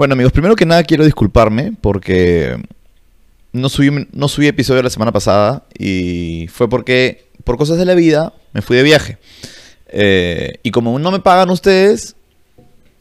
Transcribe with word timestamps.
Bueno, 0.00 0.14
amigos, 0.14 0.32
primero 0.32 0.56
que 0.56 0.64
nada 0.64 0.82
quiero 0.82 1.04
disculparme 1.04 1.74
porque 1.78 2.56
no 3.52 3.68
subí, 3.68 4.08
no 4.12 4.28
subí 4.28 4.46
episodio 4.46 4.82
la 4.82 4.88
semana 4.88 5.12
pasada 5.12 5.64
y 5.78 6.46
fue 6.50 6.70
porque, 6.70 7.28
por 7.44 7.58
cosas 7.58 7.76
de 7.76 7.84
la 7.84 7.94
vida, 7.94 8.32
me 8.54 8.62
fui 8.62 8.78
de 8.78 8.82
viaje. 8.82 9.18
Eh, 9.88 10.54
y 10.62 10.70
como 10.70 10.98
no 10.98 11.10
me 11.10 11.20
pagan 11.20 11.50
ustedes, 11.50 12.16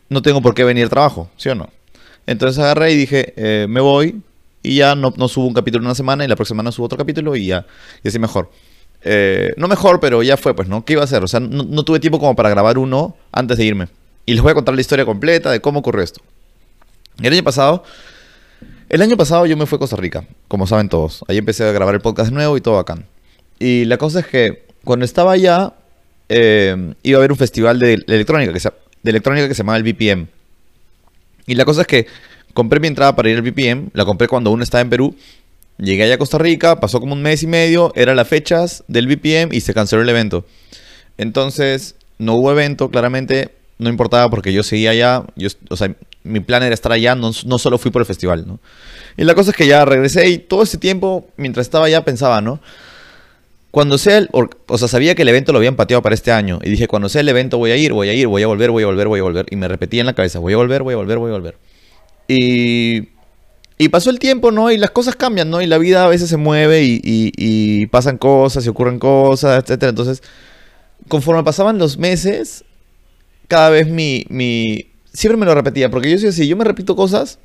no 0.10 0.22
tengo 0.22 0.42
por 0.42 0.54
qué 0.54 0.66
venir 0.66 0.84
al 0.84 0.90
trabajo, 0.90 1.32
¿sí 1.38 1.48
o 1.48 1.56
no? 1.56 1.70
Entonces 2.28 2.62
agarré 2.62 2.92
y 2.92 2.98
dije, 2.98 3.34
eh, 3.38 3.66
me 3.70 3.80
voy 3.80 4.22
y 4.62 4.76
ya 4.76 4.94
no, 4.94 5.14
no 5.16 5.30
subo 5.30 5.48
un 5.48 5.54
capítulo 5.54 5.84
en 5.84 5.86
una 5.86 5.96
semana 5.96 6.26
y 6.26 6.28
la 6.28 6.36
próxima 6.36 6.58
semana 6.58 6.74
subo 6.74 6.88
otro 6.88 6.98
capítulo 6.98 7.34
y 7.34 7.46
ya, 7.46 7.66
y 8.04 8.10
así 8.10 8.20
mejor. 8.20 8.52
Eh, 9.04 9.52
no 9.56 9.70
mejor, 9.70 10.02
pero 10.02 10.22
ya 10.22 10.36
fue, 10.36 10.54
pues, 10.54 10.68
¿no? 10.68 10.84
¿Qué 10.84 10.92
iba 10.92 11.04
a 11.04 11.06
hacer? 11.06 11.24
O 11.24 11.28
sea, 11.30 11.40
no, 11.40 11.64
no 11.64 11.84
tuve 11.84 12.02
tiempo 12.02 12.20
como 12.20 12.36
para 12.36 12.50
grabar 12.50 12.78
uno 12.78 13.16
antes 13.32 13.58
de 13.58 13.64
irme. 13.64 13.88
Y 14.26 14.34
les 14.34 14.42
voy 14.42 14.52
a 14.52 14.54
contar 14.54 14.76
la 14.76 14.82
historia 14.82 15.06
completa 15.06 15.50
de 15.50 15.62
cómo 15.62 15.80
ocurrió 15.80 16.04
esto. 16.04 16.22
El 17.22 17.34
año 17.34 17.44
pasado, 17.44 17.84
el 18.88 19.02
año 19.02 19.18
pasado 19.18 19.46
yo 19.46 19.58
me 19.58 19.66
fui 19.66 19.76
a 19.76 19.80
Costa 19.80 19.98
Rica, 19.98 20.26
como 20.48 20.68
saben 20.68 20.88
todos. 20.88 21.24
Ahí 21.28 21.38
empecé 21.38 21.66
a 21.66 21.72
grabar 21.72 21.96
el 21.96 22.02
podcast 22.02 22.32
nuevo 22.32 22.56
y 22.56 22.62
todo 22.62 22.76
bacán. 22.76 23.06
Y 23.60 23.86
la 23.86 23.98
cosa 23.98 24.22
es 24.22 24.28
que 24.28 24.66
cuando 24.86 25.04
estaba 25.04 25.34
allá, 25.34 25.74
eh, 26.30 26.94
iba 27.04 27.18
a 27.18 27.20
haber 27.20 27.32
un 27.32 27.38
festival 27.38 27.78
de 27.80 27.96
electrónica 28.08 28.54
que 28.54 28.60
se, 28.62 28.72
de 29.04 29.10
electrónica 29.10 29.48
que 29.48 29.54
se 29.54 29.60
llamaba 29.60 29.78
el 29.78 29.84
BPM. 29.84 30.28
Y 31.46 31.56
la 31.56 31.66
cosa 31.66 31.82
es 31.82 31.88
que 31.88 32.08
compré 32.54 32.80
mi 32.80 32.88
entrada 32.88 33.16
para 33.16 33.30
ir 33.30 33.36
al 33.36 33.42
BPM, 33.42 33.90
la 33.94 34.06
compré 34.06 34.28
cuando 34.28 34.52
uno 34.52 34.64
estaba 34.64 34.82
en 34.82 34.90
Perú. 34.90 35.16
Llegué 35.78 36.04
allá 36.04 36.16
a 36.16 36.18
Costa 36.18 36.38
Rica, 36.38 36.80
pasó 36.80 37.00
como 37.00 37.14
un 37.14 37.22
mes 37.22 37.44
y 37.44 37.48
medio, 37.48 37.92
eran 37.96 38.16
las 38.16 38.28
fechas 38.28 38.84
del 38.88 39.08
BPM 39.08 39.54
y 39.54 39.62
se 39.62 39.74
canceló 39.74 40.02
el 40.02 40.10
evento. 40.10 40.46
Entonces, 41.18 41.96
no 42.18 42.36
hubo 42.36 42.52
evento, 42.52 42.90
claramente, 42.90 43.50
no 43.78 43.90
importaba 43.90 44.30
porque 44.30 44.54
yo 44.54 44.64
seguía 44.64 44.92
allá, 44.92 45.24
yo, 45.36 45.50
o 45.70 45.76
sea, 45.76 45.96
mi 46.24 46.40
plan 46.42 46.64
era 46.64 46.74
estar 46.74 46.92
allá, 46.92 47.16
no, 47.16 47.32
no 47.46 47.58
solo 47.58 47.78
fui 47.78 47.92
por 47.92 48.02
el 48.02 48.06
festival, 48.06 48.46
¿no? 48.48 48.60
Y 49.18 49.24
la 49.24 49.36
cosa 49.36 49.52
es 49.52 49.58
que 49.58 49.68
ya 49.68 49.86
regresé 49.86 50.30
y 50.30 50.38
todo 50.40 50.64
ese 50.64 50.78
tiempo, 50.78 51.28
mientras 51.38 51.66
estaba 51.68 51.86
allá, 51.86 52.04
pensaba, 52.06 52.42
¿no? 52.42 52.60
Cuando 53.72 54.00
sea 54.00 54.18
el, 54.18 54.30
o, 54.34 54.78
sea, 54.80 54.88
sabía 54.88 55.14
que 55.14 55.22
el 55.22 55.30
evento 55.30 55.52
lo 55.52 55.60
habían 55.60 55.76
pateado 55.76 56.02
para 56.02 56.16
este 56.16 56.32
año 56.32 56.60
y 56.64 56.72
dije, 56.72 56.88
cuando 56.88 57.08
sea 57.08 57.22
el 57.22 57.30
evento 57.30 57.60
voy 57.60 57.70
a 57.70 57.76
ir, 57.78 57.94
voy 57.94 58.10
a 58.10 58.14
ir, 58.14 58.26
voy 58.28 58.42
a 58.42 58.48
volver, 58.48 58.72
voy 58.72 58.82
a 58.84 58.88
volver, 58.88 59.08
voy 59.08 59.20
a 59.20 59.24
volver. 59.24 59.46
Y 59.52 59.56
me 59.58 59.68
repetía 59.68 60.00
en 60.02 60.08
la 60.08 60.14
cabeza, 60.14 60.40
voy 60.40 60.54
a 60.54 60.58
volver, 60.58 60.82
voy 60.82 60.94
a 60.96 60.98
volver, 60.98 61.20
voy 61.20 61.30
a 61.30 61.34
volver. 61.34 61.56
Y, 62.28 63.10
y 63.78 63.90
pasó 63.90 64.10
el 64.10 64.20
tiempo, 64.20 64.52
¿no? 64.52 64.72
Y 64.72 64.78
las 64.78 64.92
cosas 64.92 65.16
cambian, 65.16 65.50
¿no? 65.50 65.62
Y 65.62 65.68
la 65.68 65.78
vida 65.78 66.06
a 66.06 66.10
veces 66.10 66.30
se 66.30 66.38
mueve 66.38 66.84
y, 66.84 67.02
y- 67.04 67.32
y 67.38 67.88
pasan 67.88 68.18
cosas 68.18 68.66
y 68.66 68.70
ocurren 68.70 69.00
cosas, 69.00 69.64
etcétera. 69.64 69.92
Entonces, 69.92 70.24
conforme 71.08 71.44
pasaban 71.44 71.78
los 71.80 71.98
meses, 71.98 72.66
cada 73.48 73.70
vez 73.72 73.88
mi, 73.90 74.26
mi... 74.30 74.89
Siempre 75.14 75.38
me 75.38 75.46
lo 75.46 75.56
repetía, 75.56 75.90
porque 75.90 76.10
yo 76.12 76.18
soy 76.18 76.30
así, 76.30 76.48
yo 76.48 76.56
me 76.56 76.64
repito 76.64 76.96
cosas, 76.96 77.40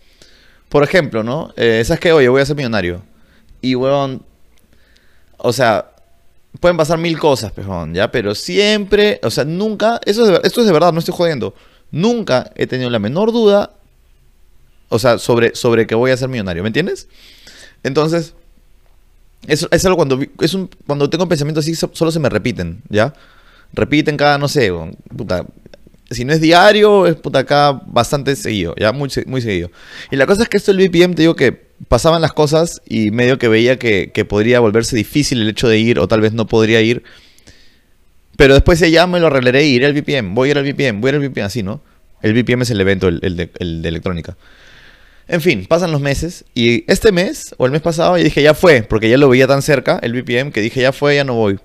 por 0.69 0.83
ejemplo, 0.83 1.23
¿no? 1.23 1.53
Eh, 1.57 1.83
¿Sabes 1.84 2.01
qué? 2.01 2.12
Oye, 2.12 2.29
voy 2.29 2.43
a 2.43 2.47
ser 2.47 2.57
millonario. 2.57 3.03
Y, 3.62 3.75
weón, 3.75 4.23
o 5.39 5.53
sea, 5.53 5.91
pueden 6.61 6.77
pasar 6.77 6.98
mil 6.98 7.19
cosas, 7.19 7.53
pejón, 7.53 7.95
¿ya? 7.95 8.11
Pero 8.11 8.35
siempre, 8.35 9.19
o 9.23 9.31
sea, 9.31 9.45
nunca, 9.45 10.01
eso 10.05 10.25
es 10.25 10.31
de 10.42 10.47
esto 10.47 10.61
es 10.61 10.67
de 10.67 10.73
verdad, 10.73 10.92
no 10.92 10.98
estoy 10.98 11.15
jodiendo. 11.17 11.55
Nunca 11.91 12.51
he 12.57 12.67
tenido 12.67 12.91
la 12.91 12.98
menor 12.98 13.33
duda, 13.33 13.73
o 14.89 14.98
sea, 14.98 15.19
sobre, 15.19 15.55
sobre 15.55 15.87
que 15.87 15.95
voy 15.95 16.11
a 16.11 16.17
ser 16.17 16.29
millonario, 16.29 16.62
¿me 16.62 16.69
entiendes? 16.69 17.09
Entonces, 17.83 18.35
eso 19.47 19.69
es 19.70 19.85
algo 19.85 19.97
cuando, 19.97 20.19
es 20.41 20.55
un, 20.55 20.70
cuando 20.87 21.09
tengo 21.11 21.29
pensamientos 21.29 21.65
así, 21.65 21.75
so- 21.75 21.91
solo 21.92 22.11
se 22.11 22.19
me 22.20 22.29
repiten, 22.29 22.83
¿ya? 22.89 23.12
Repiten 23.73 24.17
cada, 24.17 24.39
no 24.39 24.48
sé, 24.48 24.70
puta, 25.17 25.45
si 26.10 26.24
no 26.24 26.33
es 26.33 26.41
diario, 26.41 27.06
es 27.06 27.16
puta 27.16 27.41
acá 27.41 27.83
bastante 27.86 28.36
seguido, 28.36 28.74
ya 28.78 28.92
muy, 28.92 29.10
muy 29.27 29.41
seguido. 29.41 29.70
Y 30.11 30.16
la 30.16 30.27
cosa 30.27 30.42
es 30.42 30.48
que 30.48 30.56
esto 30.56 30.72
del 30.72 30.88
BPM, 30.88 31.14
te 31.14 31.22
digo 31.22 31.34
que 31.34 31.52
pasaban 31.88 32.22
las 32.22 32.33
cosas 32.33 32.80
y 32.86 33.11
medio 33.11 33.38
que 33.38 33.48
veía 33.48 33.78
que, 33.78 34.11
que 34.12 34.24
podría 34.24 34.61
volverse 34.61 34.96
difícil 34.96 35.40
el 35.40 35.48
hecho 35.48 35.68
de 35.68 35.79
ir 35.79 35.98
o 35.98 36.08
tal 36.08 36.20
vez 36.20 36.33
no 36.33 36.46
podría 36.46 36.80
ir. 36.80 37.02
Pero 38.36 38.55
después 38.55 38.80
ya 38.80 39.06
me 39.06 39.20
lo 39.20 39.29
arreglaré 39.29 39.64
iré 39.67 39.86
al 39.86 39.95
BPM, 39.95 40.34
voy 40.34 40.48
a 40.48 40.51
ir 40.52 40.58
al 40.58 40.64
BPM, 40.64 41.01
voy 41.01 41.08
a 41.08 41.14
ir 41.14 41.23
al 41.23 41.29
BPM, 41.29 41.45
así, 41.45 41.62
¿no? 41.62 41.83
El 42.20 42.34
BPM 42.34 42.62
es 42.62 42.70
el 42.70 42.80
evento, 42.80 43.08
el, 43.08 43.20
el 43.23 43.36
de, 43.36 43.50
el 43.58 43.83
de 43.83 43.89
electrónica. 43.89 44.36
En 45.27 45.40
fin, 45.40 45.67
pasan 45.67 45.90
los 45.90 46.00
meses 46.00 46.45
y 46.55 46.90
este 46.90 47.12
mes 47.12 47.55
o 47.56 47.64
el 47.64 47.73
mes 47.73 47.80
pasado 47.80 48.18
yo 48.18 48.24
dije, 48.24 48.42
ya 48.42 48.55
fue, 48.55 48.83
porque 48.83 49.08
ya 49.08 49.17
lo 49.17 49.29
veía 49.29 49.46
tan 49.46 49.62
cerca, 49.62 49.98
el 50.02 50.12
BPM, 50.12 50.52
que 50.52 50.61
dije, 50.61 50.83
ya 50.83 50.92
fue, 50.92 51.17
ya 51.17 51.24
no 51.24 51.34
voy. 51.34 51.58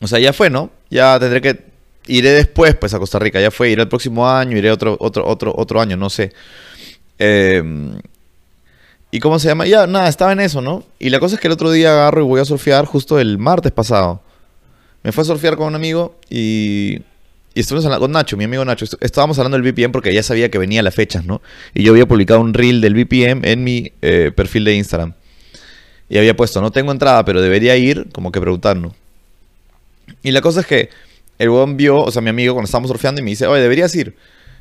O 0.00 0.06
sea, 0.06 0.18
ya 0.18 0.32
fue, 0.32 0.48
¿no? 0.48 0.70
Ya 0.90 1.18
tendré 1.20 1.40
que 1.40 1.71
iré 2.06 2.30
después 2.30 2.74
pues 2.74 2.94
a 2.94 2.98
Costa 2.98 3.18
Rica, 3.18 3.40
ya 3.40 3.50
fue, 3.50 3.70
iré 3.70 3.82
el 3.82 3.88
próximo 3.88 4.28
año, 4.28 4.56
iré 4.56 4.70
otro 4.70 4.96
otro 5.00 5.26
otro 5.26 5.52
otro 5.56 5.80
año, 5.80 5.96
no 5.96 6.10
sé. 6.10 6.32
Eh, 7.18 7.62
¿Y 9.14 9.20
cómo 9.20 9.38
se 9.38 9.48
llama? 9.48 9.66
Ya, 9.66 9.86
nada, 9.86 10.08
estaba 10.08 10.32
en 10.32 10.40
eso, 10.40 10.62
¿no? 10.62 10.84
Y 10.98 11.10
la 11.10 11.20
cosa 11.20 11.34
es 11.34 11.40
que 11.40 11.46
el 11.46 11.52
otro 11.52 11.70
día 11.70 11.92
agarro 11.92 12.22
y 12.22 12.24
voy 12.24 12.40
a 12.40 12.46
surfear 12.46 12.86
justo 12.86 13.20
el 13.20 13.36
martes 13.36 13.70
pasado. 13.70 14.22
Me 15.02 15.12
fue 15.12 15.20
a 15.22 15.26
surfear 15.26 15.56
con 15.56 15.66
un 15.66 15.74
amigo 15.74 16.16
y, 16.30 17.02
y 17.52 17.60
estuvimos 17.60 17.84
hablando 17.84 18.04
con 18.04 18.12
Nacho, 18.12 18.38
mi 18.38 18.44
amigo 18.44 18.64
Nacho. 18.64 18.86
Estábamos 19.00 19.38
hablando 19.38 19.58
del 19.58 19.70
VPN 19.70 19.92
porque 19.92 20.14
ya 20.14 20.22
sabía 20.22 20.50
que 20.50 20.56
venía 20.56 20.82
las 20.82 20.94
fechas, 20.94 21.26
¿no? 21.26 21.42
Y 21.74 21.82
yo 21.82 21.92
había 21.92 22.06
publicado 22.08 22.40
un 22.40 22.54
reel 22.54 22.80
del 22.80 22.94
VPN 22.94 23.44
en 23.44 23.62
mi 23.62 23.92
eh, 24.00 24.32
perfil 24.34 24.64
de 24.64 24.76
Instagram. 24.76 25.12
Y 26.08 26.16
había 26.16 26.34
puesto, 26.34 26.62
no 26.62 26.70
tengo 26.70 26.90
entrada, 26.90 27.22
pero 27.26 27.42
debería 27.42 27.76
ir, 27.76 28.08
como 28.12 28.32
que 28.32 28.40
preguntando. 28.40 28.94
Y 30.22 30.30
la 30.30 30.40
cosa 30.40 30.60
es 30.60 30.66
que 30.66 30.88
el 31.42 31.50
weón 31.50 31.76
vio, 31.76 31.98
o 31.98 32.10
sea, 32.12 32.22
mi 32.22 32.30
amigo 32.30 32.54
cuando 32.54 32.66
estábamos 32.66 32.88
surfeando 32.88 33.20
y 33.20 33.24
me 33.24 33.30
dice, 33.30 33.48
oye, 33.48 33.60
deberías 33.60 33.92
ir. 33.96 34.14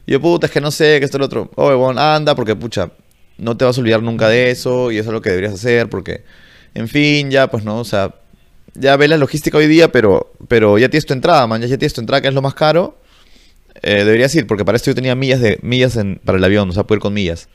Yo, 0.07 0.19
puta, 0.19 0.47
es 0.47 0.51
que 0.51 0.59
no 0.59 0.71
sé, 0.71 0.97
que 0.97 1.05
esto 1.05 1.17
es 1.17 1.19
lo 1.19 1.25
otro. 1.27 1.51
Oye, 1.53 1.75
weón, 1.75 1.99
anda, 1.99 2.33
porque 2.33 2.55
pucha, 2.55 2.89
no 3.37 3.55
te 3.55 3.65
vas 3.65 3.77
a 3.77 3.81
olvidar 3.81 4.01
nunca 4.01 4.27
de 4.27 4.49
eso 4.49 4.91
y 4.91 4.97
eso 4.97 5.09
es 5.11 5.13
lo 5.13 5.21
que 5.21 5.29
deberías 5.29 5.53
hacer, 5.53 5.89
porque, 5.89 6.23
en 6.73 6.87
fin, 6.87 7.29
ya, 7.29 7.51
pues 7.51 7.63
no, 7.63 7.77
o 7.77 7.83
sea, 7.85 8.15
ya 8.73 8.97
ves 8.97 9.09
la 9.09 9.17
logística 9.17 9.59
hoy 9.59 9.67
día, 9.67 9.91
pero, 9.91 10.33
pero 10.47 10.79
ya 10.79 10.89
tienes 10.89 11.05
tu 11.05 11.13
entrada, 11.13 11.45
man, 11.45 11.61
ya, 11.61 11.67
ya 11.67 11.77
tienes 11.77 11.93
tu 11.93 12.01
entrada, 12.01 12.19
que 12.19 12.29
es 12.29 12.33
lo 12.33 12.41
más 12.41 12.55
caro. 12.55 12.97
Eh, 13.83 14.03
deberías 14.03 14.33
ir, 14.33 14.47
porque 14.47 14.65
para 14.65 14.75
esto 14.75 14.89
yo 14.89 14.95
tenía 14.95 15.13
millas 15.13 15.39
de 15.39 15.59
millas 15.61 15.95
en, 15.97 16.19
para 16.25 16.39
el 16.39 16.43
avión, 16.43 16.67
o 16.67 16.73
sea, 16.73 16.83
puedo 16.83 16.97
ir 16.97 17.01
con 17.03 17.13
millas. 17.13 17.47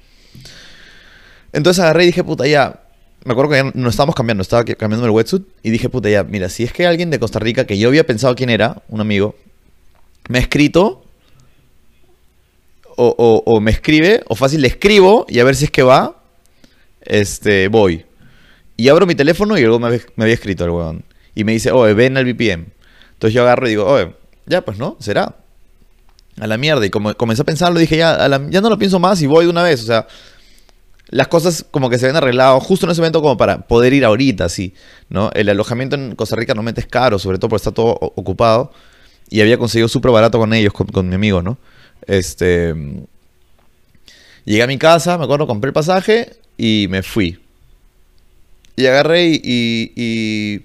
Entonces 1.53 1.82
agarré 1.82 2.04
y 2.04 2.06
dije, 2.06 2.22
puta, 2.22 2.47
ya. 2.47 2.85
Me 3.26 3.32
acuerdo 3.32 3.50
que 3.50 3.78
no 3.78 3.88
estábamos 3.91 4.14
cambiando, 4.14 4.42
estaba 4.42 4.64
cambiando 4.64 5.04
el 5.04 5.10
wetsuit. 5.10 5.42
Y 5.62 5.70
dije, 5.70 5.88
puta, 5.88 6.09
ya, 6.09 6.22
mira, 6.22 6.48
si 6.48 6.62
es 6.62 6.72
que 6.72 6.87
alguien 6.87 7.10
de 7.10 7.19
Costa 7.19 7.38
Rica, 7.41 7.66
que 7.66 7.76
yo 7.76 7.88
había 7.88 8.06
pensado 8.06 8.34
quién 8.37 8.50
era, 8.50 8.82
un 8.88 9.00
amigo, 9.00 9.34
me 10.28 10.38
ha 10.38 10.41
escrito, 10.41 11.04
o, 12.97 13.15
o- 13.19 13.42
o 13.53 13.60
me 13.60 13.70
escribe, 13.72 14.22
o 14.28 14.34
fácil 14.34 14.62
le 14.62 14.69
escribo, 14.69 15.26
y 15.28 15.41
a 15.41 15.44
ver 15.44 15.56
si 15.56 15.65
es 15.65 15.70
que 15.70 15.82
va, 15.82 16.22
este, 17.03 17.69
voy. 17.69 18.04
Y 18.76 18.88
abro 18.88 19.06
mi 19.06 19.15
teléfono 19.15 19.59
y 19.59 19.62
luego 19.62 19.78
me, 19.81 20.00
me 20.16 20.25
había 20.25 20.34
escrito 20.34 20.65
el 20.65 20.70
weón. 20.70 21.04
Y 21.34 21.44
me 21.44 21.53
dice, 21.53 21.72
oye, 21.72 21.94
ven 21.94 22.16
al 22.16 22.25
VPN. 22.25 22.66
Entonces 23.15 23.34
yo 23.34 23.42
agarro 23.42 23.66
y 23.66 23.70
digo, 23.70 23.86
oye, 23.86 24.12
ya, 24.47 24.62
pues 24.65 24.78
no, 24.78 24.97
será. 25.00 25.34
A 26.38 26.47
la 26.47 26.59
mierda. 26.59 26.84
Y 26.86 26.91
como 26.91 27.12
comencé 27.15 27.42
a 27.42 27.44
pensarlo, 27.44 27.78
dije, 27.81 27.97
ya, 27.97 28.15
a 28.15 28.28
la- 28.28 28.47
ya 28.50 28.60
no 28.60 28.69
lo 28.70 28.78
pienso 28.78 28.98
más 28.98 29.20
y 29.22 29.26
voy 29.26 29.47
de 29.47 29.50
una 29.50 29.62
vez. 29.62 29.82
O 29.82 29.86
sea, 29.86 30.06
las 31.09 31.28
cosas 31.28 31.65
como 31.71 31.89
que 31.89 31.99
se 31.99 32.06
ven 32.06 32.17
arreglado 32.17 32.59
justo 32.61 32.87
en 32.87 32.93
ese 32.93 33.00
momento 33.00 33.22
como 33.22 33.37
para 33.37 33.67
poder 33.67 33.93
ir 33.93 34.05
ahorita, 34.05 34.49
sí, 34.49 34.75
¿no? 35.09 35.31
El 35.34 35.49
alojamiento 35.49 35.97
en 35.97 36.17
Costa 36.17 36.37
Rica 36.37 36.53
normalmente 36.55 36.81
es 36.81 36.87
caro, 36.87 37.19
sobre 37.19 37.39
todo 37.39 37.49
porque 37.50 37.61
está 37.61 37.72
todo 37.72 37.97
ocupado. 38.00 38.72
Y 39.28 39.41
había 39.41 39.59
conseguido 39.59 39.89
súper 39.89 40.12
barato 40.12 40.39
con 40.39 40.53
ellos, 40.53 40.72
con, 40.72 41.09
mi 41.09 41.15
amigo, 41.15 41.43
¿no? 41.43 41.59
Este... 42.06 42.75
Llegué 44.45 44.62
a 44.62 44.69
mi 44.69 44.78
casa, 44.78 45.19
me 45.19 45.25
acuerdo, 45.25 45.47
compré 45.49 45.69
el 45.71 45.75
pasaje 45.75 46.37
y 46.56 46.87
me 46.89 47.03
fui. 47.03 47.41
Y 48.77 48.87
agarré 48.87 49.27
y, 49.27 49.41
y- 49.43 50.62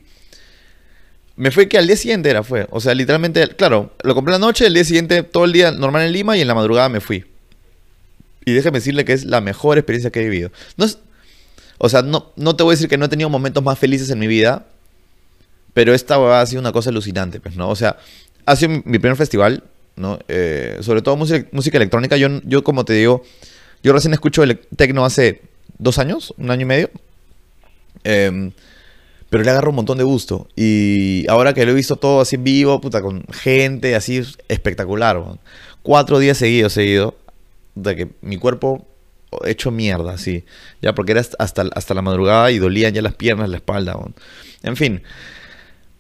me 1.36 1.50
fue 1.50 1.68
que 1.68 1.80
al 1.80 1.88
día 1.88 1.96
siguiente 1.96 2.30
era, 2.30 2.44
fue. 2.44 2.68
O 2.70 2.80
sea, 2.80 2.94
literalmente, 2.94 3.48
claro, 3.56 3.94
lo 4.04 4.14
compré 4.14 4.34
la 4.34 4.40
noche, 4.40 4.68
el 4.68 4.76
día 4.76 4.84
siguiente 4.84 5.24
todo 5.24 5.46
el 5.46 5.54
día 5.54 5.72
normal 5.72 6.04
en 6.04 6.12
Lima 6.12 6.38
y 6.38 6.42
en 6.42 6.48
la 6.48 6.54
madrugada 6.54 6.90
me 6.90 7.00
fui. 7.00 7.26
Y 8.46 8.54
déjame 8.54 8.80
decirle 8.80 9.06
que 9.06 9.14
es 9.14 9.26
la 9.26 9.42
mejor 9.42 9.78
experiencia 9.78 10.12
que 10.12 10.22
he 10.22 10.24
vivido. 10.24 10.52
No 10.78 10.86
es, 10.86 11.00
o 11.78 11.90
sea, 11.90 12.02
no, 12.02 12.32
no 12.36 12.56
te 12.56 12.64
voy 12.64 12.74
a 12.74 12.76
decir 12.76 12.90
que 12.90 12.98
no 12.98 13.06
he 13.06 13.10
tenido 13.10 13.30
momentos 13.30 13.64
más 13.64 13.78
felices 13.78 14.10
en 14.10 14.20
mi 14.20 14.28
vida, 14.28 14.68
pero 15.74 15.94
esta 15.94 16.20
huevada 16.20 16.42
ha 16.42 16.46
sido 16.46 16.60
una 16.60 16.72
cosa 16.72 16.90
alucinante, 16.90 17.40
pues, 17.40 17.56
¿no? 17.56 17.70
O 17.70 17.76
sea, 17.76 17.98
ha 18.46 18.56
sido 18.56 18.70
mi, 18.86 19.00
primer 19.00 19.16
festival, 19.16 19.64
¿no? 19.96 20.20
Eh, 20.28 20.78
sobre 20.82 21.02
todo 21.02 21.16
música, 21.16 21.48
música 21.52 21.78
electrónica. 21.78 22.18
Yo, 22.18 22.28
yo, 22.44 22.64
como 22.64 22.86
te 22.86 22.94
digo, 22.94 23.24
yo 23.84 23.94
recién 23.94 24.14
escucho 24.14 24.44
el 24.44 24.60
tecno 24.76 25.06
hace 25.06 25.42
dos 25.78 25.98
años, 25.98 26.34
un 26.38 26.52
año 26.52 26.64
y 26.64 26.66
medio. 26.66 26.90
Em, 28.04 28.52
pero 29.30 29.44
le 29.44 29.50
agarro 29.50 29.70
un 29.70 29.78
montón 29.78 29.98
de 29.98 30.04
gusto. 30.04 30.48
Y 30.56 31.26
ahora 31.30 31.54
que 31.54 31.66
lo 31.66 31.72
he 31.72 31.76
visto 31.76 31.96
todo 31.96 32.22
así 32.22 32.36
en 32.36 32.44
vivo, 32.44 32.82
puta, 32.82 33.02
con 33.02 33.26
gente 33.32 33.96
así 33.96 34.18
es 34.18 34.38
espectacular. 34.50 35.24
Cuatro 35.82 36.20
días 36.20 36.38
seguidos, 36.38 36.74
seguido, 36.74 37.16
de 37.76 37.96
que 37.96 38.12
mi 38.22 38.38
cuerpo 38.38 38.88
hecho 39.46 39.72
mierda, 39.72 40.14
así. 40.14 40.46
Ya, 40.82 40.94
porque 40.94 41.14
era 41.14 41.22
hasta, 41.22 41.64
hasta 41.74 41.94
la 41.94 42.02
madrugada 42.02 42.52
y 42.52 42.60
dolían 42.60 42.94
ya 42.94 43.02
las 43.02 43.16
piernas, 43.16 43.50
la 43.50 43.58
espalda. 43.58 43.96
weón. 43.96 44.16
En 44.64 44.76
fin. 44.76 45.04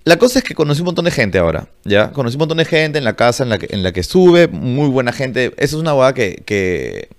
La 0.03 0.17
cosa 0.17 0.39
es 0.39 0.45
que 0.45 0.55
conocí 0.55 0.81
un 0.81 0.87
montón 0.87 1.05
de 1.05 1.11
gente 1.11 1.37
ahora, 1.37 1.69
¿ya? 1.83 2.11
Conocí 2.11 2.35
un 2.35 2.39
montón 2.39 2.57
de 2.57 2.65
gente 2.65 2.97
en 2.97 3.03
la 3.03 3.15
casa 3.15 3.43
en 3.43 3.49
la 3.49 3.59
que, 3.59 3.67
en 3.69 3.83
la 3.83 3.91
que 3.91 3.99
estuve, 3.99 4.47
muy 4.47 4.89
buena 4.89 5.11
gente. 5.11 5.53
Eso 5.57 5.77
es 5.77 5.81
una 5.81 5.93
hueá 5.93 6.13
que, 6.13 6.41
que, 6.43 7.09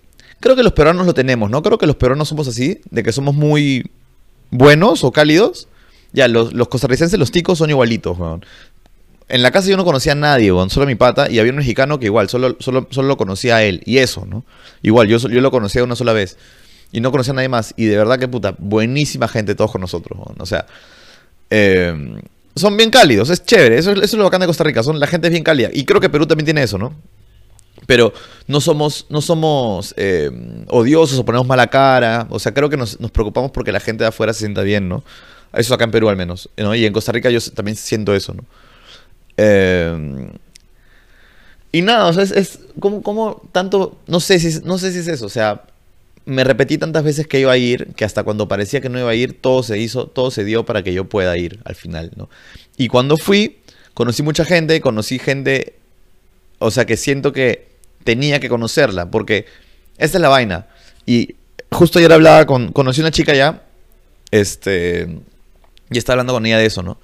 creo 0.41 0.57
que 0.57 0.65
los 0.65 0.73
peruanos 0.73 1.07
lo 1.07 1.15
tenemos, 1.15 1.49
¿no? 1.49 1.63
Creo 1.63 1.79
que 1.79 1.87
los 1.87 1.95
peruanos 1.95 2.29
somos 2.29 2.49
así, 2.49 2.81
de 2.91 3.05
que 3.05 3.13
somos 3.13 3.37
muy 3.37 3.89
buenos 4.51 5.05
o 5.05 5.13
cálidos. 5.13 5.69
Ya, 6.13 6.27
los, 6.27 6.53
los 6.55 6.69
costarricenses, 6.69 7.19
los 7.19 7.31
ticos 7.31 7.59
son 7.59 7.71
igualitos, 7.71 8.19
weón. 8.19 8.45
En 9.29 9.43
la 9.43 9.51
casa 9.51 9.69
yo 9.69 9.77
no 9.77 9.85
conocía 9.85 10.13
a 10.13 10.17
nadie, 10.17 10.49
solo 10.69 10.83
a 10.83 10.87
mi 10.87 10.95
pata, 10.95 11.31
y 11.31 11.39
había 11.39 11.53
un 11.53 11.59
mexicano 11.59 11.99
que 11.99 12.07
igual, 12.07 12.29
solo, 12.29 12.57
solo, 12.61 12.87
solo 12.91 13.09
lo 13.09 13.17
conocía 13.17 13.57
a 13.57 13.63
él, 13.63 13.83
y 13.85 13.99
eso, 13.99 14.27
¿no? 14.27 14.45
Igual, 14.83 15.09
yo, 15.09 15.19
yo 15.19 15.41
lo 15.41 15.51
conocía 15.51 15.85
una 15.85 15.97
sola 15.97 16.13
vez, 16.13 16.37
y 16.91 17.01
no 17.01 17.11
conocía 17.11 17.33
a 17.33 17.37
nadie 17.37 17.49
más, 17.49 17.75
y 17.77 17.87
de 17.87 17.97
verdad 17.97 18.19
que 18.19 18.29
puta, 18.29 18.55
buenísima 18.59 19.29
gente 19.29 19.55
todos 19.55 19.73
con 19.73 19.81
nosotros, 19.81 20.19
o 20.39 20.47
sea, 20.47 20.67
eh, 21.51 22.21
son 22.55 22.77
bien 22.77 22.91
cálidos, 22.91 23.31
es 23.31 23.45
chévere, 23.45 23.79
eso, 23.79 23.93
eso 23.93 24.03
es 24.03 24.15
lo 24.15 24.25
bacán 24.25 24.41
de 24.41 24.47
Costa 24.47 24.65
Rica, 24.65 24.83
son, 24.83 25.01
la 25.01 25.07
gente 25.07 25.29
es 25.29 25.33
bien 25.33 25.45
cálida, 25.45 25.71
y 25.73 25.85
creo 25.85 26.01
que 26.01 26.11
Perú 26.11 26.27
también 26.27 26.45
tiene 26.45 26.63
eso, 26.63 26.79
¿no? 26.79 26.95
Pero 27.87 28.13
no 28.47 28.61
somos, 28.61 29.07
no 29.09 29.21
somos 29.21 29.95
eh, 29.97 30.31
odiosos 30.69 31.19
o 31.19 31.25
ponemos 31.25 31.47
mala 31.47 31.67
cara. 31.67 32.27
O 32.31 32.39
sea, 32.39 32.55
creo 32.55 32.71
que 32.71 32.77
nos, 32.77 33.01
nos, 33.01 33.11
preocupamos 33.11 33.51
porque 33.51 33.73
la 33.73 33.81
gente 33.81 34.05
de 34.05 34.09
afuera 34.09 34.33
se 34.33 34.41
sienta 34.41 34.63
bien, 34.63 34.89
¿no? 34.89 35.03
Eso 35.53 35.75
acá 35.75 35.85
en 35.85 35.91
Perú 35.91 36.09
al 36.09 36.17
menos. 36.17 36.49
¿no? 36.57 36.75
Y 36.75 36.87
en 36.87 36.93
Costa 36.93 37.13
Rica 37.13 37.31
yo 37.31 37.41
también 37.55 37.77
siento 37.77 38.15
eso, 38.15 38.35
¿no? 38.35 38.45
Eh, 39.45 40.31
y 41.73 41.83
nada, 41.83 42.07
o 42.07 42.13
sea, 42.13 42.23
es, 42.23 42.61
como, 42.79 43.43
tanto, 43.51 43.99
no 44.07 44.21
sé, 44.21 44.39
si, 44.39 44.61
no 44.63 44.79
sé 44.79 44.93
si 44.93 44.99
es 44.99 45.09
eso, 45.09 45.27
o 45.27 45.31
sea, 45.31 45.63
me 46.27 46.45
repetí 46.45 46.79
tantas 46.79 47.03
veces 47.03 47.27
que 47.27 47.41
iba 47.41 47.51
a 47.51 47.57
ir, 47.57 47.95
que 47.97 48.05
hasta 48.05 48.23
cuando 48.23 48.47
parecía 48.47 48.81
que 48.81 48.89
no 48.89 49.01
iba 49.01 49.11
a 49.11 49.15
ir, 49.15 49.41
todo 49.41 49.63
se 49.63 49.79
hizo, 49.79 50.07
todo 50.07 50.31
se 50.31 50.45
dio 50.45 50.65
para 50.65 50.83
que 50.83 50.93
yo 50.93 51.09
pueda 51.09 51.37
ir 51.37 51.59
al 51.65 51.75
final, 51.75 52.13
¿no? 52.15 52.29
Y 52.77 52.89
cuando 52.89 53.17
fui, 53.17 53.59
conocí 53.95 54.23
mucha 54.23 54.45
gente, 54.45 54.81
conocí 54.81 55.19
gente, 55.19 55.75
o 56.59 56.71
sea, 56.71 56.85
que 56.85 56.97
siento 56.97 57.33
que 57.33 57.69
tenía 58.05 58.39
que 58.39 58.49
conocerla, 58.49 59.11
porque 59.11 59.47
esta 59.97 60.19
es 60.19 60.23
la 60.23 60.29
vaina. 60.29 60.67
Y 61.07 61.37
justo 61.71 61.99
ayer 61.99 62.13
hablaba 62.13 62.47
con, 62.47 62.71
conocí 62.71 63.01
una 63.01 63.11
chica 63.11 63.35
ya, 63.35 63.63
este, 64.31 65.09
y 65.91 65.99
estaba 65.99 66.15
hablando 66.15 66.35
con 66.35 66.47
ella 66.47 66.59
de 66.59 66.67
eso, 66.67 66.83
¿no? 66.83 66.99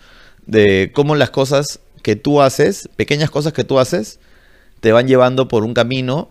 De 0.46 0.93
cómo 0.94 1.17
las 1.17 1.31
cosas 1.31 1.81
que 2.02 2.16
tú 2.16 2.42
haces, 2.42 2.88
pequeñas 2.96 3.30
cosas 3.30 3.52
que 3.52 3.64
tú 3.64 3.78
haces, 3.78 4.18
te 4.80 4.92
van 4.92 5.08
llevando 5.08 5.48
por 5.48 5.64
un 5.64 5.74
camino 5.74 6.30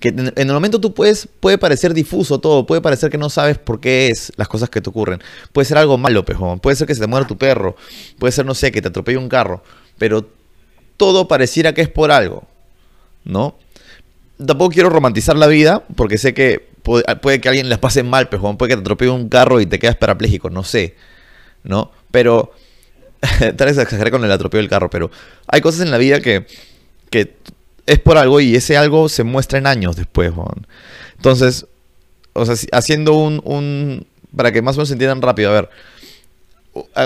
que 0.00 0.08
en 0.08 0.32
el 0.36 0.52
momento 0.52 0.80
tú 0.80 0.92
puedes, 0.92 1.28
puede 1.40 1.56
parecer 1.56 1.94
difuso 1.94 2.38
todo, 2.38 2.66
puede 2.66 2.82
parecer 2.82 3.10
que 3.10 3.16
no 3.16 3.30
sabes 3.30 3.56
por 3.56 3.80
qué 3.80 4.08
es 4.08 4.32
las 4.36 4.48
cosas 4.48 4.68
que 4.68 4.80
te 4.82 4.90
ocurren. 4.90 5.22
Puede 5.52 5.64
ser 5.64 5.78
algo 5.78 5.96
malo, 5.96 6.24
pejón, 6.24 6.60
puede 6.60 6.76
ser 6.76 6.86
que 6.86 6.94
se 6.94 7.00
te 7.00 7.06
muera 7.06 7.26
tu 7.26 7.38
perro, 7.38 7.76
puede 8.18 8.32
ser, 8.32 8.44
no 8.44 8.54
sé, 8.54 8.70
que 8.70 8.82
te 8.82 8.88
atropelle 8.88 9.16
un 9.16 9.28
carro, 9.28 9.62
pero 9.96 10.26
todo 10.96 11.26
pareciera 11.26 11.72
que 11.72 11.80
es 11.80 11.88
por 11.88 12.10
algo, 12.10 12.44
¿no? 13.24 13.56
tampoco 14.38 14.70
quiero 14.70 14.90
romantizar 14.90 15.36
la 15.36 15.46
vida, 15.46 15.84
porque 15.96 16.18
sé 16.18 16.34
que 16.34 16.68
puede, 16.82 17.40
que 17.40 17.48
alguien 17.48 17.68
les 17.68 17.78
pase 17.78 18.02
mal, 18.02 18.28
pero 18.28 18.56
puede 18.56 18.70
que 18.70 18.76
te 18.76 18.80
atropelle 18.80 19.10
un 19.10 19.28
carro 19.28 19.60
y 19.60 19.66
te 19.66 19.78
quedas 19.78 19.96
parapléjico, 19.96 20.50
no 20.50 20.64
sé, 20.64 20.96
¿no? 21.62 21.90
Pero, 22.10 22.52
tal 23.56 23.66
vez 23.66 23.78
exageré 23.78 24.10
con 24.10 24.24
el 24.24 24.30
atropello 24.30 24.62
del 24.62 24.70
carro, 24.70 24.90
pero 24.90 25.10
hay 25.46 25.60
cosas 25.60 25.82
en 25.82 25.90
la 25.90 25.98
vida 25.98 26.20
que, 26.20 26.46
que 27.10 27.36
es 27.86 27.98
por 27.98 28.18
algo 28.18 28.40
y 28.40 28.54
ese 28.54 28.76
algo 28.76 29.08
se 29.08 29.24
muestra 29.24 29.58
en 29.58 29.66
años 29.66 29.96
después, 29.96 30.32
Juan. 30.32 30.66
Entonces, 31.16 31.66
o 32.32 32.44
sea, 32.44 32.56
haciendo 32.72 33.14
un, 33.14 33.40
un, 33.44 34.06
para 34.36 34.52
que 34.52 34.62
más 34.62 34.76
o 34.76 34.78
menos 34.78 34.88
se 34.88 34.94
entiendan 34.94 35.22
rápido, 35.22 35.50
a 35.50 35.54
ver, 35.54 35.68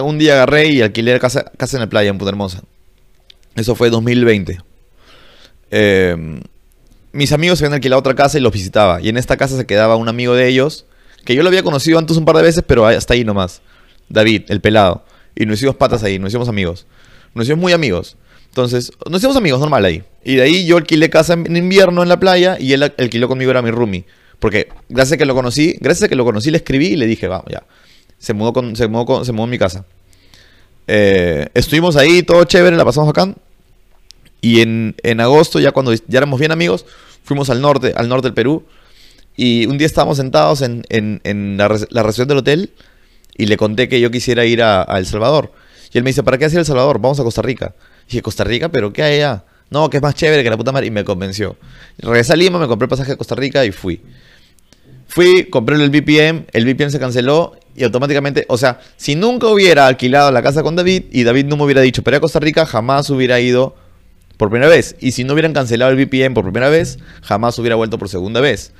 un 0.02 0.18
día 0.18 0.34
agarré 0.34 0.68
y 0.68 0.82
alquilé 0.82 1.18
casa, 1.18 1.50
casa 1.56 1.76
en 1.76 1.82
la 1.82 1.88
playa 1.88 2.10
en 2.10 2.18
Punta 2.18 2.30
Hermosa. 2.30 2.62
Eso 3.54 3.74
fue 3.74 3.90
2020. 3.90 4.58
Eh, 5.70 6.40
mis 7.12 7.32
amigos 7.32 7.58
se 7.58 7.64
habían 7.64 7.74
alquilado 7.74 8.00
otra 8.00 8.14
casa 8.14 8.38
y 8.38 8.40
los 8.40 8.52
visitaba. 8.52 9.00
Y 9.00 9.08
en 9.08 9.16
esta 9.16 9.36
casa 9.36 9.56
se 9.56 9.66
quedaba 9.66 9.96
un 9.96 10.08
amigo 10.08 10.34
de 10.34 10.48
ellos, 10.48 10.86
que 11.24 11.34
yo 11.34 11.42
lo 11.42 11.48
había 11.48 11.62
conocido 11.62 11.98
antes 11.98 12.16
un 12.16 12.24
par 12.24 12.36
de 12.36 12.42
veces, 12.42 12.64
pero 12.66 12.86
hasta 12.86 13.14
ahí 13.14 13.24
nomás. 13.24 13.60
David, 14.08 14.44
el 14.48 14.60
pelado. 14.60 15.04
Y 15.40 15.46
nos 15.46 15.58
hicimos 15.58 15.76
patas 15.76 16.02
ahí, 16.02 16.18
nos 16.18 16.30
hicimos 16.30 16.48
amigos. 16.48 16.84
Nos 17.32 17.44
hicimos 17.44 17.62
muy 17.62 17.72
amigos. 17.72 18.16
Entonces, 18.48 18.90
nos 19.08 19.20
hicimos 19.20 19.36
amigos 19.36 19.60
normal 19.60 19.84
ahí. 19.84 20.02
Y 20.24 20.34
de 20.34 20.42
ahí 20.42 20.66
yo 20.66 20.76
alquilé 20.76 21.08
casa 21.10 21.34
en 21.34 21.56
invierno 21.56 22.02
en 22.02 22.08
la 22.08 22.18
playa 22.18 22.56
y 22.58 22.72
él 22.72 22.82
alquiló 22.82 23.28
conmigo, 23.28 23.52
era 23.52 23.62
mi 23.62 23.70
roomie. 23.70 24.04
Porque 24.40 24.68
gracias 24.88 25.14
a 25.14 25.16
que 25.16 25.24
lo 25.24 25.36
conocí, 25.36 25.76
gracias 25.80 26.06
a 26.06 26.08
que 26.08 26.16
lo 26.16 26.24
conocí, 26.24 26.50
le 26.50 26.56
escribí 26.56 26.88
y 26.88 26.96
le 26.96 27.06
dije, 27.06 27.28
vamos, 27.28 27.46
ya. 27.52 27.62
Se 28.18 28.34
mudó, 28.34 28.52
con, 28.52 28.74
se 28.74 28.88
mudó, 28.88 29.24
se 29.24 29.30
mudó 29.30 29.44
en 29.44 29.50
mi 29.50 29.58
casa. 29.58 29.84
Eh, 30.88 31.46
estuvimos 31.54 31.94
ahí, 31.94 32.24
todo 32.24 32.42
chévere, 32.42 32.76
la 32.76 32.84
pasamos 32.84 33.08
acá. 33.08 33.32
Y 34.40 34.60
en, 34.60 34.96
en, 35.04 35.20
agosto, 35.20 35.60
ya 35.60 35.70
cuando 35.70 35.94
ya 35.94 36.18
éramos 36.18 36.40
bien 36.40 36.50
amigos, 36.50 36.84
fuimos 37.22 37.48
al 37.48 37.60
norte, 37.60 37.92
al 37.96 38.08
norte 38.08 38.26
del 38.26 38.34
Perú. 38.34 38.64
Y 39.36 39.66
un 39.66 39.78
día 39.78 39.86
estábamos 39.86 40.16
sentados 40.16 40.62
en, 40.62 40.82
en, 40.88 41.20
en 41.22 41.56
la, 41.56 41.68
la, 41.90 42.02
recepción 42.02 42.26
del 42.26 42.38
hotel 42.38 42.72
y 43.38 43.46
le 43.46 43.56
conté 43.56 43.88
que 43.88 44.00
yo 44.00 44.10
quisiera 44.10 44.44
ir 44.44 44.62
a, 44.62 44.82
El 44.98 45.06
Salvador. 45.06 45.52
Y 45.92 45.96
él 45.96 46.04
me 46.04 46.10
dice, 46.10 46.22
¿para 46.22 46.36
qué 46.36 46.44
hacer 46.44 46.58
El 46.58 46.66
Salvador? 46.66 47.00
Vamos 47.00 47.18
a 47.18 47.22
Costa 47.22 47.40
Rica. 47.40 47.74
Y 48.02 48.10
dije, 48.10 48.22
¿Costa 48.22 48.44
Rica? 48.44 48.68
¿Pero 48.68 48.92
qué 48.92 49.02
hay 49.02 49.14
allá? 49.16 49.44
No, 49.70 49.88
que 49.88 49.98
es 49.98 50.02
más 50.02 50.14
chévere 50.14 50.42
que 50.42 50.50
la 50.50 50.56
puta 50.56 50.72
madre. 50.72 50.88
Y 50.88 50.90
me 50.90 51.04
convenció. 51.04 51.56
Regresé 51.98 52.34
a 52.34 52.36
Lima, 52.36 52.58
me 52.58 52.66
compré 52.66 52.84
el 52.84 52.90
pasaje 52.90 53.12
a 53.12 53.16
Costa 53.16 53.34
Rica 53.34 53.64
y 53.64 53.72
fui. 53.72 54.02
Fui, 55.06 55.44
compré 55.44 55.76
el 55.76 55.88
VPN, 55.88 56.46
el 56.52 56.64
VPN 56.66 56.90
se 56.90 56.98
canceló 56.98 57.56
y 57.74 57.82
automáticamente, 57.82 58.44
o 58.48 58.58
sea, 58.58 58.80
si 58.96 59.14
nunca 59.14 59.46
hubiera 59.46 59.86
alquilado 59.86 60.30
la 60.30 60.42
casa 60.42 60.62
con 60.62 60.76
David 60.76 61.04
y 61.10 61.22
David 61.22 61.46
no 61.46 61.56
me 61.56 61.64
hubiera 61.64 61.80
dicho, 61.80 62.02
pero 62.02 62.18
a 62.18 62.20
Costa 62.20 62.40
Rica 62.40 62.66
jamás 62.66 63.08
hubiera 63.08 63.40
ido 63.40 63.74
por 64.36 64.50
primera 64.50 64.68
vez. 64.68 64.96
Y 65.00 65.12
si 65.12 65.24
no 65.24 65.32
hubieran 65.32 65.54
cancelado 65.54 65.92
el 65.92 65.96
VPN 65.96 66.34
por 66.34 66.44
primera 66.44 66.68
vez, 66.68 66.98
jamás 67.22 67.58
hubiera 67.58 67.76
vuelto 67.76 67.98
por 67.98 68.08
segunda 68.08 68.40
vez. 68.40 68.72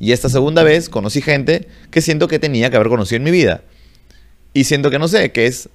Y 0.00 0.12
esta 0.12 0.28
segunda 0.28 0.62
vez 0.62 0.88
conocí 0.88 1.22
gente 1.22 1.68
que 1.90 2.00
siento 2.00 2.28
que 2.28 2.38
tenía 2.38 2.70
que 2.70 2.76
haber 2.76 2.88
conocido 2.88 3.18
en 3.18 3.24
mi 3.24 3.30
vida. 3.30 3.62
Y 4.56 4.64
siento 4.64 4.88
que 4.88 4.98
no 4.98 5.06
sé, 5.06 5.32
que 5.32 5.44
es, 5.44 5.68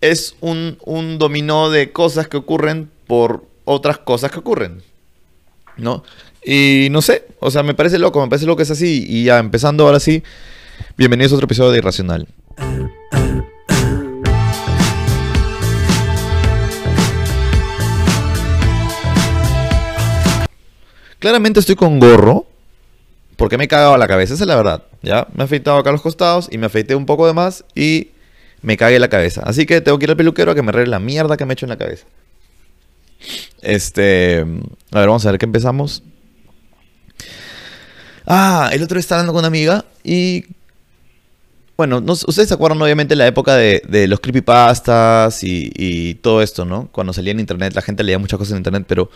es 0.00 0.36
un, 0.38 0.78
un 0.84 1.18
dominó 1.18 1.70
de 1.70 1.90
cosas 1.90 2.28
que 2.28 2.36
ocurren 2.36 2.88
por 3.08 3.44
otras 3.64 3.98
cosas 3.98 4.30
que 4.30 4.38
ocurren. 4.38 4.80
¿No? 5.76 6.04
Y 6.46 6.86
no 6.92 7.02
sé, 7.02 7.26
o 7.40 7.50
sea, 7.50 7.64
me 7.64 7.74
parece 7.74 7.98
loco, 7.98 8.22
me 8.22 8.28
parece 8.28 8.46
loco 8.46 8.58
que 8.58 8.62
es 8.62 8.70
así. 8.70 9.04
Y 9.08 9.24
ya 9.24 9.40
empezando 9.40 9.86
ahora 9.86 9.98
sí, 9.98 10.22
bienvenidos 10.96 11.32
a 11.32 11.34
otro 11.34 11.46
episodio 11.46 11.72
de 11.72 11.78
Irracional. 11.78 12.28
Claramente 21.18 21.58
estoy 21.58 21.74
con 21.74 21.98
gorro. 21.98 22.46
Porque 23.34 23.58
me 23.58 23.64
he 23.64 23.68
cagado 23.68 23.96
la 23.96 24.06
cabeza, 24.06 24.34
esa 24.34 24.44
es 24.44 24.48
la 24.48 24.54
verdad. 24.54 24.84
Ya, 25.02 25.26
me 25.34 25.42
he 25.42 25.44
afeitado 25.44 25.78
acá 25.78 25.90
a 25.90 25.92
los 25.92 26.02
costados 26.02 26.48
y 26.50 26.58
me 26.58 26.66
afeité 26.66 26.94
un 26.94 27.06
poco 27.06 27.26
de 27.26 27.32
más 27.32 27.64
y 27.74 28.10
me 28.62 28.76
cagué 28.76 28.98
la 28.98 29.08
cabeza. 29.08 29.42
Así 29.44 29.66
que 29.66 29.80
tengo 29.80 29.98
que 29.98 30.04
ir 30.04 30.10
al 30.10 30.16
peluquero 30.16 30.52
a 30.52 30.54
que 30.54 30.62
me 30.62 30.68
arregle 30.68 30.90
la 30.90 31.00
mierda 31.00 31.36
que 31.36 31.46
me 31.46 31.52
he 31.52 31.54
hecho 31.54 31.66
en 31.66 31.70
la 31.70 31.78
cabeza. 31.78 32.06
Este. 33.62 34.40
A 34.92 34.98
ver, 34.98 35.08
vamos 35.08 35.24
a 35.26 35.30
ver 35.30 35.38
qué 35.38 35.46
empezamos. 35.46 36.02
Ah, 38.26 38.70
el 38.72 38.82
otro 38.82 38.98
estaba 38.98 39.20
hablando 39.20 39.32
con 39.32 39.40
una 39.40 39.48
amiga 39.48 39.84
y. 40.04 40.44
Bueno, 41.76 42.02
no, 42.02 42.12
ustedes 42.12 42.48
se 42.48 42.54
acuerdan 42.54 42.80
obviamente 42.82 43.16
la 43.16 43.26
época 43.26 43.56
de, 43.56 44.06
los 44.06 44.20
creepypastas 44.20 45.42
y, 45.42 45.72
y 45.74 46.14
todo 46.16 46.42
esto, 46.42 46.66
¿no? 46.66 46.90
Cuando 46.92 47.14
salía 47.14 47.32
en 47.32 47.40
internet, 47.40 47.72
la 47.74 47.80
gente 47.80 48.04
leía 48.04 48.18
muchas 48.18 48.38
cosas 48.38 48.52
en 48.52 48.58
internet, 48.58 48.84
pero 48.86 49.10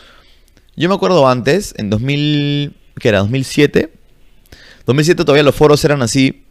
yo 0.75 0.89
me 0.89 0.95
acuerdo 0.95 1.29
antes, 1.29 1.75
en 1.77 1.91
2000, 1.91 2.75
¿qué 2.99 3.09
era? 3.09 3.19
2007. 3.19 3.93
2007 4.87 5.25
todavía 5.25 5.43
los 5.43 5.55
foros 5.55 5.85
eran 5.85 6.03
así. 6.03 6.45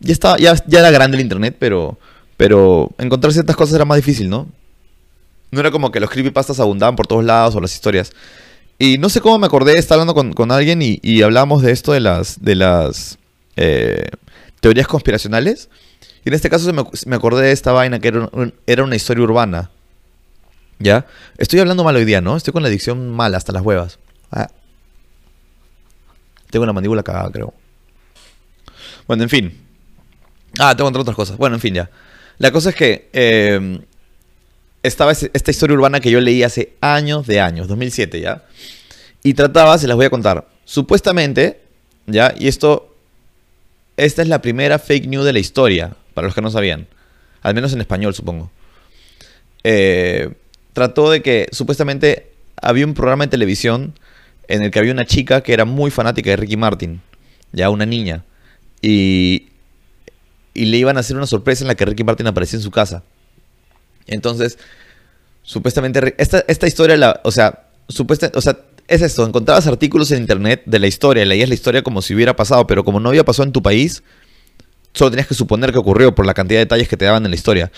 Ya 0.00 0.12
estaba, 0.12 0.36
ya, 0.38 0.54
ya 0.66 0.80
era 0.80 0.90
grande 0.90 1.16
el 1.16 1.22
internet, 1.22 1.56
pero, 1.58 1.98
pero 2.36 2.90
encontrar 2.98 3.32
ciertas 3.32 3.56
cosas 3.56 3.74
era 3.74 3.84
más 3.84 3.96
difícil, 3.96 4.28
¿no? 4.28 4.48
No 5.50 5.60
era 5.60 5.70
como 5.70 5.90
que 5.90 6.00
los 6.00 6.10
creepypastas 6.10 6.60
abundaban 6.60 6.96
por 6.96 7.06
todos 7.06 7.24
lados 7.24 7.54
o 7.54 7.60
las 7.60 7.74
historias. 7.74 8.12
Y 8.78 8.98
no 8.98 9.08
sé 9.08 9.20
cómo 9.20 9.38
me 9.38 9.46
acordé, 9.46 9.78
estaba 9.78 10.02
hablando 10.02 10.14
con, 10.14 10.32
con 10.32 10.52
alguien 10.52 10.82
y, 10.82 11.00
y, 11.02 11.22
hablamos 11.22 11.62
de 11.62 11.72
esto 11.72 11.92
de 11.92 12.00
las, 12.00 12.42
de 12.42 12.54
las 12.54 13.18
eh, 13.56 14.08
teorías 14.60 14.86
conspiracionales. 14.86 15.68
Y 16.24 16.28
en 16.28 16.34
este 16.34 16.48
caso 16.48 16.72
me, 16.72 16.84
me, 17.06 17.16
acordé 17.16 17.46
de 17.46 17.52
esta 17.52 17.72
vaina 17.72 17.98
que 17.98 18.08
era, 18.08 18.30
era 18.66 18.84
una 18.84 18.94
historia 18.94 19.24
urbana. 19.24 19.70
¿Ya? 20.78 21.06
Estoy 21.38 21.58
hablando 21.58 21.82
mal 21.82 21.96
hoy 21.96 22.04
día, 22.04 22.20
¿no? 22.20 22.36
Estoy 22.36 22.52
con 22.52 22.62
la 22.62 22.68
adicción 22.68 23.10
mal 23.10 23.34
hasta 23.34 23.52
las 23.52 23.62
huevas. 23.62 23.98
Ah. 24.30 24.48
Tengo 26.50 26.62
una 26.62 26.72
mandíbula 26.72 27.02
cagada, 27.02 27.32
creo. 27.32 27.52
Bueno, 29.08 29.24
en 29.24 29.30
fin. 29.30 29.52
Ah, 30.58 30.76
tengo 30.76 30.88
entre 30.88 31.02
otras 31.02 31.16
cosas. 31.16 31.36
Bueno, 31.36 31.56
en 31.56 31.60
fin, 31.60 31.74
ya. 31.74 31.90
La 32.38 32.52
cosa 32.52 32.70
es 32.70 32.76
que 32.76 33.08
eh, 33.12 33.80
estaba 34.82 35.12
esta 35.12 35.50
historia 35.50 35.74
urbana 35.74 35.98
que 35.98 36.10
yo 36.10 36.20
leí 36.20 36.42
hace 36.42 36.74
años 36.80 37.26
de 37.26 37.40
años, 37.40 37.66
2007, 37.68 38.20
¿ya? 38.20 38.44
Y 39.24 39.34
trataba, 39.34 39.76
se 39.78 39.88
las 39.88 39.96
voy 39.96 40.06
a 40.06 40.10
contar. 40.10 40.46
Supuestamente, 40.64 41.60
¿ya? 42.06 42.34
Y 42.38 42.48
esto, 42.48 42.94
esta 43.96 44.22
es 44.22 44.28
la 44.28 44.42
primera 44.42 44.78
fake 44.78 45.08
news 45.08 45.24
de 45.24 45.32
la 45.32 45.38
historia, 45.40 45.96
para 46.12 46.28
los 46.28 46.34
que 46.34 46.42
no 46.42 46.50
sabían. 46.50 46.86
Al 47.42 47.54
menos 47.54 47.72
en 47.72 47.80
español, 47.80 48.14
supongo. 48.14 48.50
Eh, 49.64 50.30
trató 50.74 51.10
de 51.10 51.22
que 51.22 51.48
supuestamente 51.50 52.30
había 52.60 52.86
un 52.86 52.94
programa 52.94 53.24
de 53.24 53.30
televisión 53.30 53.94
en 54.48 54.62
el 54.62 54.70
que 54.70 54.78
había 54.78 54.92
una 54.92 55.06
chica 55.06 55.42
que 55.42 55.52
era 55.54 55.64
muy 55.64 55.90
fanática 55.90 56.30
de 56.30 56.36
Ricky 56.36 56.56
Martin. 56.56 57.00
ya 57.52 57.70
una 57.70 57.86
niña. 57.86 58.24
Y, 58.80 59.48
y 60.54 60.66
le 60.66 60.76
iban 60.76 60.96
a 60.96 61.00
hacer 61.00 61.16
una 61.16 61.26
sorpresa 61.26 61.64
en 61.64 61.68
la 61.68 61.74
que 61.74 61.84
Ricky 61.84 62.04
Martin 62.04 62.26
aparecía 62.26 62.58
en 62.58 62.62
su 62.62 62.70
casa. 62.70 63.02
Entonces, 64.06 64.58
supuestamente, 65.42 66.14
esta, 66.18 66.44
esta 66.48 66.66
historia, 66.66 66.96
la, 66.96 67.20
o 67.24 67.30
sea, 67.30 67.66
supuesta, 67.88 68.30
o 68.34 68.40
sea, 68.40 68.58
es 68.88 69.02
esto, 69.02 69.26
encontrabas 69.26 69.66
artículos 69.66 70.10
en 70.10 70.20
internet 70.20 70.62
de 70.64 70.78
la 70.78 70.86
historia, 70.86 71.24
leías 71.24 71.48
la 71.48 71.54
historia 71.54 71.82
como 71.82 72.00
si 72.00 72.14
hubiera 72.14 72.34
pasado, 72.34 72.66
pero 72.66 72.84
como 72.84 73.00
no 73.00 73.10
había 73.10 73.24
pasado 73.24 73.46
en 73.46 73.52
tu 73.52 73.62
país, 73.62 74.02
solo 74.94 75.10
tenías 75.10 75.26
que 75.26 75.34
suponer 75.34 75.72
que 75.72 75.78
ocurrió 75.78 76.14
por 76.14 76.24
la 76.24 76.34
cantidad 76.34 76.58
de 76.58 76.64
detalles 76.64 76.88
que 76.88 76.96
te 76.96 77.04
daban 77.04 77.24
en 77.24 77.30
la 77.30 77.36
historia. 77.36 77.70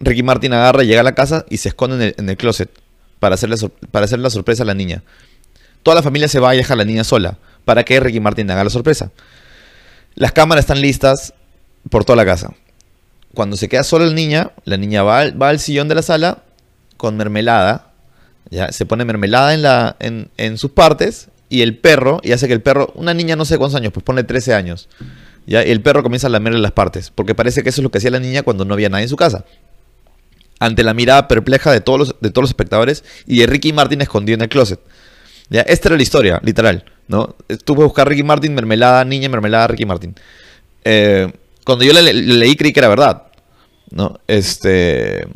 Ricky 0.00 0.22
Martin 0.22 0.52
agarra, 0.52 0.82
llega 0.82 1.00
a 1.00 1.04
la 1.04 1.14
casa 1.14 1.46
y 1.48 1.58
se 1.58 1.68
esconde 1.68 1.96
en 1.96 2.02
el, 2.02 2.14
en 2.18 2.28
el 2.28 2.36
closet 2.36 2.70
para 3.20 3.36
hacerle, 3.36 3.56
para 3.92 4.04
hacer 4.04 4.18
la 4.18 4.30
sorpresa 4.30 4.64
a 4.64 4.66
la 4.66 4.74
niña. 4.74 5.04
Toda 5.84 5.94
la 5.94 6.02
familia 6.02 6.26
se 6.26 6.40
va 6.40 6.54
y 6.54 6.58
deja 6.58 6.74
a 6.74 6.76
la 6.76 6.84
niña 6.84 7.04
sola 7.04 7.38
para 7.64 7.84
que 7.84 8.00
Ricky 8.00 8.18
Martin 8.18 8.50
haga 8.50 8.64
la 8.64 8.70
sorpresa. 8.70 9.12
Las 10.14 10.32
cámaras 10.32 10.64
están 10.64 10.80
listas 10.80 11.34
por 11.90 12.04
toda 12.04 12.16
la 12.16 12.24
casa. 12.24 12.52
Cuando 13.34 13.56
se 13.56 13.68
queda 13.68 13.82
sola 13.82 14.06
la 14.06 14.12
niña, 14.12 14.52
la 14.64 14.76
niña 14.76 15.02
va, 15.02 15.20
al 15.20 15.58
sillón 15.58 15.88
de 15.88 15.94
la 15.94 16.02
sala 16.02 16.42
con 16.96 17.16
mermelada 17.16 17.92
¿ya? 18.50 18.70
Se 18.70 18.84
pone 18.86 19.04
mermelada 19.04 19.96
en, 19.98 20.58
sus 20.58 20.70
partes 20.72 21.28
y 21.48 21.62
el 21.62 21.78
perro, 21.78 22.20
y 22.22 22.32
hace 22.32 22.46
que 22.46 22.52
el 22.52 22.62
perro, 22.62 22.92
una 22.94 23.14
niña 23.14 23.36
no 23.36 23.44
sé 23.44 23.58
cuántos 23.58 23.78
años, 23.78 23.92
pues 23.92 24.04
pone 24.04 24.24
13 24.24 24.54
años, 24.54 24.88
¿ya? 25.46 25.64
Y 25.64 25.70
el 25.70 25.80
perro 25.80 26.02
comienza 26.02 26.26
a 26.26 26.30
lamerle 26.30 26.60
las 26.60 26.72
partes, 26.72 27.10
porque 27.14 27.34
parece 27.34 27.62
que 27.62 27.70
eso 27.70 27.80
es 27.80 27.82
lo 27.82 27.90
que 27.90 27.98
hacía 27.98 28.10
la 28.10 28.20
niña 28.20 28.42
cuando 28.42 28.64
no 28.64 28.74
había 28.74 28.88
nadie 28.88 29.04
en 29.04 29.08
su 29.08 29.16
casa. 29.16 29.44
Ante 30.60 30.84
la 30.84 30.94
mirada 30.94 31.28
perpleja 31.28 31.72
de 31.72 31.80
todos 31.80 31.98
los, 31.98 32.16
de 32.20 32.30
todos 32.30 32.44
los 32.44 32.50
espectadores 32.50 33.04
y 33.26 33.38
de 33.38 33.46
Ricky 33.46 33.72
Martin 33.72 34.00
escondido 34.00 34.34
en 34.34 34.42
el 34.42 34.48
closet. 34.48 34.80
¿Ya? 35.50 35.62
Esta 35.62 35.88
era 35.88 35.96
la 35.96 36.02
historia, 36.02 36.40
literal. 36.44 36.84
¿No? 37.08 37.36
Estuve 37.48 37.82
a 37.82 37.84
buscar 37.84 38.08
Ricky 38.08 38.22
Martin, 38.22 38.54
mermelada, 38.54 39.04
niña, 39.04 39.28
mermelada, 39.28 39.68
Ricky 39.68 39.86
Martin. 39.86 40.14
Eh, 40.84 41.30
cuando 41.64 41.84
yo 41.84 41.92
le, 41.92 42.12
leí 42.12 42.56
creí 42.56 42.72
que 42.72 42.80
era 42.80 42.88
verdad. 42.88 43.24
¿no? 43.92 44.18
Este, 44.26 45.26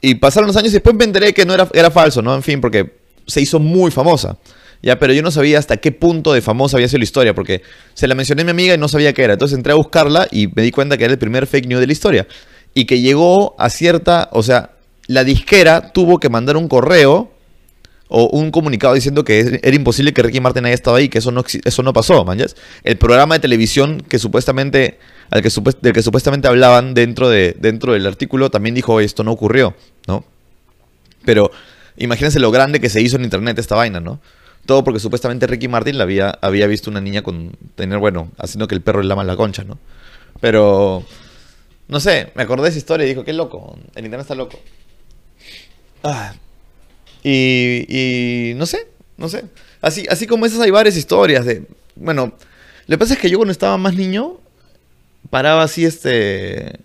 y 0.00 0.16
pasaron 0.16 0.48
los 0.48 0.56
años 0.56 0.70
y 0.70 0.74
después 0.74 0.94
me 0.94 1.04
enteré 1.04 1.32
que 1.32 1.46
no 1.46 1.54
era, 1.54 1.68
era 1.72 1.90
falso, 1.90 2.20
¿no? 2.20 2.34
En 2.34 2.42
fin, 2.42 2.60
porque 2.60 2.98
se 3.26 3.40
hizo 3.40 3.58
muy 3.58 3.90
famosa. 3.90 4.36
Ya, 4.82 4.98
pero 4.98 5.14
yo 5.14 5.22
no 5.22 5.30
sabía 5.30 5.58
hasta 5.58 5.78
qué 5.78 5.92
punto 5.92 6.34
de 6.34 6.42
famosa 6.42 6.76
había 6.76 6.88
sido 6.88 6.98
la 6.98 7.04
historia, 7.04 7.34
porque 7.34 7.62
se 7.94 8.06
la 8.06 8.14
mencioné 8.14 8.42
a 8.42 8.44
mi 8.44 8.50
amiga 8.50 8.74
y 8.74 8.78
no 8.78 8.88
sabía 8.88 9.14
qué 9.14 9.22
era. 9.22 9.32
Entonces 9.32 9.56
entré 9.56 9.72
a 9.72 9.76
buscarla 9.76 10.28
y 10.30 10.48
me 10.48 10.62
di 10.62 10.70
cuenta 10.72 10.98
que 10.98 11.04
era 11.04 11.12
el 11.12 11.18
primer 11.18 11.46
fake 11.46 11.66
news 11.68 11.80
de 11.80 11.86
la 11.86 11.92
historia. 11.92 12.26
Y 12.74 12.84
que 12.84 13.00
llegó 13.00 13.54
a 13.58 13.70
cierta, 13.70 14.28
o 14.32 14.42
sea, 14.42 14.72
la 15.06 15.24
disquera 15.24 15.92
tuvo 15.92 16.18
que 16.18 16.28
mandar 16.28 16.58
un 16.58 16.68
correo 16.68 17.30
o 18.08 18.26
un 18.26 18.50
comunicado 18.50 18.94
diciendo 18.94 19.24
que 19.24 19.60
era 19.62 19.74
imposible 19.74 20.12
que 20.12 20.22
Ricky 20.22 20.40
Martin 20.40 20.66
haya 20.66 20.74
estado 20.74 20.96
ahí, 20.96 21.08
que 21.08 21.18
eso 21.18 21.30
no, 21.32 21.44
eso 21.64 21.82
no 21.82 21.92
pasó, 21.92 22.24
manches. 22.24 22.56
El 22.82 22.96
programa 22.96 23.36
de 23.36 23.40
televisión 23.40 24.02
que 24.08 24.18
supuestamente, 24.18 24.98
al 25.30 25.42
que 25.42 25.48
del 25.80 25.92
que 25.92 26.02
supuestamente 26.02 26.48
hablaban 26.48 26.94
dentro, 26.94 27.28
de, 27.28 27.56
dentro 27.58 27.92
del 27.92 28.06
artículo 28.06 28.50
también 28.50 28.74
dijo, 28.74 29.00
esto 29.00 29.24
no 29.24 29.32
ocurrió. 29.32 29.74
¿no? 30.06 30.24
Pero 31.24 31.50
imagínense 31.96 32.38
lo 32.40 32.50
grande 32.50 32.80
que 32.80 32.90
se 32.90 33.00
hizo 33.00 33.16
en 33.16 33.24
internet 33.24 33.58
esta 33.58 33.74
vaina, 33.74 34.00
¿no? 34.00 34.20
Todo 34.66 34.82
porque 34.82 35.00
supuestamente 35.00 35.46
Ricky 35.46 35.68
Martin 35.68 35.98
la 35.98 36.04
había, 36.04 36.30
había 36.40 36.66
visto 36.66 36.90
una 36.90 37.00
niña 37.00 37.22
con 37.22 37.52
tener, 37.74 37.98
bueno, 37.98 38.30
haciendo 38.38 38.66
que 38.66 38.74
el 38.74 38.80
perro 38.80 39.02
le 39.02 39.08
lama 39.08 39.24
la 39.24 39.36
concha, 39.36 39.62
¿no? 39.64 39.78
Pero, 40.40 41.04
no 41.88 42.00
sé, 42.00 42.32
me 42.34 42.42
acordé 42.42 42.64
de 42.64 42.68
esa 42.70 42.78
historia 42.78 43.04
y 43.04 43.10
dijo, 43.10 43.24
qué 43.24 43.34
loco, 43.34 43.78
el 43.94 44.04
internet 44.04 44.24
está 44.24 44.34
loco. 44.34 44.58
Ah, 46.02 46.34
y, 47.24 48.52
no 48.56 48.66
sé, 48.66 48.86
no 49.16 49.28
sé. 49.28 49.44
Así, 49.80 50.06
así 50.08 50.26
como 50.26 50.46
esas 50.46 50.60
hay 50.60 50.70
varias 50.70 50.96
historias 50.96 51.44
de, 51.46 51.64
bueno, 51.96 52.34
lo 52.86 52.94
que 52.94 52.98
pasa 52.98 53.14
es 53.14 53.20
que 53.20 53.30
yo 53.30 53.38
cuando 53.38 53.52
estaba 53.52 53.76
más 53.78 53.94
niño, 53.94 54.38
paraba 55.30 55.62
así 55.62 55.84
este 55.84 56.78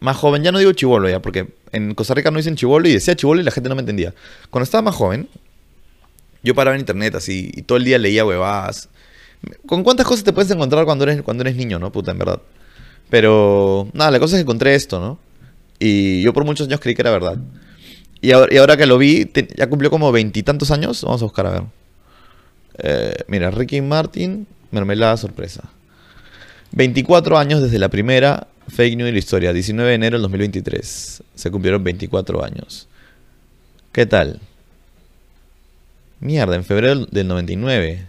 más 0.00 0.16
joven, 0.16 0.42
ya 0.42 0.52
no 0.52 0.58
digo 0.58 0.72
chivolo 0.72 1.08
ya, 1.08 1.20
porque 1.20 1.54
en 1.72 1.94
Costa 1.94 2.14
Rica 2.14 2.30
no 2.30 2.36
dicen 2.36 2.56
chivolo 2.56 2.86
y 2.88 2.92
decía 2.92 3.16
chivolo 3.16 3.40
y 3.40 3.44
la 3.44 3.50
gente 3.50 3.68
no 3.68 3.74
me 3.74 3.80
entendía. 3.80 4.14
Cuando 4.50 4.64
estaba 4.64 4.82
más 4.82 4.94
joven, 4.94 5.28
yo 6.42 6.54
paraba 6.54 6.76
en 6.76 6.80
internet 6.80 7.14
así 7.14 7.50
y 7.54 7.62
todo 7.62 7.78
el 7.78 7.84
día 7.84 7.98
leía 7.98 8.24
huevadas. 8.24 8.90
¿Con 9.66 9.82
cuántas 9.82 10.06
cosas 10.06 10.24
te 10.24 10.32
puedes 10.32 10.50
encontrar 10.50 10.84
cuando 10.84 11.04
eres, 11.04 11.22
cuando 11.22 11.42
eres 11.42 11.56
niño, 11.56 11.78
no? 11.78 11.90
Puta, 11.90 12.10
en 12.10 12.18
verdad. 12.18 12.40
Pero, 13.10 13.88
nada, 13.92 14.10
la 14.10 14.18
cosa 14.18 14.36
es 14.36 14.38
que 14.38 14.42
encontré 14.42 14.74
esto, 14.74 15.00
¿no? 15.00 15.18
Y 15.78 16.22
yo 16.22 16.32
por 16.32 16.44
muchos 16.44 16.66
años 16.66 16.80
creí 16.80 16.94
que 16.94 17.02
era 17.02 17.10
verdad. 17.10 17.38
Y 18.24 18.32
ahora, 18.32 18.78
que 18.78 18.86
lo 18.86 18.96
vi, 18.96 19.30
ya 19.54 19.68
cumplió 19.68 19.90
como 19.90 20.10
veintitantos 20.10 20.70
años. 20.70 21.02
Vamos 21.02 21.20
a 21.20 21.26
buscar 21.26 21.46
a 21.46 21.50
ver. 21.50 21.62
Eh, 22.78 23.16
mira, 23.28 23.50
Ricky 23.50 23.82
Martin, 23.82 24.46
mermelada 24.70 25.18
sorpresa. 25.18 25.64
24 26.72 27.36
años 27.36 27.62
desde 27.62 27.78
la 27.78 27.90
primera 27.90 28.48
Fake 28.66 28.96
news 28.96 29.08
de 29.08 29.12
la 29.12 29.18
historia, 29.18 29.52
19 29.52 29.90
de 29.90 29.94
enero 29.94 30.16
del 30.16 30.22
2023. 30.22 31.22
Se 31.34 31.50
cumplieron 31.50 31.84
24 31.84 32.42
años. 32.42 32.88
¿Qué 33.92 34.06
tal? 34.06 34.40
Mierda, 36.20 36.56
en 36.56 36.64
febrero 36.64 37.04
del 37.04 37.28
99. 37.28 38.06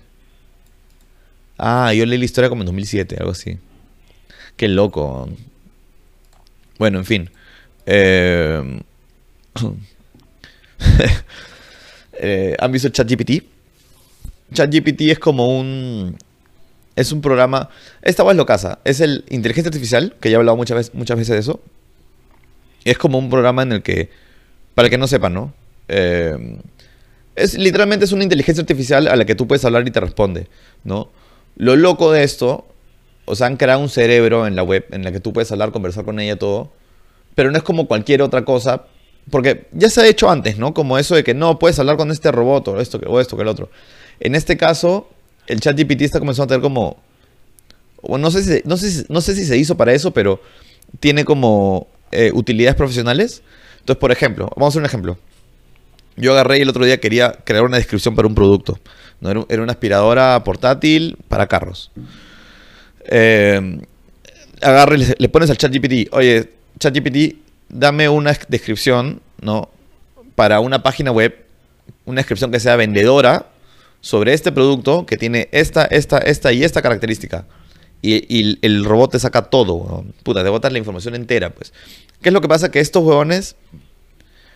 Ah, 1.57 1.93
yo 1.93 2.05
leí 2.05 2.17
la 2.17 2.23
historia 2.23 2.47
como 2.49 2.61
en 2.61 2.67
2007, 2.67 3.17
algo 3.19 3.31
así. 3.31 3.57
Qué 4.55 4.69
loco. 4.69 5.27
Bueno, 6.79 6.99
en 6.99 7.05
fin. 7.05 7.29
Eh, 7.85 8.81
eh, 12.13 12.55
¿Han 12.59 12.71
visto 12.71 12.89
ChatGPT? 12.89 13.43
ChatGPT 14.53 15.01
es 15.01 15.19
como 15.19 15.57
un 15.57 16.17
es 16.95 17.11
un 17.11 17.21
programa. 17.21 17.69
Esta 18.01 18.23
voz 18.23 18.35
lo 18.35 18.45
casa. 18.45 18.79
Es 18.83 19.01
el 19.01 19.25
inteligencia 19.29 19.69
artificial, 19.69 20.15
que 20.19 20.29
ya 20.29 20.35
he 20.35 20.37
hablado 20.37 20.57
muchas 20.57 20.77
veces, 20.77 20.93
muchas 20.93 21.17
veces 21.17 21.33
de 21.33 21.39
eso. 21.39 21.61
Es 22.85 22.97
como 22.97 23.17
un 23.17 23.29
programa 23.29 23.63
en 23.63 23.71
el 23.73 23.81
que. 23.81 24.09
Para 24.75 24.89
que 24.89 24.97
no 24.97 25.07
sepan, 25.07 25.33
¿no? 25.33 25.53
Eh, 25.87 26.57
es 27.35 27.57
literalmente 27.57 28.05
es 28.05 28.11
una 28.11 28.23
inteligencia 28.23 28.61
artificial 28.61 29.07
a 29.07 29.15
la 29.15 29.25
que 29.25 29.35
tú 29.35 29.47
puedes 29.47 29.63
hablar 29.65 29.87
y 29.87 29.91
te 29.91 29.99
responde, 29.99 30.47
¿no? 30.83 31.09
Lo 31.57 31.75
loco 31.75 32.11
de 32.11 32.23
esto, 32.23 32.65
o 33.25 33.35
sea, 33.35 33.47
han 33.47 33.57
creado 33.57 33.81
un 33.81 33.89
cerebro 33.89 34.47
en 34.47 34.55
la 34.55 34.63
web 34.63 34.85
en 34.91 35.03
la 35.03 35.11
que 35.11 35.19
tú 35.19 35.33
puedes 35.33 35.51
hablar, 35.51 35.71
conversar 35.71 36.05
con 36.05 36.19
ella, 36.19 36.37
todo, 36.37 36.71
pero 37.35 37.51
no 37.51 37.57
es 37.57 37.63
como 37.63 37.87
cualquier 37.87 38.21
otra 38.21 38.45
cosa, 38.45 38.85
porque 39.31 39.67
ya 39.71 39.89
se 39.89 40.01
ha 40.01 40.07
hecho 40.07 40.29
antes, 40.29 40.57
¿no? 40.57 40.73
Como 40.73 40.97
eso 40.97 41.15
de 41.15 41.23
que 41.23 41.33
no 41.33 41.57
puedes 41.57 41.79
hablar 41.79 41.97
con 41.97 42.11
este 42.11 42.31
robot 42.31 42.67
o 42.67 42.79
esto, 42.79 42.99
o 43.07 43.19
esto 43.19 43.35
que 43.35 43.41
el 43.41 43.47
otro. 43.47 43.69
En 44.19 44.35
este 44.35 44.57
caso, 44.57 45.09
el 45.47 45.59
chat 45.59 45.77
GPT 45.77 46.03
está 46.03 46.19
comenzando 46.19 46.45
a 46.45 46.47
tener 46.47 46.61
como... 46.61 46.97
no, 48.07 48.31
sé 48.31 48.43
si, 48.43 48.61
no, 48.65 48.77
sé 48.77 49.05
no 49.09 49.21
sé 49.21 49.35
si 49.35 49.45
se 49.45 49.57
hizo 49.57 49.75
para 49.75 49.93
eso, 49.93 50.11
pero 50.11 50.41
tiene 50.99 51.25
como 51.25 51.87
eh, 52.11 52.31
utilidades 52.33 52.75
profesionales. 52.75 53.41
Entonces, 53.79 53.99
por 53.99 54.11
ejemplo, 54.11 54.49
vamos 54.55 54.67
a 54.67 54.69
hacer 54.69 54.81
un 54.81 54.85
ejemplo. 54.85 55.17
Yo 56.17 56.31
agarré 56.31 56.61
el 56.61 56.69
otro 56.69 56.85
día 56.85 56.99
quería 56.99 57.31
crear 57.43 57.63
una 57.63 57.77
descripción 57.77 58.15
para 58.15 58.27
un 58.27 58.35
producto. 58.35 58.79
¿no? 59.21 59.45
Era, 59.49 59.61
una 59.61 59.71
aspiradora 59.71 60.43
portátil 60.43 61.17
para 61.27 61.47
carros. 61.47 61.91
Eh, 63.07 63.79
agarré 64.61 64.97
y 64.97 65.13
le, 65.17 65.29
pones 65.29 65.49
al 65.49 65.57
chat 65.57 65.71
GPT, 65.73 66.13
oye, 66.13 66.49
chat 66.79 66.95
GPT, 66.95 67.44
dame 67.75 68.09
una 68.09 68.37
descripción, 68.47 69.21
¿no? 69.41 69.69
Para 70.35 70.59
una 70.59 70.83
página 70.83 71.11
web, 71.11 71.45
una 72.05 72.19
descripción 72.19 72.51
que 72.51 72.59
sea 72.59 72.75
vendedora 72.75 73.47
sobre 74.01 74.33
este 74.33 74.51
producto 74.51 75.05
que 75.05 75.17
tiene 75.17 75.49
esta, 75.51 75.85
esta, 75.85 76.17
esta 76.19 76.51
y 76.53 76.63
esta 76.63 76.81
característica. 76.81 77.45
Y, 78.01 78.59
el 78.63 78.85
robot 78.85 79.13
te 79.13 79.19
saca 79.19 79.43
todo, 79.43 80.05
Puta, 80.21 80.43
te 80.43 80.49
botas 80.49 80.71
la 80.71 80.77
información 80.77 81.15
entera, 81.15 81.49
pues. 81.49 81.73
¿Qué 82.21 82.29
es 82.29 82.33
lo 82.33 82.41
que 82.41 82.47
pasa? 82.47 82.69
Que 82.69 82.79
estos 82.79 83.03
huevones... 83.03 83.55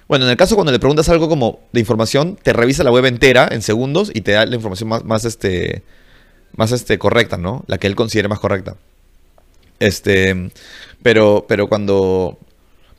Bueno, 0.08 0.26
en 0.26 0.32
el 0.32 0.38
caso 0.38 0.56
cuando 0.56 0.72
le 0.72 0.80
preguntas 0.80 1.08
algo 1.10 1.30
como 1.30 1.60
de 1.72 1.80
información, 1.80 2.38
te 2.42 2.54
revisa 2.54 2.84
la 2.84 2.92
web 2.92 3.06
entera 3.06 3.48
en 3.52 3.62
segundos 3.62 4.12
y 4.14 4.22
te 4.22 4.32
da 4.32 4.46
la 4.46 4.56
información 4.56 4.90
más, 4.90 5.04
más, 5.04 5.26
este, 5.26 5.84
más 6.56 6.72
este, 6.72 6.98
correcta, 6.98 7.38
¿no? 7.38 7.64
La 7.68 7.78
que 7.78 7.86
él 7.88 7.96
considere 7.96 8.28
más 8.28 8.40
correcta. 8.40 8.76
Este, 9.80 10.52
pero, 11.02 11.46
pero 11.48 11.68
cuando... 11.68 12.38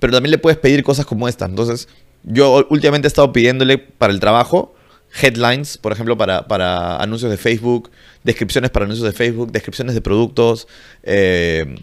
Pero 0.00 0.12
también 0.12 0.33
le 0.33 0.38
puedes 0.38 0.59
pedir 0.59 0.83
cosas 0.83 1.07
como 1.07 1.28
esta. 1.28 1.47
Entonces, 1.47 1.88
yo 2.25 2.66
últimamente 2.71 3.07
he 3.07 3.11
estado 3.11 3.33
pidiéndole 3.33 3.78
para 3.78 4.12
el 4.12 4.21
trabajo 4.21 4.75
headlines, 5.23 5.78
por 5.78 5.92
ejemplo, 5.92 6.16
para, 6.16 6.47
para, 6.47 6.97
anuncios 6.99 7.30
de 7.30 7.37
Facebook, 7.37 7.90
descripciones 8.23 8.71
para 8.71 8.85
anuncios 8.85 9.07
de 9.07 9.12
Facebook, 9.12 9.50
descripciones 9.50 9.95
de 9.95 10.00
productos, 10.00 10.69
eh, 11.02 11.76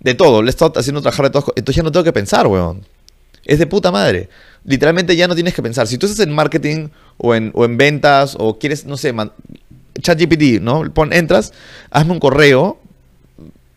de 0.00 0.14
todo. 0.14 0.42
Le 0.42 0.48
he 0.48 0.50
estado 0.50 0.72
haciendo 0.76 1.00
trabajar 1.00 1.26
de 1.26 1.30
todo. 1.30 1.52
Entonces 1.56 1.76
ya 1.76 1.82
no 1.82 1.92
tengo 1.92 2.04
que 2.04 2.12
pensar, 2.12 2.46
weón. 2.46 2.82
Es 3.44 3.58
de 3.58 3.66
puta 3.66 3.90
madre. 3.90 4.28
Literalmente 4.64 5.16
ya 5.16 5.28
no 5.28 5.34
tienes 5.34 5.54
que 5.54 5.62
pensar. 5.62 5.86
Si 5.86 5.98
tú 5.98 6.06
estás 6.06 6.26
en 6.26 6.34
marketing 6.34 6.88
o 7.18 7.34
en, 7.34 7.50
o 7.54 7.64
en 7.64 7.76
ventas 7.76 8.36
o 8.38 8.58
quieres, 8.58 8.86
no 8.86 8.96
sé, 8.96 9.14
ChatGPT, 10.00 10.60
¿no? 10.60 10.90
Pon, 10.92 11.12
entras, 11.12 11.52
hazme 11.90 12.12
un 12.12 12.20
correo 12.20 12.80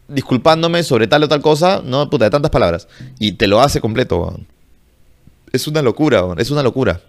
disculpándome 0.07 0.83
sobre 0.83 1.07
tal 1.07 1.23
o 1.23 1.27
tal 1.27 1.41
cosa, 1.41 1.81
no, 1.83 2.09
puta, 2.09 2.25
de 2.25 2.31
tantas 2.31 2.51
palabras. 2.51 2.87
Y 3.19 3.33
te 3.33 3.47
lo 3.47 3.61
hace 3.61 3.81
completo, 3.81 4.17
weón. 4.17 4.47
Es 5.51 5.67
una 5.67 5.81
locura, 5.81 6.23
weón. 6.23 6.39
Es 6.39 6.51
una 6.51 6.63
locura. 6.63 7.01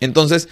Entonces, 0.00 0.48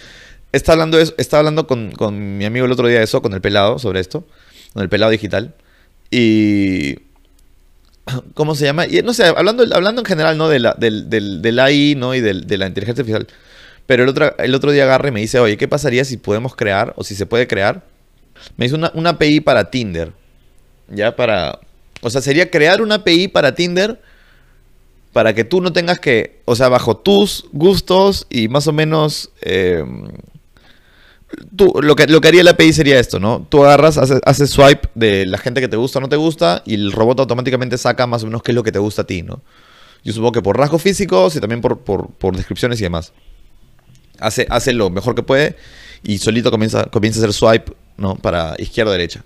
está 0.52 0.72
hablando, 0.72 0.98
eso, 0.98 1.14
está 1.18 1.38
hablando 1.38 1.66
con, 1.66 1.92
mi 2.38 2.44
amigo 2.44 2.66
el 2.66 2.72
otro 2.72 2.86
día 2.86 2.98
de 2.98 3.04
eso, 3.04 3.22
con 3.22 3.34
el 3.34 3.40
pelado, 3.40 3.78
sobre 3.78 4.00
esto. 4.00 4.26
el 4.74 4.88
pelado 4.88 5.10
digital. 5.10 5.54
Y... 6.10 6.96
¿Cómo 8.34 8.54
se 8.54 8.64
llama? 8.64 8.86
Y 8.86 9.00
no 9.02 9.14
sé, 9.14 9.26
hablando, 9.26 9.64
hablando 9.74 10.02
en 10.02 10.06
general, 10.06 10.36
¿no? 10.36 10.48
De 10.48 10.58
la, 10.58 10.74
del, 10.76 11.08
del, 11.08 11.58
AI, 11.58 11.94
¿no? 11.96 12.14
Y 12.14 12.20
de 12.20 12.58
la 12.58 12.66
inteligencia 12.66 13.02
artificial. 13.02 13.28
Pero 13.86 14.04
el 14.04 14.08
otro, 14.08 14.36
el 14.38 14.54
otro 14.54 14.72
día 14.72 14.84
agarre 14.84 15.10
y 15.10 15.12
me 15.12 15.20
dice, 15.20 15.38
oye, 15.38 15.56
¿qué 15.56 15.68
pasaría 15.68 16.04
si 16.04 16.16
podemos 16.16 16.56
crear, 16.56 16.92
o 16.96 17.04
si 17.04 17.14
se 17.14 17.26
puede 17.26 17.46
crear? 17.46 17.84
Me 18.56 18.66
hizo 18.66 18.76
una, 18.76 18.90
una 18.94 19.10
API 19.10 19.40
para 19.40 19.70
Tinder. 19.70 20.12
Ya 20.92 21.16
para... 21.16 21.60
O 22.00 22.10
sea, 22.10 22.20
sería 22.20 22.50
crear 22.50 22.82
una 22.82 22.96
API 22.96 23.28
para 23.28 23.54
Tinder 23.54 24.00
para 25.12 25.34
que 25.34 25.44
tú 25.44 25.60
no 25.60 25.72
tengas 25.72 26.00
que, 26.00 26.40
o 26.46 26.56
sea, 26.56 26.68
bajo 26.68 26.96
tus 26.96 27.46
gustos 27.52 28.26
y 28.30 28.48
más 28.48 28.66
o 28.66 28.72
menos... 28.72 29.30
Eh, 29.42 29.84
tú, 31.56 31.72
lo, 31.82 31.94
que, 31.96 32.06
lo 32.06 32.20
que 32.20 32.28
haría 32.28 32.42
la 32.42 32.52
API 32.52 32.72
sería 32.72 32.98
esto, 32.98 33.20
¿no? 33.20 33.46
Tú 33.48 33.64
agarras, 33.64 33.98
haces, 33.98 34.50
swipe 34.50 34.88
de 34.94 35.26
la 35.26 35.38
gente 35.38 35.60
que 35.60 35.68
te 35.68 35.76
gusta 35.76 35.98
o 35.98 36.02
no 36.02 36.08
te 36.08 36.16
gusta 36.16 36.62
y 36.64 36.74
el 36.74 36.92
robot 36.92 37.20
automáticamente 37.20 37.78
saca 37.78 38.06
más 38.06 38.22
o 38.22 38.26
menos 38.26 38.42
qué 38.42 38.52
es 38.52 38.54
lo 38.54 38.62
que 38.62 38.72
te 38.72 38.78
gusta 38.78 39.02
a 39.02 39.06
ti, 39.06 39.22
¿no? 39.22 39.42
Yo 40.04 40.12
supongo 40.12 40.32
que 40.32 40.42
por 40.42 40.58
rasgos 40.58 40.82
físicos 40.82 41.36
y 41.36 41.40
también 41.40 41.60
por, 41.60 41.78
por, 41.80 42.36
descripciones 42.36 42.80
y 42.80 42.84
demás. 42.84 43.12
Hace, 44.18 44.46
hace 44.50 44.72
lo 44.72 44.90
mejor 44.90 45.14
que 45.14 45.22
puede 45.22 45.56
y 46.02 46.18
solito 46.18 46.50
comienza, 46.50 46.84
comienza 46.86 47.20
a 47.20 47.22
hacer 47.22 47.32
swipe, 47.32 47.72
¿no? 47.96 48.16
Para 48.16 48.54
izquierda 48.58 48.90
o 48.90 48.92
derecha. 48.92 49.24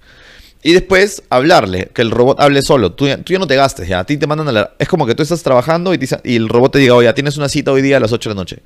Y 0.66 0.72
después 0.72 1.22
hablarle, 1.30 1.90
que 1.94 2.02
el 2.02 2.10
robot 2.10 2.40
hable 2.40 2.60
solo. 2.60 2.90
Tú, 2.90 3.06
tú, 3.18 3.32
ya 3.32 3.38
no 3.38 3.46
te 3.46 3.54
gastes, 3.54 3.86
ya. 3.86 4.00
A 4.00 4.04
ti 4.04 4.16
te 4.16 4.26
mandan 4.26 4.48
a 4.48 4.52
la... 4.52 4.72
Es 4.80 4.88
como 4.88 5.06
que 5.06 5.14
tú 5.14 5.22
estás 5.22 5.40
trabajando 5.44 5.94
y, 5.94 6.00
el 6.24 6.48
robot 6.48 6.72
te 6.72 6.80
diga, 6.80 6.96
oye, 6.96 7.12
tienes 7.12 7.36
una 7.36 7.48
cita 7.48 7.70
hoy 7.70 7.82
día 7.82 7.98
a 7.98 8.00
las 8.00 8.10
8 8.10 8.30
de 8.30 8.34
la 8.34 8.40
noche. 8.40 8.62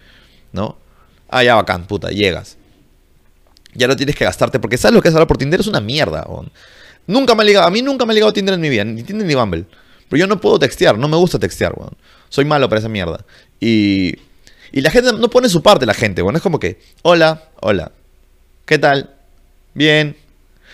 ¿No? 0.50 0.78
Ah, 1.28 1.44
ya 1.44 1.56
bacán, 1.56 1.86
puta, 1.86 2.08
llegas. 2.08 2.56
Ya 3.74 3.86
no 3.86 3.96
tienes 3.96 4.16
que 4.16 4.24
gastarte, 4.24 4.58
porque 4.58 4.78
¿sabes 4.78 4.94
lo 4.94 5.02
que 5.02 5.08
es 5.08 5.14
hablar 5.14 5.28
por 5.28 5.36
Tinder? 5.36 5.60
Es 5.60 5.66
una 5.66 5.82
mierda. 5.82 6.26
Nunca 7.06 7.34
me 7.34 7.42
ha 7.42 7.44
ligado, 7.44 7.66
a 7.66 7.70
mí 7.70 7.82
nunca 7.82 8.06
me 8.06 8.12
ha 8.12 8.14
ligado 8.14 8.32
Tinder 8.32 8.54
en 8.54 8.62
mi 8.62 8.70
vida, 8.70 8.82
ni 8.82 9.02
Tinder 9.02 9.26
ni 9.26 9.34
Bumble. 9.34 9.66
Pero 10.08 10.20
yo 10.20 10.26
no 10.26 10.40
puedo 10.40 10.58
textear, 10.58 10.96
no 10.96 11.06
me 11.06 11.18
gusta 11.18 11.38
textear, 11.38 11.74
weón. 11.76 11.98
Soy 12.30 12.46
malo 12.46 12.66
para 12.70 12.78
esa 12.78 12.88
mierda. 12.88 13.26
Y, 13.60 14.14
y 14.72 14.80
la 14.80 14.90
gente 14.90 15.12
no 15.12 15.28
pone 15.28 15.50
su 15.50 15.62
parte, 15.62 15.84
la 15.84 15.92
gente, 15.92 16.22
weón. 16.22 16.36
Es 16.36 16.40
como 16.40 16.58
que, 16.58 16.80
hola, 17.02 17.50
hola, 17.60 17.92
¿qué 18.64 18.78
tal? 18.78 19.10
Bien, 19.74 20.16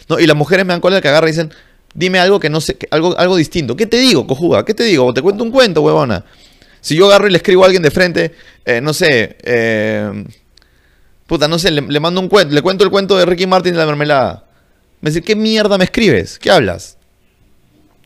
no, 0.09 0.19
y 0.19 0.27
las 0.27 0.37
mujeres 0.37 0.65
me 0.65 0.73
dan 0.73 0.81
cola 0.81 1.01
que 1.01 1.09
agarran 1.09 1.29
y 1.29 1.33
dicen, 1.33 1.53
dime 1.95 2.19
algo 2.19 2.39
que 2.39 2.51
no 2.51 2.61
sé, 2.61 2.77
algo, 2.91 3.19
algo 3.19 3.37
distinto. 3.37 3.77
¿Qué 3.77 3.87
te 3.87 3.99
digo, 3.99 4.27
cojuda? 4.27 4.65
¿Qué 4.65 4.75
te 4.75 4.85
digo? 4.85 5.13
te 5.13 5.23
cuento 5.23 5.43
un 5.43 5.51
cuento, 5.51 5.83
huevona. 5.83 6.25
Si 6.81 6.95
yo 6.95 7.07
agarro 7.07 7.27
y 7.27 7.31
le 7.31 7.39
escribo 7.39 7.63
a 7.63 7.67
alguien 7.67 7.83
de 7.83 7.91
frente, 7.91 8.35
eh, 8.65 8.81
no 8.81 8.93
sé, 8.93 9.37
eh, 9.43 10.25
puta, 11.27 11.49
no 11.49 11.59
sé, 11.59 11.71
le, 11.71 12.01
mando 12.01 12.21
un 12.21 12.29
cuento, 12.29 12.55
le 12.55 12.63
cuento 12.63 12.85
el 12.85 12.91
cuento 12.91 13.17
de 13.17 13.27
Ricky 13.27 13.47
Martin 13.47 13.73
de 13.73 13.79
la 13.79 13.87
mermelada. 13.87 14.45
Me 15.01 15.11
dice, 15.11 15.23
¿qué 15.23 15.35
mierda 15.35 15.79
me 15.79 15.85
escribes? 15.85 16.39
¿Qué 16.39 16.51
hablas? 16.51 16.97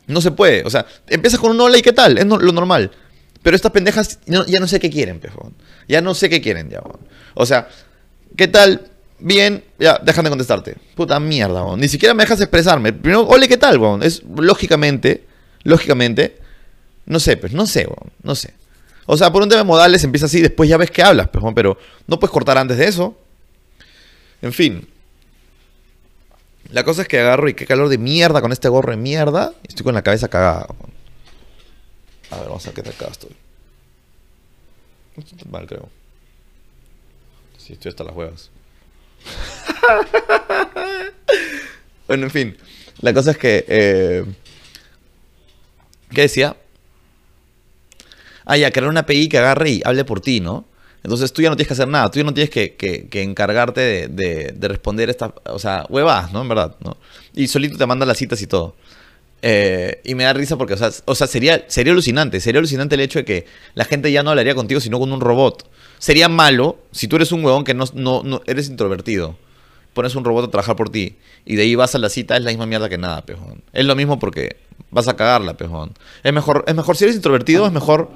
No 0.07 0.21
se 0.21 0.31
puede. 0.31 0.65
O 0.65 0.71
sea, 0.71 0.87
empiezas 1.09 1.39
con 1.39 1.51
un 1.51 1.61
hola 1.61 1.79
y 1.79 1.83
qué 1.83 1.93
tal, 1.93 2.17
es 2.17 2.27
lo 2.27 2.53
normal. 2.53 2.91
Pero 3.43 3.57
estas 3.57 3.73
pendejas 3.73 4.19
ya 4.27 4.61
no 4.61 4.67
sé 4.67 4.81
qué 4.81 4.91
quieren, 4.91 5.19
pejón. 5.19 5.55
Ya 5.89 6.01
no 6.01 6.15
sé 6.15 6.29
qué 6.29 6.41
quieren, 6.41 6.69
ya. 6.69 6.83
O 7.35 7.47
sea, 7.47 7.69
¿qué 8.37 8.49
tal? 8.49 8.91
Bien, 9.21 9.63
ya, 9.79 10.01
déjame 10.03 10.31
contestarte. 10.31 10.77
Puta 10.95 11.21
mierda, 11.21 11.63
weón. 11.63 11.81
Ni 11.81 11.89
siquiera 11.89 12.15
me 12.15 12.23
dejas 12.23 12.41
expresarme. 12.41 12.93
Primero, 12.93 13.27
ole, 13.27 13.49
¿qué 13.49 13.57
tal, 13.57 13.79
weón? 13.79 14.03
Es 14.03 14.23
lógicamente, 14.25 15.27
lógicamente, 15.63 16.39
no 17.07 17.21
sé, 17.21 17.37
pues, 17.37 17.53
no 17.53 17.67
sé, 17.67 17.87
weón. 17.87 18.13
No 18.23 18.35
sé. 18.35 18.55
O 19.07 19.17
sea, 19.17 19.31
por 19.31 19.43
un 19.43 19.49
tema 19.49 19.61
de 19.61 19.67
modales 19.67 20.05
empieza 20.05 20.27
así, 20.27 20.41
después 20.41 20.69
ya 20.69 20.77
ves 20.77 20.91
que 20.91 21.03
hablas, 21.03 21.29
pues, 21.29 21.45
pero 21.55 21.77
no 22.07 22.19
puedes 22.19 22.33
cortar 22.33 22.57
antes 22.57 22.79
de 22.79 22.87
eso. 22.87 23.17
En 24.41 24.53
fin. 24.53 24.89
La 26.71 26.85
cosa 26.85 27.03
es 27.03 27.09
que 27.09 27.19
agarro 27.19 27.49
y 27.49 27.55
qué 27.55 27.67
calor 27.67 27.89
de 27.89 27.99
mierda 27.99 28.41
con 28.41 28.53
este 28.53 28.69
gorro 28.69 28.93
de 28.93 28.97
mierda. 28.97 29.53
Estoy 29.69 29.85
con 29.85 29.95
la 29.95 30.03
cabeza 30.03 30.29
cagada. 30.29 30.67
Weón. 30.69 30.93
A 32.31 32.37
ver, 32.37 32.47
vamos 32.47 32.65
a 32.65 32.71
ver 32.71 32.75
qué 32.77 32.83
tal 32.83 32.93
acá 32.95 33.09
estoy. 33.11 33.31
No 35.17 35.23
estoy 35.25 35.51
mal, 35.51 35.67
creo. 35.67 35.89
Sí, 37.59 37.75
estoy 37.75 37.91
hasta 37.91 38.05
las 38.05 38.15
huevas. 38.15 38.51
bueno, 42.09 42.25
en 42.25 42.31
fin. 42.31 42.57
La 43.01 43.13
cosa 43.13 43.33
es 43.33 43.39
que... 43.39 43.65
Eh, 43.69 44.25
¿Qué 46.13 46.23
decía? 46.23 46.57
Ah, 48.45 48.57
ya, 48.57 48.73
crear 48.73 48.89
una 48.89 49.01
API 49.01 49.29
que 49.29 49.39
agarre 49.39 49.71
y 49.71 49.83
hable 49.85 50.05
por 50.05 50.21
ti, 50.21 50.41
¿no? 50.41 50.67
Entonces 51.03 51.33
tú 51.33 51.41
ya 51.41 51.49
no 51.49 51.57
tienes 51.57 51.69
que 51.69 51.75
hacer 51.75 51.89
nada, 51.89 52.11
tú 52.11 52.19
ya 52.19 52.25
no 52.25 52.35
tienes 52.35 52.51
que, 52.51 53.09
encargarte 53.13 54.09
de, 54.09 54.55
responder 54.61 55.09
esta, 55.09 55.33
o 55.45 55.59
sea, 55.59 55.87
huevas, 55.89 56.33
¿no? 56.33 56.43
En 56.43 56.49
verdad, 56.49 56.77
¿no? 56.81 56.99
Y 57.35 57.49
solito 57.49 57.79
te 57.79 57.87
manda 57.87 58.05
las 58.05 58.19
citas 58.19 58.43
y 58.43 58.47
todo. 58.47 58.77
Eh, 59.43 60.01
y 60.05 60.15
me 60.15 60.25
da 60.25 60.33
risa 60.33 60.59
porque, 60.59 60.75
o 60.75 60.77
sea, 60.77 60.91
o 61.07 61.15
sea 61.15 61.27
sería, 61.27 61.65
sería 61.69 61.93
alucinante, 61.93 62.41
sería 62.41 62.59
alucinante 62.59 62.95
el 62.95 63.01
hecho 63.01 63.21
de 63.21 63.25
que 63.25 63.47
la 63.75 63.85
gente 63.87 64.13
ya 64.13 64.23
no 64.23 64.31
hablaría 64.31 64.55
contigo 64.55 64.81
sino 64.81 64.99
con 64.99 65.13
un 65.13 65.21
robot. 65.21 65.69
Sería 65.99 66.29
malo 66.29 66.79
si 66.93 67.09
tú 67.09 67.17
eres 67.17 67.33
un 67.33 67.45
huevón 67.45 67.65
que 67.65 67.75
no, 67.75 67.85
no, 67.95 68.43
eres 68.47 68.69
introvertido. 68.69 69.37
Pones 69.95 70.15
un 70.15 70.25
robot 70.25 70.47
a 70.47 70.51
trabajar 70.51 70.77
por 70.77 70.91
ti 70.91 71.17
y 71.45 71.57
de 71.57 71.63
ahí 71.63 71.75
vas 71.75 71.95
a 71.95 71.99
la 71.99 72.09
cita, 72.09 72.37
es 72.37 72.45
la 72.45 72.51
misma 72.51 72.67
mierda 72.67 72.89
que 72.89 72.99
nada, 72.99 73.25
pejón. 73.25 73.63
Es 73.73 73.85
lo 73.85 73.97
mismo 73.97 74.19
porque 74.19 74.57
vas 74.91 75.09
a 75.09 75.17
cagarla, 75.17 75.57
pejón. 75.57 75.93
Es 76.23 76.33
mejor, 76.33 76.65
es 76.67 76.75
mejor 76.75 76.97
si 76.97 77.05
eres 77.05 77.17
introvertido, 77.17 77.67
es 77.67 77.73
mejor 77.73 78.11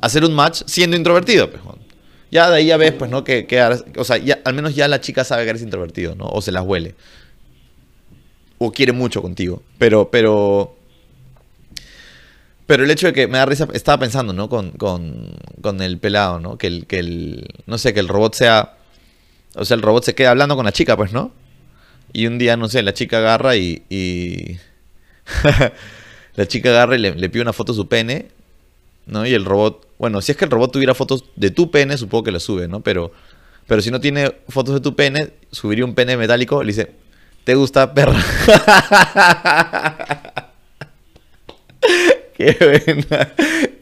hacer 0.00 0.24
un 0.24 0.32
match 0.32 0.62
siendo 0.66 0.96
introvertido, 0.96 1.50
pejón. 1.50 1.76
Ya 2.30 2.48
de 2.48 2.56
ahí 2.56 2.66
ya 2.66 2.78
ves, 2.78 2.92
pues, 2.92 3.10
¿no? 3.10 3.24
Que, 3.24 3.46
o 3.98 4.04
sea, 4.04 4.16
ya, 4.16 4.40
al 4.44 4.54
menos 4.54 4.74
ya 4.74 4.88
la 4.88 5.02
chica 5.02 5.22
sabe 5.22 5.44
que 5.44 5.50
eres 5.50 5.62
introvertido, 5.62 6.14
¿no? 6.14 6.24
O 6.28 6.40
se 6.40 6.50
las 6.50 6.64
huele 6.64 6.94
o 8.66 8.72
quiere 8.72 8.92
mucho 8.92 9.22
contigo. 9.22 9.62
Pero, 9.78 10.10
pero. 10.10 10.76
Pero 12.66 12.84
el 12.84 12.90
hecho 12.90 13.08
de 13.08 13.12
que 13.12 13.26
me 13.26 13.38
da 13.38 13.46
risa, 13.46 13.68
estaba 13.72 13.98
pensando, 13.98 14.32
¿no? 14.32 14.48
Con, 14.48 14.70
con, 14.72 15.82
el 15.82 15.98
pelado, 15.98 16.40
¿no? 16.40 16.58
Que 16.58 16.68
el, 16.68 16.86
que 16.86 16.98
el. 16.98 17.48
No 17.66 17.78
sé, 17.78 17.92
que 17.92 18.00
el 18.00 18.08
robot 18.08 18.34
sea. 18.34 18.76
O 19.54 19.64
sea, 19.64 19.74
el 19.74 19.82
robot 19.82 20.04
se 20.04 20.14
queda 20.14 20.30
hablando 20.30 20.56
con 20.56 20.64
la 20.64 20.72
chica, 20.72 20.96
pues, 20.96 21.12
¿no? 21.12 21.32
Y 22.12 22.26
un 22.26 22.38
día, 22.38 22.56
no 22.56 22.68
sé, 22.68 22.82
la 22.82 22.94
chica 22.94 23.18
agarra 23.18 23.56
y. 23.56 24.58
la 26.34 26.46
chica 26.46 26.70
agarra 26.70 26.96
y 26.96 26.98
le, 26.98 27.28
pide 27.28 27.42
una 27.42 27.52
foto 27.52 27.72
de 27.72 27.76
su 27.76 27.88
pene, 27.88 28.28
¿no? 29.06 29.26
Y 29.26 29.34
el 29.34 29.44
robot. 29.44 29.88
Bueno, 29.98 30.20
si 30.20 30.32
es 30.32 30.38
que 30.38 30.44
el 30.44 30.50
robot 30.50 30.72
tuviera 30.72 30.94
fotos 30.94 31.24
de 31.36 31.50
tu 31.50 31.70
pene, 31.70 31.96
supongo 31.96 32.24
que 32.24 32.32
lo 32.32 32.40
sube, 32.40 32.68
¿no? 32.68 32.80
Pero. 32.80 33.12
Pero 33.66 33.80
si 33.80 33.90
no 33.90 34.00
tiene 34.00 34.32
fotos 34.48 34.74
de 34.74 34.80
tu 34.80 34.96
pene, 34.96 35.30
subiría 35.52 35.84
un 35.84 35.94
pene 35.94 36.16
metálico, 36.16 36.62
le 36.62 36.72
dice, 36.72 36.92
¿Te 37.44 37.54
gusta 37.54 37.92
perra? 37.92 38.14
qué 42.36 42.56
buena, 42.60 43.32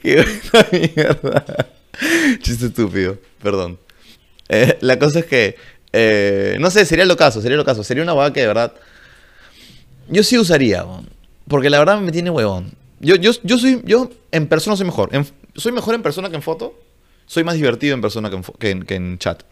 qué 0.02 0.26
buena 0.52 0.68
mierda. 0.72 1.44
Chiste 2.40 2.66
estúpido, 2.66 3.18
perdón. 3.42 3.78
Eh, 4.48 4.78
la 4.80 4.98
cosa 4.98 5.20
es 5.20 5.26
que, 5.26 5.56
eh, 5.92 6.56
no 6.58 6.70
sé, 6.70 6.86
sería 6.86 7.04
lo 7.04 7.18
caso, 7.18 7.42
sería 7.42 7.58
lo 7.58 7.64
caso. 7.64 7.84
Sería 7.84 8.02
una 8.02 8.32
que 8.32 8.40
de 8.40 8.46
verdad, 8.46 8.72
yo 10.08 10.22
sí 10.22 10.38
usaría, 10.38 10.86
porque 11.46 11.68
la 11.68 11.78
verdad 11.78 12.00
me 12.00 12.12
tiene 12.12 12.30
huevón. 12.30 12.72
Yo, 13.00 13.16
yo, 13.16 13.32
yo 13.42 13.58
soy, 13.58 13.82
yo 13.84 14.10
en 14.32 14.46
persona 14.46 14.76
soy 14.76 14.86
mejor. 14.86 15.10
soy 15.54 15.72
mejor 15.72 15.94
en 15.94 16.02
persona 16.02 16.30
que 16.30 16.36
en 16.36 16.42
foto. 16.42 16.74
Soy 17.26 17.44
más 17.44 17.54
divertido 17.54 17.94
en 17.94 18.00
persona 18.00 18.30
que 18.58 18.70
en, 18.70 18.82
que 18.84 18.94
en 18.94 19.18
chat. 19.18 19.42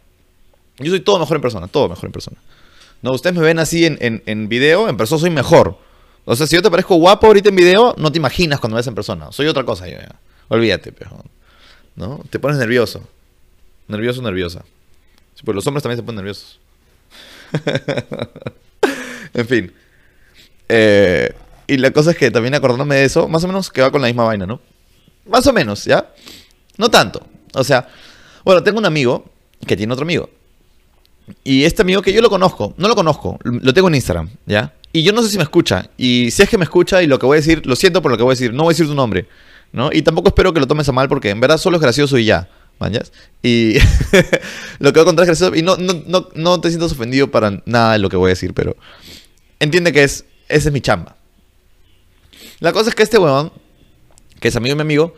Yo 0.79 0.91
soy 0.91 1.01
todo 1.01 1.19
mejor 1.19 1.37
en 1.37 1.43
persona, 1.43 1.69
todo 1.69 1.89
mejor 1.89 2.07
en 2.07 2.13
persona. 2.13 2.39
No, 3.03 3.13
ustedes 3.13 3.37
me 3.37 3.43
ven 3.43 3.59
así 3.59 3.87
en, 3.87 3.99
en, 4.01 4.49
video, 4.49 4.89
en 4.89 4.97
persona 4.97 5.21
soy 5.21 5.31
mejor. 5.31 5.79
O 6.25 6.35
sea, 6.35 6.47
si 6.47 6.57
yo 6.57 6.63
te 6.63 6.71
parezco 6.71 6.97
guapo 6.97 7.27
ahorita 7.27 7.49
en 7.49 7.57
video, 7.57 7.95
no 7.97 8.11
te 8.11 8.19
imaginas 8.19 8.61
cuando 8.61 8.75
me 8.75 8.81
ves 8.81 8.87
en 8.87 8.95
persona. 8.95 9.31
Soy 9.33 9.47
otra 9.47 9.65
cosa 9.65 9.87
yo 9.87 9.99
ya. 9.99 10.17
Olvídate. 10.49 10.93
¿No? 11.97 12.21
Te 12.31 12.39
pones 12.39 12.59
nervioso. 12.59 13.07
Nervioso, 13.87 14.21
nerviosa. 14.23 14.65
Pues 15.45 15.55
los 15.55 15.67
hombres 15.67 15.83
también 15.83 15.99
se 15.99 16.03
ponen 16.03 16.17
nerviosos. 16.17 16.59
en 19.35 19.47
fin. 19.47 19.73
Eh, 20.69 21.35
y 21.67 21.77
la 21.77 21.91
cosa 21.93 22.11
es 22.11 22.17
que 22.17 22.31
también 22.31 22.55
acordándome 22.55 22.97
de 22.97 23.05
eso, 23.05 23.29
más 23.29 23.45
o 23.45 23.47
menos 23.47 23.71
que 23.71 23.81
va 23.81 23.91
con 23.91 24.01
la 24.01 24.09
misma 24.09 24.25
vaina, 24.25 24.47
¿no? 24.47 24.61
Más 25.27 25.47
o 25.47 25.53
menos, 25.53 25.85
¿ya? 25.85 26.13
No 26.77 26.91
tanto. 26.91 27.27
O 27.55 27.63
sea, 27.63 27.89
bueno, 28.45 28.63
tengo 28.63 28.79
un 28.79 28.87
amigo 28.87 29.31
que 29.67 29.77
tiene 29.77 29.93
otro 29.93 30.05
amigo. 30.05 30.31
Y 31.45 31.65
este 31.65 31.83
amigo 31.83 32.03
que 32.03 32.13
yo 32.13 32.21
lo 32.21 32.31
conozco, 32.31 32.75
no 32.77 32.89
lo 32.89 32.95
conozco, 32.95 33.39
lo 33.45 33.75
tengo 33.75 33.89
en 33.89 33.95
Instagram, 33.97 34.31
¿ya? 34.47 34.75
Y 34.93 35.03
yo 35.03 35.13
no 35.13 35.23
sé 35.23 35.29
si 35.31 35.37
me 35.37 35.43
escucha. 35.43 35.91
Y 35.97 36.31
si 36.31 36.43
es 36.43 36.49
que 36.49 36.59
me 36.59 36.65
escucha 36.65 37.03
y 37.03 37.07
lo 37.07 37.19
que 37.19 37.27
voy 37.27 37.37
a 37.37 37.41
decir, 37.41 37.67
lo 37.67 37.77
siento 37.77 38.03
por 38.03 38.11
lo 38.11 38.17
que 38.17 38.23
voy 38.23 38.33
a 38.33 38.35
decir, 38.35 38.53
no 38.53 38.65
voy 38.65 38.73
a 38.73 38.75
decir 38.75 38.87
tu 38.87 38.95
nombre, 38.95 39.29
¿no? 39.73 39.91
Y 39.93 40.03
tampoco 40.03 40.29
espero 40.29 40.53
que 40.53 40.61
lo 40.61 40.67
tomes 40.67 40.89
a 40.89 40.93
mal 40.93 41.09
porque 41.09 41.31
en 41.31 41.41
verdad 41.41 41.59
solo 41.59 41.77
es 41.77 41.83
gracioso 41.83 42.19
y 42.19 42.25
ya, 42.25 42.49
¿mañas? 42.79 43.13
Y 43.43 43.75
lo 44.79 44.93
que 44.93 45.01
voy 45.01 45.03
a 45.03 45.05
contar 45.05 45.25
es 45.25 45.29
gracioso 45.29 45.55
y 45.55 45.63
no, 45.63 45.77
no, 45.77 46.29
no, 46.35 46.61
te 46.61 46.69
sientas 46.69 46.93
ofendido 46.93 47.31
para 47.31 47.63
nada 47.67 47.93
de 47.93 47.99
lo 47.99 48.09
que 48.09 48.17
voy 48.17 48.29
a 48.29 48.31
decir, 48.31 48.55
pero 48.55 48.77
entiende 49.61 49.93
que 49.93 50.05
es, 50.05 50.25
esa 50.49 50.69
es 50.69 50.73
mi 50.73 50.81
chamba. 50.81 51.17
La 52.61 52.73
cosa 52.73 52.89
es 52.89 52.95
que 52.95 53.03
este 53.03 53.19
huevón, 53.19 53.53
que 54.41 54.49
es 54.49 54.57
amigo 54.57 54.73
de 54.73 54.77
mi 54.77 54.83
amigo, 54.83 55.15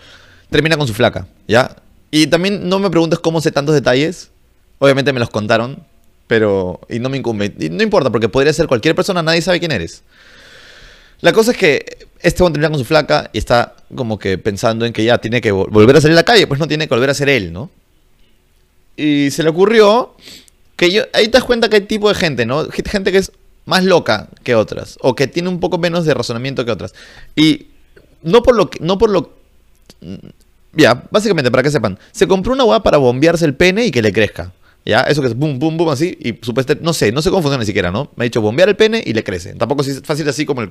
termina 0.50 0.76
con 0.76 0.86
su 0.86 0.94
flaca, 0.94 1.28
¿ya? 1.46 1.76
Y 2.10 2.26
también 2.26 2.68
no 2.68 2.78
me 2.80 2.90
preguntes 2.90 3.18
cómo 3.20 3.40
sé 3.40 3.52
tantos 3.52 3.74
detalles. 3.74 4.30
Obviamente 4.78 5.12
me 5.12 5.20
los 5.20 5.30
contaron, 5.30 5.86
pero. 6.30 6.78
Y 6.88 7.00
no 7.00 7.08
me 7.08 7.16
incumbe. 7.16 7.52
Y 7.58 7.70
no 7.70 7.82
importa, 7.82 8.08
porque 8.08 8.28
podría 8.28 8.52
ser 8.52 8.68
cualquier 8.68 8.94
persona, 8.94 9.20
nadie 9.20 9.42
sabe 9.42 9.58
quién 9.58 9.72
eres. 9.72 10.04
La 11.22 11.32
cosa 11.32 11.50
es 11.50 11.56
que 11.56 12.06
este 12.20 12.44
hombre 12.44 12.60
termina 12.60 12.70
con 12.70 12.78
su 12.78 12.84
flaca 12.84 13.30
y 13.32 13.38
está 13.38 13.74
como 13.96 14.16
que 14.16 14.38
pensando 14.38 14.86
en 14.86 14.92
que 14.92 15.02
ya 15.02 15.18
tiene 15.18 15.40
que 15.40 15.50
volver 15.50 15.96
a 15.96 16.00
salir 16.00 16.12
a 16.16 16.20
la 16.20 16.24
calle, 16.24 16.46
pues 16.46 16.60
no 16.60 16.68
tiene 16.68 16.86
que 16.86 16.94
volver 16.94 17.10
a 17.10 17.14
ser 17.14 17.28
él, 17.28 17.52
¿no? 17.52 17.68
Y 18.96 19.32
se 19.32 19.42
le 19.42 19.48
ocurrió 19.48 20.14
que 20.76 20.92
yo, 20.92 21.02
ahí 21.14 21.24
te 21.26 21.32
das 21.32 21.42
cuenta 21.42 21.68
que 21.68 21.76
hay 21.76 21.82
tipo 21.82 22.08
de 22.08 22.14
gente, 22.14 22.46
¿no? 22.46 22.68
Gente 22.70 23.10
que 23.10 23.18
es 23.18 23.32
más 23.64 23.82
loca 23.82 24.28
que 24.44 24.54
otras, 24.54 24.98
o 25.00 25.16
que 25.16 25.26
tiene 25.26 25.48
un 25.48 25.58
poco 25.58 25.78
menos 25.78 26.04
de 26.04 26.14
razonamiento 26.14 26.64
que 26.64 26.70
otras. 26.70 26.94
Y 27.34 27.66
no 28.22 28.44
por 28.44 28.54
lo 28.54 28.70
que, 28.70 28.78
no 28.78 28.98
por 28.98 29.10
lo 29.10 29.34
ya, 30.74 31.02
básicamente, 31.10 31.50
para 31.50 31.64
que 31.64 31.70
sepan, 31.70 31.98
se 32.12 32.28
compró 32.28 32.52
una 32.52 32.62
hueá 32.62 32.84
para 32.84 32.98
bombearse 32.98 33.44
el 33.44 33.56
pene 33.56 33.86
y 33.86 33.90
que 33.90 34.00
le 34.00 34.12
crezca. 34.12 34.52
¿Ya? 34.84 35.02
Eso 35.02 35.20
que 35.20 35.28
es 35.28 35.36
boom, 35.36 35.58
boom, 35.58 35.76
boom, 35.76 35.90
así. 35.90 36.16
Y 36.20 36.38
supuestamente, 36.42 36.84
no 36.84 36.92
sé, 36.92 37.12
no 37.12 37.22
sé 37.22 37.30
cómo 37.30 37.42
funciona 37.42 37.62
ni 37.62 37.66
siquiera, 37.66 37.90
¿no? 37.90 38.10
Me 38.16 38.24
ha 38.24 38.26
dicho 38.26 38.40
bombear 38.40 38.68
el 38.68 38.76
pene 38.76 39.02
y 39.04 39.12
le 39.12 39.22
crece. 39.22 39.54
Tampoco 39.54 39.82
es 39.82 40.00
fácil 40.02 40.28
así 40.28 40.46
como 40.46 40.62
el, 40.62 40.70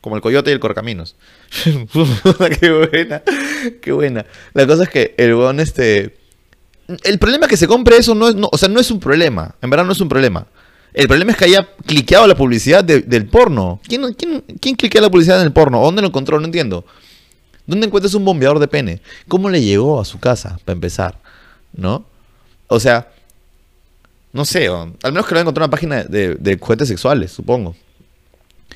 como 0.00 0.16
el 0.16 0.22
coyote 0.22 0.50
y 0.50 0.54
el 0.54 0.60
corcaminos. 0.60 1.16
qué 2.60 2.70
buena, 2.70 3.22
qué 3.80 3.92
buena. 3.92 4.26
La 4.52 4.66
cosa 4.66 4.84
es 4.84 4.88
que 4.90 5.14
el 5.16 5.34
huevón, 5.34 5.60
este. 5.60 6.16
El 7.04 7.18
problema 7.18 7.46
es 7.46 7.50
que 7.50 7.56
se 7.56 7.66
compre 7.66 7.96
eso 7.96 8.14
no 8.14 8.28
es. 8.28 8.36
o 8.38 8.58
sea, 8.58 8.68
no 8.68 8.80
es 8.80 8.90
un 8.90 9.00
problema. 9.00 9.54
En 9.62 9.70
verdad 9.70 9.86
no 9.86 9.92
es 9.92 10.00
un 10.00 10.08
problema. 10.08 10.46
El 10.92 11.08
problema 11.08 11.32
es 11.32 11.38
que 11.38 11.46
haya 11.46 11.68
cliqueado 11.86 12.26
la 12.26 12.36
publicidad 12.36 12.84
del 12.84 13.26
porno. 13.26 13.80
¿Quién, 13.88 14.12
quién, 14.14 14.44
quién 14.60 14.76
cliquea 14.76 15.00
la 15.00 15.10
publicidad 15.10 15.40
en 15.40 15.46
el 15.46 15.52
porno? 15.52 15.80
¿Dónde 15.80 16.02
lo 16.02 16.08
encontró? 16.08 16.38
No 16.38 16.46
entiendo. 16.46 16.84
¿Dónde 17.66 17.86
encuentras 17.86 18.14
un 18.14 18.24
bombeador 18.24 18.58
de 18.58 18.68
pene? 18.68 19.00
¿Cómo 19.26 19.48
le 19.48 19.62
llegó 19.62 20.00
a 20.00 20.04
su 20.04 20.20
casa, 20.20 20.58
para 20.64 20.74
empezar? 20.74 21.18
¿No? 21.72 22.04
O 22.68 22.78
sea, 22.78 23.08
no 24.34 24.44
sé, 24.44 24.66
al 24.66 25.12
menos 25.12 25.26
que 25.26 25.32
lo 25.32 25.38
haya 25.38 25.42
encontrado 25.42 25.64
en 25.64 25.68
una 25.68 25.70
página 25.70 26.02
de, 26.02 26.34
de 26.34 26.58
juguetes 26.58 26.88
sexuales, 26.88 27.30
supongo. 27.30 27.74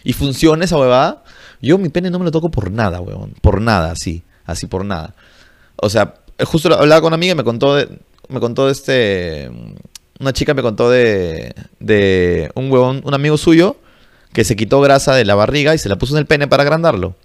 Y 0.05 0.13
funciona 0.13 0.65
esa 0.65 0.79
huevada. 0.79 1.25
Yo 1.61 1.77
mi 1.79 1.89
pene 1.89 2.11
no 2.11 2.21
me 2.21 2.25
lo 2.25 2.31
toco 2.31 2.49
por 2.49 2.71
nada, 2.71 3.01
huevón. 3.01 3.35
Por 3.43 3.61
nada, 3.61 3.91
así. 3.91 4.23
Así 4.47 4.67
por 4.67 4.85
nada. 4.85 5.15
O 5.75 5.91
sea, 5.91 6.15
justo 6.45 6.73
hablaba 6.73 7.01
con 7.01 7.09
una 7.09 7.17
amiga 7.17 7.33
y 7.33 7.35
me 7.35 7.43
contó 7.43 7.75
de, 7.75 7.89
me 8.29 8.39
contó 8.39 8.67
de 8.67 8.73
este... 8.73 9.51
Una 10.21 10.33
chica 10.33 10.55
me 10.55 10.63
contó 10.63 10.91
de, 10.91 11.55
de 11.81 12.51
un 12.55 12.71
huevón, 12.71 13.03
un 13.05 13.15
amigo 13.15 13.37
suyo, 13.37 13.77
que 14.33 14.45
se 14.45 14.55
quitó 14.55 14.81
grasa 14.81 15.15
de 15.15 15.25
la 15.25 15.35
barriga 15.35 15.75
y 15.75 15.79
se 15.79 15.89
la 15.89 15.97
puso 15.97 16.15
en 16.15 16.21
el 16.21 16.27
pene 16.27 16.47
para 16.47 16.63
agrandarlo. 16.63 17.17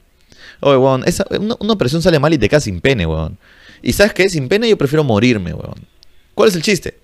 Oye, 0.60 0.78
weón, 0.78 1.04
esa, 1.06 1.26
una, 1.40 1.74
operación 1.74 2.02
sale 2.02 2.20
mal 2.20 2.34
y 2.34 2.40
te 2.40 2.50
quedas 2.50 2.64
sin 2.64 2.82
pene, 2.82 3.06
weón. 3.06 3.38
Y 3.84 3.94
sabes 3.94 4.14
qué? 4.14 4.28
Sin 4.30 4.48
pene 4.48 4.70
yo 4.70 4.78
prefiero 4.78 5.04
morirme, 5.04 5.54
weón. 5.54 5.88
¿Cuál 6.34 6.50
es 6.50 6.56
el 6.56 6.64
chiste? 6.64 7.03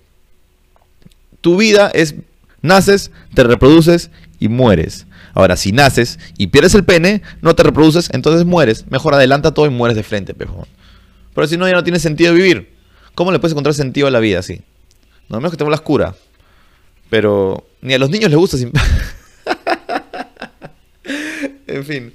Tu 1.40 1.56
vida 1.56 1.90
es, 1.92 2.14
naces, 2.62 3.10
te 3.34 3.44
reproduces 3.44 4.10
y 4.38 4.48
mueres. 4.48 5.06
Ahora, 5.34 5.56
si 5.56 5.72
naces 5.72 6.18
y 6.36 6.48
pierdes 6.48 6.74
el 6.74 6.84
pene, 6.84 7.22
no 7.40 7.54
te 7.54 7.62
reproduces, 7.62 8.10
entonces 8.12 8.44
mueres. 8.44 8.86
Mejor 8.90 9.14
adelanta 9.14 9.54
todo 9.54 9.66
y 9.66 9.70
mueres 9.70 9.96
de 9.96 10.02
frente, 10.02 10.34
pejón. 10.34 10.66
Pero 11.34 11.46
si 11.46 11.56
no, 11.56 11.68
ya 11.68 11.74
no 11.74 11.84
tiene 11.84 11.98
sentido 11.98 12.34
vivir. 12.34 12.74
¿Cómo 13.14 13.32
le 13.32 13.38
puedes 13.38 13.52
encontrar 13.52 13.74
sentido 13.74 14.06
a 14.06 14.10
la 14.10 14.20
vida 14.20 14.40
así? 14.40 14.62
No 15.28 15.36
menos 15.36 15.52
que 15.52 15.56
te 15.56 15.64
vuelvas 15.64 15.80
cura. 15.80 16.14
Pero 17.08 17.66
ni 17.80 17.94
a 17.94 17.98
los 17.98 18.10
niños 18.10 18.30
les 18.30 18.38
gusta 18.38 18.56
sin... 18.56 18.72
en 21.66 21.84
fin. 21.84 22.14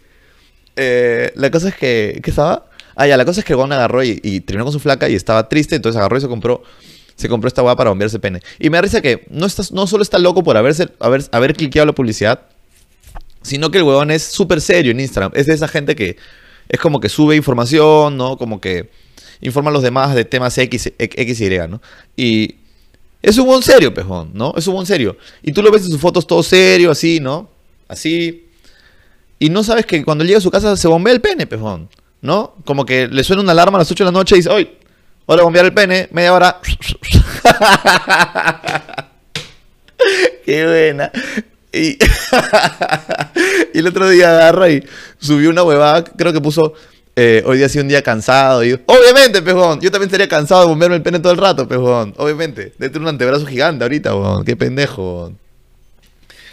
Eh, 0.76 1.32
la 1.36 1.50
cosa 1.52 1.70
es 1.70 1.76
que. 1.76 2.20
¿Qué 2.24 2.30
estaba? 2.30 2.66
Ah, 2.96 3.08
ya, 3.08 3.18
la 3.18 3.26
cosa 3.26 3.42
es 3.42 3.46
que 3.46 3.54
el 3.54 3.60
agarró 3.60 4.04
y, 4.04 4.40
terminó 4.42 4.64
con 4.64 4.74
su 4.74 4.80
flaca 4.80 5.10
y 5.10 5.16
estaba 5.16 5.50
triste, 5.50 5.76
entonces 5.76 6.00
agarró 6.00 6.18
y 6.18 6.22
se 6.22 6.28
compró. 6.28 6.64
Se 7.16 7.30
compró 7.30 7.48
esta 7.48 7.62
guapa 7.62 7.78
para 7.78 7.90
bombearse 7.92 8.20
pene. 8.20 8.42
Y 8.60 8.70
me 8.70 8.78
da 8.78 8.82
risa 8.82 9.02
que 9.02 9.26
no, 9.30 9.46
está, 9.46 9.64
no 9.72 9.88
solo 9.88 10.04
está 10.04 10.20
loco 10.20 10.44
por 10.44 10.58
haberse, 10.58 10.90
haber, 11.00 11.24
haber 11.32 11.54
cliqueado 11.54 11.86
la 11.86 11.94
publicidad, 11.94 12.42
sino 13.42 13.72
que 13.72 13.78
el 13.78 13.84
huevón 13.84 14.12
es 14.12 14.24
súper 14.24 14.60
serio 14.62 14.92
en 14.92 15.00
Instagram. 15.00 15.32
Es 15.36 15.46
de 15.46 15.54
esa 15.54 15.68
gente 15.68 15.96
que 15.96 16.18
es 16.68 16.80
como 16.80 17.00
que 17.00 17.10
sube 17.10 17.36
información, 17.36 18.18
¿no? 18.18 18.38
Como 18.38 18.60
que 18.60 18.90
informa 19.42 19.70
a 19.70 19.74
los 19.74 19.84
demás 19.84 20.14
de 20.16 20.26
temas 20.26 20.58
X, 20.58 20.92
X 20.98 21.42
y, 21.42 21.50
¿no? 21.70 21.82
Y 22.18 22.56
es 23.22 23.38
un 23.38 23.46
buen 23.46 23.62
serio, 23.62 23.94
pejón, 23.94 24.32
¿no? 24.34 24.54
Es 24.58 24.68
un 24.68 24.74
buen 24.74 24.86
serio. 24.86 25.18
Y 25.42 25.54
tú 25.54 25.62
lo 25.62 25.72
ves 25.72 25.86
en 25.86 25.92
sus 25.92 26.02
fotos 26.02 26.28
todo 26.28 26.44
serio, 26.44 26.92
así, 26.92 27.20
¿no? 27.20 27.50
Así, 27.88 28.46
y 29.40 29.50
no 29.50 29.64
sabes 29.64 29.86
que 29.86 30.04
cuando 30.04 30.24
llega 30.24 30.38
a 30.38 30.42
su 30.42 30.52
casa 30.52 30.78
se 30.78 30.88
bombea 30.88 31.14
el 31.14 31.22
pene, 31.22 31.46
pejón. 31.48 31.90
¿No? 32.22 32.56
Como 32.66 32.86
que 32.86 33.08
le 33.08 33.24
suena 33.24 33.44
una 33.44 33.52
alarma 33.52 33.78
a 33.78 33.82
las 33.82 33.92
8 33.92 34.04
de 34.04 34.12
la 34.12 34.18
noche 34.18 34.36
y 34.36 34.40
dice, 34.40 34.50
¡Oye! 34.50 34.78
Hora 35.26 35.40
de 35.40 35.44
bombear 35.44 35.66
el 35.66 35.74
pene, 35.74 36.08
media 36.12 36.34
hora. 36.34 36.60
Qué 40.46 40.66
buena. 40.66 41.12
Y, 41.74 41.98
el 43.74 43.88
otro 43.88 44.08
día 44.08 44.30
agarra 44.30 44.70
y 44.70 44.84
subió 45.20 45.50
una 45.50 45.64
huevada, 45.64 46.04
creo 46.04 46.32
que 46.32 46.40
puso, 46.40 46.74
eh, 47.16 47.44
hoy 47.46 47.58
día 47.58 47.66
ha 47.66 47.70
sido 47.70 47.84
un 47.84 47.90
día 47.90 48.02
cansado. 48.02 48.64
Y, 48.64 48.74
Obviamente, 48.86 49.42
pejón, 49.42 49.82
yo 49.82 49.92
también 49.92 50.08
estaría 50.08 50.28
cansado 50.28 50.62
de 50.62 50.68
bombearme 50.68 50.98
el 50.98 51.02
pene 51.02 51.20
todo 51.20 51.34
el 51.34 51.40
rato, 51.40 51.68
pejón. 51.68 52.14
Obviamente. 52.18 52.74
De 52.78 52.90
tener 52.90 53.02
un 53.02 53.08
antebrazo 53.08 53.46
gigante 53.46 53.84
ahorita, 53.84 54.16
weón. 54.16 54.46
Qué 54.46 54.56
pendejo, 54.56 55.34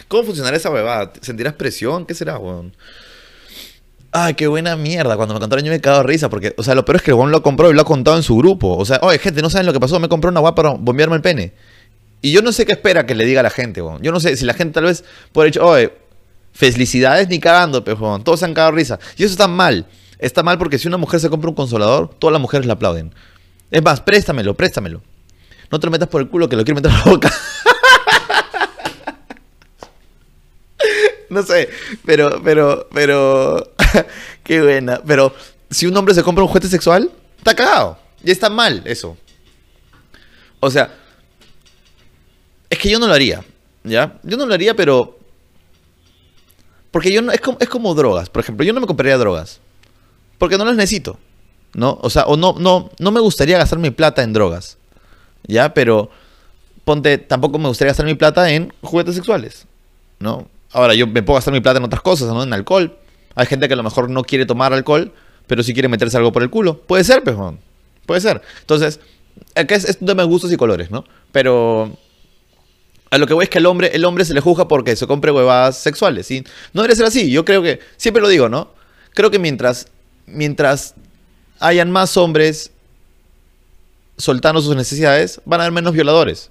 ¿Cómo 0.07 0.23
funcionará 0.23 0.57
esa 0.57 0.69
huevada? 0.69 1.13
¿Sentirás 1.21 1.53
presión? 1.53 2.05
¿Qué 2.05 2.13
será, 2.13 2.37
weón? 2.37 2.75
Ay, 4.15 4.35
qué 4.35 4.45
buena 4.45 4.75
mierda. 4.75 5.15
Cuando 5.17 5.33
me 5.33 5.39
contaron 5.39 5.65
yo 5.65 5.71
me 5.71 5.77
he 5.77 5.81
cagado 5.81 6.03
de 6.03 6.07
risa. 6.07 6.29
Porque, 6.29 6.53
o 6.55 6.63
sea, 6.63 6.75
lo 6.75 6.85
peor 6.85 6.97
es 6.97 7.01
que 7.01 7.11
el 7.11 7.15
weón 7.15 7.31
lo 7.31 7.41
compró 7.41 7.71
y 7.71 7.73
lo 7.73 7.81
ha 7.81 7.85
contado 7.85 8.15
en 8.15 8.21
su 8.21 8.37
grupo. 8.37 8.77
O 8.77 8.85
sea, 8.85 8.99
oye, 9.01 9.17
gente, 9.17 9.41
no 9.41 9.49
saben 9.49 9.65
lo 9.65 9.73
que 9.73 9.79
pasó. 9.79 9.99
Me 9.99 10.07
compró 10.07 10.29
una 10.29 10.39
guapa 10.39 10.55
para 10.55 10.75
bombearme 10.77 11.15
el 11.15 11.23
pene. 11.23 11.53
Y 12.21 12.31
yo 12.31 12.43
no 12.43 12.51
sé 12.51 12.65
qué 12.65 12.73
espera 12.73 13.07
que 13.07 13.15
le 13.15 13.25
diga 13.25 13.39
a 13.39 13.43
la 13.43 13.49
gente, 13.49 13.81
weón. 13.81 14.03
Yo 14.03 14.11
no 14.11 14.19
sé 14.19 14.37
si 14.37 14.45
la 14.45 14.53
gente 14.53 14.75
tal 14.75 14.83
vez 14.85 15.03
puede 15.31 15.49
decir, 15.49 15.63
oye, 15.63 15.91
felicidades 16.53 17.27
ni 17.27 17.39
cagando, 17.39 17.83
weón. 17.99 18.23
Todos 18.23 18.39
se 18.39 18.45
han 18.45 18.53
cagado 18.53 18.73
risa. 18.73 18.99
Y 19.17 19.23
eso 19.23 19.31
está 19.31 19.47
mal. 19.47 19.87
Está 20.19 20.43
mal 20.43 20.59
porque 20.59 20.77
si 20.77 20.87
una 20.87 20.97
mujer 20.97 21.19
se 21.19 21.29
compra 21.29 21.49
un 21.49 21.55
consolador, 21.55 22.09
todas 22.19 22.33
las 22.33 22.41
mujeres 22.41 22.67
le 22.67 22.71
aplauden. 22.71 23.13
Es 23.71 23.81
más, 23.81 23.99
préstamelo, 23.99 24.53
préstamelo. 24.53 25.01
No 25.71 25.79
te 25.79 25.87
lo 25.87 25.91
metas 25.91 26.07
por 26.07 26.21
el 26.21 26.29
culo 26.29 26.47
que 26.47 26.55
lo 26.55 26.63
quiero 26.63 26.75
meter 26.75 26.91
a 26.91 26.99
la 26.99 27.11
boca. 27.11 27.33
no 31.33 31.43
sé, 31.43 31.69
pero, 32.05 32.41
pero, 32.43 32.87
pero, 32.93 33.73
qué 34.43 34.61
buena. 34.61 35.01
Pero 35.05 35.33
si 35.69 35.85
un 35.85 35.97
hombre 35.97 36.13
se 36.13 36.23
compra 36.23 36.43
un 36.43 36.47
juguete 36.47 36.67
sexual, 36.67 37.11
está 37.37 37.55
cagado. 37.55 37.97
Y 38.23 38.31
está 38.31 38.49
mal 38.49 38.81
eso. 38.85 39.17
O 40.59 40.71
sea, 40.71 40.93
es 42.69 42.77
que 42.79 42.89
yo 42.89 42.99
no 42.99 43.07
lo 43.07 43.13
haría, 43.13 43.43
¿ya? 43.83 44.19
Yo 44.23 44.37
no 44.37 44.45
lo 44.45 44.53
haría, 44.53 44.75
pero... 44.75 45.19
Porque 46.89 47.11
yo 47.11 47.21
no, 47.21 47.31
es 47.31 47.41
como, 47.41 47.57
es 47.59 47.67
como 47.67 47.93
drogas, 47.95 48.29
por 48.29 48.41
ejemplo, 48.41 48.65
yo 48.65 48.71
no 48.71 48.79
me 48.79 48.87
compraría 48.87 49.17
drogas. 49.17 49.59
Porque 50.37 50.57
no 50.57 50.65
las 50.65 50.75
necesito, 50.75 51.17
¿no? 51.73 51.97
O 52.01 52.09
sea, 52.09 52.25
o 52.25 52.37
no, 52.37 52.55
no, 52.59 52.91
no 52.99 53.11
me 53.11 53.19
gustaría 53.19 53.57
gastar 53.57 53.79
mi 53.79 53.89
plata 53.89 54.23
en 54.23 54.31
drogas, 54.31 54.77
¿ya? 55.47 55.73
Pero 55.73 56.11
ponte, 56.83 57.17
tampoco 57.17 57.57
me 57.59 57.67
gustaría 57.67 57.89
gastar 57.89 58.05
mi 58.05 58.15
plata 58.15 58.49
en 58.51 58.73
juguetes 58.81 59.15
sexuales, 59.15 59.65
¿no? 60.19 60.47
Ahora, 60.73 60.93
yo 60.95 61.07
me 61.07 61.23
puedo 61.23 61.35
gastar 61.35 61.53
mi 61.53 61.61
plata 61.61 61.77
en 61.77 61.85
otras 61.85 62.01
cosas, 62.01 62.27
¿no? 62.29 62.43
En 62.43 62.51
alcohol. 62.51 62.97
Hay 63.35 63.45
gente 63.45 63.67
que 63.67 63.73
a 63.73 63.77
lo 63.77 63.83
mejor 63.83 64.09
no 64.09 64.23
quiere 64.23 64.45
tomar 64.45 64.73
alcohol, 64.73 65.13
pero 65.47 65.63
sí 65.63 65.73
quiere 65.73 65.87
meterse 65.87 66.17
algo 66.17 66.31
por 66.31 66.43
el 66.43 66.49
culo. 66.49 66.81
Puede 66.81 67.03
ser, 67.03 67.23
pejón. 67.23 67.59
Puede 68.05 68.21
ser. 68.21 68.41
Entonces, 68.59 68.99
acá 69.55 69.75
es, 69.75 69.85
es 69.85 69.97
un 70.01 70.07
tema 70.07 70.23
de 70.23 70.27
gustos 70.27 70.51
y 70.51 70.57
colores, 70.57 70.91
¿no? 70.91 71.05
Pero 71.31 71.97
a 73.13 73.19
lo 73.19 73.27
que 73.27 73.35
voy 73.35 73.43
es 73.43 73.49
que 73.51 73.59
el 73.59 73.67
hombre, 73.67 73.91
el 73.93 74.05
hombre 74.05 74.25
se 74.25 74.33
le 74.33 74.41
juzga 74.41 74.67
porque 74.67 74.95
se 74.95 75.05
compre 75.05 75.31
huevadas 75.31 75.77
sexuales. 75.77 76.25
¿sí? 76.25 76.43
No 76.73 76.81
debe 76.81 76.95
ser 76.95 77.05
así. 77.05 77.29
Yo 77.29 77.45
creo 77.45 77.61
que, 77.61 77.79
siempre 77.95 78.23
lo 78.23 78.27
digo, 78.27 78.49
¿no? 78.49 78.71
Creo 79.13 79.29
que 79.29 79.37
mientras, 79.37 79.85
mientras 80.25 80.95
hayan 81.59 81.91
más 81.91 82.17
hombres 82.17 82.71
soltando 84.17 84.63
sus 84.63 84.75
necesidades, 84.75 85.39
van 85.45 85.59
a 85.59 85.65
haber 85.65 85.73
menos 85.73 85.93
violadores. 85.93 86.49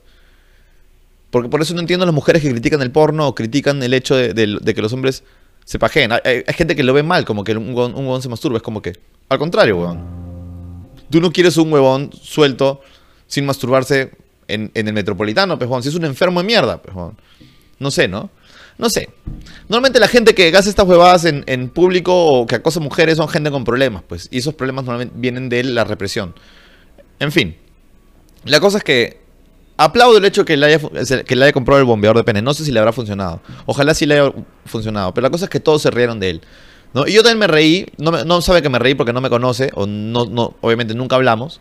Porque 1.32 1.48
por 1.48 1.62
eso 1.62 1.72
no 1.72 1.80
entiendo 1.80 2.02
a 2.02 2.06
las 2.06 2.14
mujeres 2.14 2.42
que 2.42 2.50
critican 2.50 2.82
el 2.82 2.90
porno 2.90 3.26
o 3.26 3.34
critican 3.34 3.82
el 3.82 3.94
hecho 3.94 4.14
de, 4.14 4.74
que 4.74 4.82
los 4.82 4.92
hombres 4.92 5.24
se 5.64 5.78
pajeen. 5.78 6.12
Hay, 6.12 6.44
gente 6.48 6.76
que 6.76 6.82
lo 6.82 6.92
ve 6.92 7.02
mal, 7.02 7.24
como 7.24 7.42
que 7.42 7.56
un 7.56 7.74
huevón, 7.74 8.20
se 8.20 8.28
masturba. 8.28 8.58
Es 8.58 8.62
como 8.62 8.82
que, 8.82 8.98
al 9.30 9.38
contrario, 9.38 9.78
huevón. 9.78 10.04
Tú 11.08 11.22
no 11.22 11.32
quieres 11.32 11.56
un 11.56 11.72
huevón 11.72 12.10
suelto 12.12 12.82
sin 13.26 13.46
masturbarse 13.46 14.10
en, 14.46 14.70
el 14.74 14.92
metropolitano, 14.92 15.58
pejón. 15.58 15.82
Si 15.82 15.88
es 15.88 15.94
un 15.94 16.04
enfermo 16.04 16.40
de 16.40 16.46
mierda, 16.46 16.82
pejón. 16.82 17.16
No 17.78 17.90
sé, 17.90 18.08
¿no? 18.08 18.28
No 18.76 18.90
sé. 18.90 19.08
Normalmente 19.70 20.00
la 20.00 20.08
gente 20.08 20.34
que 20.34 20.54
hace 20.54 20.68
estas 20.68 20.86
huevadas 20.86 21.24
en, 21.24 21.44
en, 21.46 21.70
público 21.70 22.26
o 22.26 22.46
que 22.46 22.56
acosa 22.56 22.78
mujeres 22.78 23.16
son 23.16 23.28
gente 23.28 23.50
con 23.50 23.64
problemas, 23.64 24.02
pues. 24.06 24.28
Y 24.30 24.36
esos 24.40 24.52
problemas 24.52 24.84
normalmente 24.84 25.14
vienen 25.16 25.48
de 25.48 25.64
la 25.64 25.84
represión. 25.84 26.34
En 27.20 27.32
fin. 27.32 27.56
La 28.44 28.60
cosa 28.60 28.76
es 28.76 28.84
que 28.84 29.21
Aplaudo 29.84 30.18
el 30.18 30.24
hecho 30.24 30.44
que 30.44 30.56
le, 30.56 30.66
haya, 30.66 30.80
que 31.24 31.34
le 31.34 31.44
haya 31.44 31.52
comprado 31.52 31.80
el 31.80 31.86
bombeador 31.86 32.16
de 32.16 32.24
pene. 32.24 32.40
No 32.40 32.54
sé 32.54 32.64
si 32.64 32.70
le 32.70 32.78
habrá 32.78 32.92
funcionado. 32.92 33.40
Ojalá 33.66 33.94
sí 33.94 34.06
le 34.06 34.20
haya 34.20 34.32
funcionado. 34.64 35.12
Pero 35.12 35.26
la 35.26 35.30
cosa 35.30 35.46
es 35.46 35.50
que 35.50 35.58
todos 35.58 35.82
se 35.82 35.90
rieron 35.90 36.20
de 36.20 36.30
él. 36.30 36.40
¿no? 36.94 37.06
Y 37.06 37.12
yo 37.12 37.22
también 37.22 37.38
me 37.40 37.48
reí. 37.48 37.86
No, 37.98 38.12
no 38.24 38.40
sabe 38.42 38.62
que 38.62 38.68
me 38.68 38.78
reí 38.78 38.94
porque 38.94 39.12
no 39.12 39.20
me 39.20 39.28
conoce. 39.28 39.70
O 39.74 39.86
no, 39.86 40.26
no 40.26 40.54
obviamente 40.60 40.94
nunca 40.94 41.16
hablamos. 41.16 41.60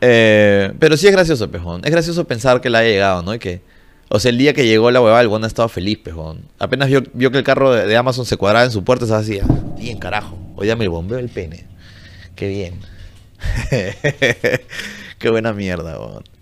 Eh, 0.00 0.72
pero 0.78 0.96
sí 0.96 1.06
es 1.06 1.12
gracioso, 1.12 1.50
pejón. 1.50 1.82
Es 1.84 1.90
gracioso 1.90 2.24
pensar 2.26 2.60
que 2.60 2.70
le 2.70 2.78
haya 2.78 2.90
llegado, 2.90 3.22
¿no? 3.22 3.34
Y 3.34 3.40
que 3.40 3.60
O 4.08 4.20
sea, 4.20 4.28
el 4.28 4.38
día 4.38 4.52
que 4.54 4.64
llegó 4.64 4.90
la 4.92 5.00
huevada, 5.00 5.20
el 5.20 5.26
Wanda 5.26 5.48
estaba 5.48 5.68
feliz, 5.68 5.98
pejón. 5.98 6.42
Apenas 6.60 6.88
vio, 6.88 7.02
vio 7.12 7.32
que 7.32 7.38
el 7.38 7.44
carro 7.44 7.72
de, 7.72 7.96
Amazon 7.96 8.24
se 8.24 8.36
cuadraba 8.36 8.66
en 8.66 8.70
su 8.70 8.84
puerta, 8.84 9.06
se 9.06 9.14
hacía, 9.14 9.44
bien 9.78 9.98
carajo, 9.98 10.38
hoy 10.54 10.68
ya 10.68 10.76
me 10.76 10.86
bombeo 10.86 11.18
el 11.18 11.28
pene. 11.28 11.66
Qué 12.36 12.48
bien. 12.48 12.74
Qué 15.18 15.30
buena 15.30 15.52
mierda, 15.52 15.98
weón. 15.98 16.35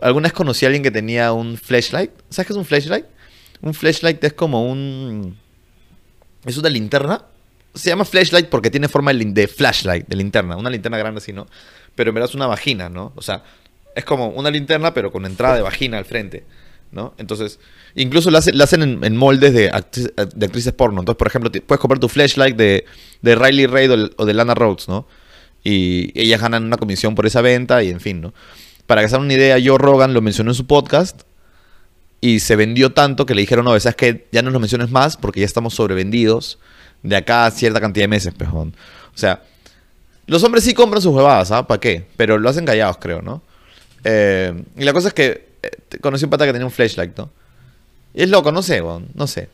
¿Alguna 0.00 0.24
vez 0.24 0.32
conocí 0.32 0.64
a 0.64 0.68
alguien 0.68 0.82
que 0.82 0.90
tenía 0.90 1.32
un 1.32 1.56
flashlight? 1.56 2.10
¿Sabes 2.28 2.46
qué 2.46 2.52
es 2.52 2.56
un 2.58 2.64
flashlight? 2.64 3.06
Un 3.62 3.74
flashlight 3.74 4.22
es 4.24 4.32
como 4.34 4.70
un... 4.70 5.36
Es 6.44 6.56
una 6.58 6.68
linterna. 6.68 7.24
Se 7.74 7.90
llama 7.90 8.04
flashlight 8.04 8.48
porque 8.48 8.70
tiene 8.70 8.88
forma 8.88 9.12
de, 9.12 9.48
flashlight, 9.48 10.06
de 10.06 10.16
linterna. 10.16 10.56
Una 10.56 10.70
linterna 10.70 10.98
grande 10.98 11.18
así, 11.18 11.32
¿no? 11.32 11.46
Pero 11.94 12.10
en 12.10 12.14
verdad 12.14 12.28
es 12.30 12.34
una 12.34 12.46
vagina, 12.46 12.88
¿no? 12.88 13.12
O 13.16 13.22
sea, 13.22 13.42
es 13.94 14.04
como 14.04 14.28
una 14.28 14.50
linterna 14.50 14.92
pero 14.94 15.10
con 15.10 15.24
entrada 15.26 15.56
de 15.56 15.62
vagina 15.62 15.98
al 15.98 16.04
frente, 16.04 16.44
¿no? 16.92 17.14
Entonces, 17.18 17.58
incluso 17.94 18.30
la, 18.30 18.38
hace- 18.38 18.52
hacen 18.62 19.02
en, 19.02 19.16
moldes 19.16 19.52
de, 19.54 19.70
de 20.34 20.46
actrices 20.46 20.72
porno. 20.72 21.00
Entonces, 21.00 21.18
por 21.18 21.26
ejemplo, 21.26 21.50
puedes 21.50 21.80
comprar 21.80 21.98
tu 21.98 22.08
flashlight 22.08 22.56
de, 22.56 22.84
de 23.22 23.34
Riley 23.34 23.66
Reid 23.66 23.90
o 24.16 24.26
de 24.26 24.34
Lana 24.34 24.54
Rhodes, 24.54 24.88
¿no? 24.88 25.06
Y 25.64 26.12
ellas 26.20 26.40
ganan 26.40 26.64
una 26.64 26.76
comisión 26.76 27.14
por 27.14 27.26
esa 27.26 27.40
venta 27.40 27.82
y 27.82 27.90
en 27.90 28.00
fin, 28.00 28.20
¿no? 28.20 28.32
Para 28.86 29.02
que 29.02 29.08
se 29.08 29.14
hagan 29.14 29.26
una 29.26 29.34
idea, 29.34 29.56
Joe 29.62 29.78
Rogan 29.78 30.14
lo 30.14 30.22
mencionó 30.22 30.50
en 30.50 30.54
su 30.54 30.66
podcast 30.66 31.22
y 32.20 32.40
se 32.40 32.56
vendió 32.56 32.92
tanto 32.92 33.26
que 33.26 33.34
le 33.34 33.40
dijeron, 33.42 33.64
no, 33.64 33.78
¿sabes 33.78 33.96
que 33.96 34.26
Ya 34.32 34.42
no 34.42 34.50
nos 34.50 34.60
menciones 34.60 34.90
más 34.90 35.16
porque 35.16 35.40
ya 35.40 35.46
estamos 35.46 35.74
sobrevendidos 35.74 36.58
de 37.02 37.16
acá 37.16 37.46
a 37.46 37.50
cierta 37.50 37.80
cantidad 37.80 38.04
de 38.04 38.08
meses, 38.08 38.34
pejón. 38.34 38.74
O 39.14 39.18
sea, 39.18 39.42
los 40.26 40.42
hombres 40.42 40.64
sí 40.64 40.74
compran 40.74 41.02
sus 41.02 41.14
huevadas, 41.14 41.50
¿ah? 41.52 41.66
¿Para 41.66 41.80
qué? 41.80 42.06
Pero 42.16 42.38
lo 42.38 42.48
hacen 42.48 42.64
callados, 42.64 42.98
creo, 42.98 43.22
¿no? 43.22 43.42
Eh, 44.04 44.64
y 44.76 44.84
la 44.84 44.92
cosa 44.92 45.08
es 45.08 45.14
que 45.14 45.48
eh, 45.62 45.98
conocí 46.00 46.24
un 46.24 46.30
pata 46.30 46.46
que 46.46 46.52
tenía 46.52 46.66
un 46.66 46.72
flashlight, 46.72 47.16
¿no? 47.16 47.30
Y 48.14 48.22
es 48.22 48.30
loco, 48.30 48.50
no 48.50 48.62
sé, 48.62 48.82
no 49.14 49.26
sé. 49.26 49.48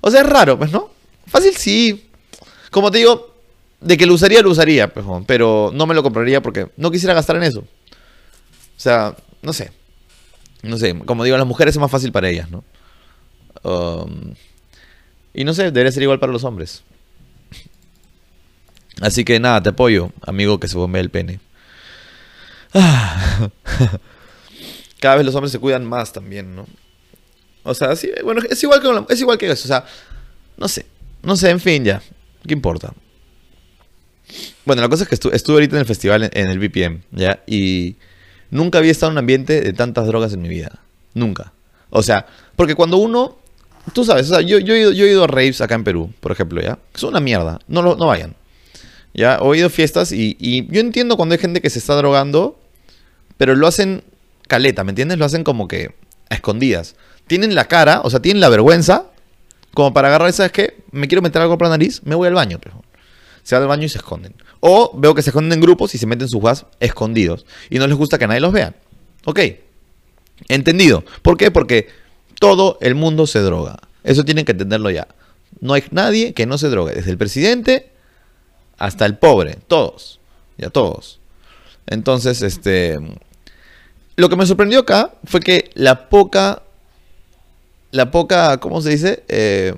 O 0.00 0.10
sea, 0.10 0.22
es 0.22 0.26
raro, 0.26 0.58
pues, 0.58 0.72
¿no? 0.72 0.90
Fácil 1.26 1.54
sí. 1.56 2.10
Como 2.70 2.90
te 2.90 2.98
digo, 2.98 3.34
de 3.80 3.96
que 3.96 4.06
lo 4.06 4.14
usaría, 4.14 4.42
lo 4.42 4.50
usaría, 4.50 4.90
weón, 4.94 5.24
pero 5.24 5.70
no 5.72 5.86
me 5.86 5.94
lo 5.94 6.02
compraría 6.02 6.42
porque 6.42 6.68
no 6.76 6.90
quisiera 6.90 7.14
gastar 7.14 7.36
en 7.36 7.44
eso. 7.44 7.64
O 8.80 8.82
sea, 8.82 9.14
no 9.42 9.52
sé. 9.52 9.72
No 10.62 10.78
sé, 10.78 10.98
como 11.00 11.22
digo, 11.22 11.36
las 11.36 11.46
mujeres 11.46 11.74
es 11.74 11.78
más 11.78 11.90
fácil 11.90 12.12
para 12.12 12.30
ellas, 12.30 12.48
¿no? 12.50 12.64
Um, 13.62 14.32
y 15.34 15.44
no 15.44 15.52
sé, 15.52 15.64
debería 15.64 15.92
ser 15.92 16.02
igual 16.02 16.18
para 16.18 16.32
los 16.32 16.44
hombres. 16.44 16.82
Así 19.02 19.22
que 19.22 19.38
nada, 19.38 19.62
te 19.62 19.68
apoyo, 19.68 20.12
amigo 20.22 20.58
que 20.58 20.66
se 20.66 20.78
bombea 20.78 21.02
el 21.02 21.10
pene. 21.10 21.40
Ah. 22.72 23.50
Cada 25.00 25.16
vez 25.16 25.26
los 25.26 25.34
hombres 25.34 25.52
se 25.52 25.58
cuidan 25.58 25.84
más 25.84 26.10
también, 26.14 26.56
¿no? 26.56 26.66
O 27.62 27.74
sea, 27.74 27.94
sí, 27.96 28.10
bueno, 28.24 28.40
es 28.48 28.62
igual 28.62 28.80
que, 28.80 29.12
es 29.12 29.20
igual 29.20 29.36
que 29.36 29.50
eso, 29.50 29.64
o 29.64 29.68
sea, 29.68 29.84
no 30.56 30.68
sé, 30.68 30.86
no 31.22 31.36
sé, 31.36 31.50
en 31.50 31.60
fin, 31.60 31.84
ya, 31.84 32.00
¿qué 32.46 32.54
importa? 32.54 32.94
Bueno, 34.64 34.80
la 34.80 34.88
cosa 34.88 35.02
es 35.02 35.08
que 35.10 35.16
estu- 35.16 35.34
estuve 35.34 35.56
ahorita 35.56 35.76
en 35.76 35.80
el 35.80 35.86
festival 35.86 36.22
en, 36.24 36.30
en 36.32 36.46
el 36.48 36.58
BPM, 36.58 37.02
¿ya? 37.12 37.42
Y 37.46 37.96
nunca 38.50 38.78
había 38.78 38.90
estado 38.90 39.10
en 39.10 39.14
un 39.14 39.18
ambiente 39.18 39.60
de 39.60 39.72
tantas 39.72 40.06
drogas 40.06 40.32
en 40.32 40.42
mi 40.42 40.48
vida, 40.48 40.80
nunca. 41.14 41.52
O 41.90 42.02
sea, 42.02 42.26
porque 42.56 42.74
cuando 42.74 42.98
uno, 42.98 43.38
tú 43.92 44.04
sabes, 44.04 44.30
o 44.30 44.34
sea, 44.34 44.40
yo, 44.40 44.58
yo, 44.58 44.74
he, 44.74 44.80
ido, 44.80 44.92
yo 44.92 45.06
he 45.06 45.10
ido 45.10 45.24
a 45.24 45.26
raves 45.26 45.60
acá 45.60 45.74
en 45.74 45.84
Perú, 45.84 46.12
por 46.20 46.32
ejemplo, 46.32 46.60
¿ya? 46.60 46.78
Son 46.94 47.10
una 47.10 47.20
mierda, 47.20 47.58
no, 47.68 47.82
no 47.82 48.06
vayan. 48.06 48.34
Ya, 49.12 49.40
he 49.42 49.56
ido 49.56 49.70
fiestas 49.70 50.12
y, 50.12 50.36
y 50.38 50.66
yo 50.72 50.80
entiendo 50.80 51.16
cuando 51.16 51.34
hay 51.34 51.40
gente 51.40 51.60
que 51.60 51.70
se 51.70 51.80
está 51.80 51.94
drogando, 51.96 52.58
pero 53.36 53.56
lo 53.56 53.66
hacen 53.66 54.04
caleta, 54.46 54.84
¿me 54.84 54.90
entiendes? 54.90 55.18
Lo 55.18 55.24
hacen 55.24 55.44
como 55.44 55.66
que 55.66 55.94
a 56.28 56.34
escondidas. 56.34 56.94
Tienen 57.26 57.54
la 57.54 57.66
cara, 57.66 58.00
o 58.02 58.10
sea, 58.10 58.20
tienen 58.20 58.40
la 58.40 58.48
vergüenza, 58.48 59.06
como 59.72 59.92
para 59.92 60.08
agarrar, 60.08 60.32
¿sabes 60.32 60.52
qué? 60.52 60.76
Me 60.90 61.08
quiero 61.08 61.22
meter 61.22 61.42
algo 61.42 61.56
por 61.56 61.66
la 61.66 61.70
nariz, 61.70 62.02
me 62.04 62.14
voy 62.14 62.28
al 62.28 62.34
baño, 62.34 62.58
pero 62.60 62.82
se 63.50 63.56
van 63.56 63.62
al 63.64 63.68
baño 63.68 63.84
y 63.84 63.88
se 63.88 63.98
esconden. 63.98 64.34
O 64.60 64.92
veo 64.96 65.14
que 65.14 65.22
se 65.22 65.30
esconden 65.30 65.52
en 65.54 65.60
grupos 65.60 65.94
y 65.94 65.98
se 65.98 66.06
meten 66.06 66.28
sus 66.28 66.40
gas 66.40 66.66
escondidos. 66.78 67.44
Y 67.68 67.78
no 67.78 67.86
les 67.88 67.96
gusta 67.96 68.16
que 68.16 68.28
nadie 68.28 68.40
los 68.40 68.52
vea. 68.52 68.74
Ok. 69.24 69.40
Entendido. 70.48 71.04
¿Por 71.22 71.36
qué? 71.36 71.50
Porque 71.50 71.88
todo 72.38 72.78
el 72.80 72.94
mundo 72.94 73.26
se 73.26 73.40
droga. 73.40 73.76
Eso 74.04 74.24
tienen 74.24 74.44
que 74.44 74.52
entenderlo 74.52 74.88
ya. 74.90 75.08
No 75.60 75.74
hay 75.74 75.82
nadie 75.90 76.32
que 76.32 76.46
no 76.46 76.58
se 76.58 76.68
drogue. 76.68 76.94
Desde 76.94 77.10
el 77.10 77.18
presidente 77.18 77.90
hasta 78.78 79.04
el 79.04 79.18
pobre. 79.18 79.58
Todos. 79.66 80.20
Ya 80.56 80.70
todos. 80.70 81.18
Entonces, 81.86 82.40
este... 82.42 83.00
Lo 84.14 84.28
que 84.28 84.36
me 84.36 84.46
sorprendió 84.46 84.80
acá 84.80 85.12
fue 85.24 85.40
que 85.40 85.70
la 85.74 86.08
poca... 86.08 86.62
La 87.90 88.12
poca... 88.12 88.58
¿Cómo 88.58 88.80
se 88.80 88.90
dice? 88.90 89.24
Eh, 89.26 89.74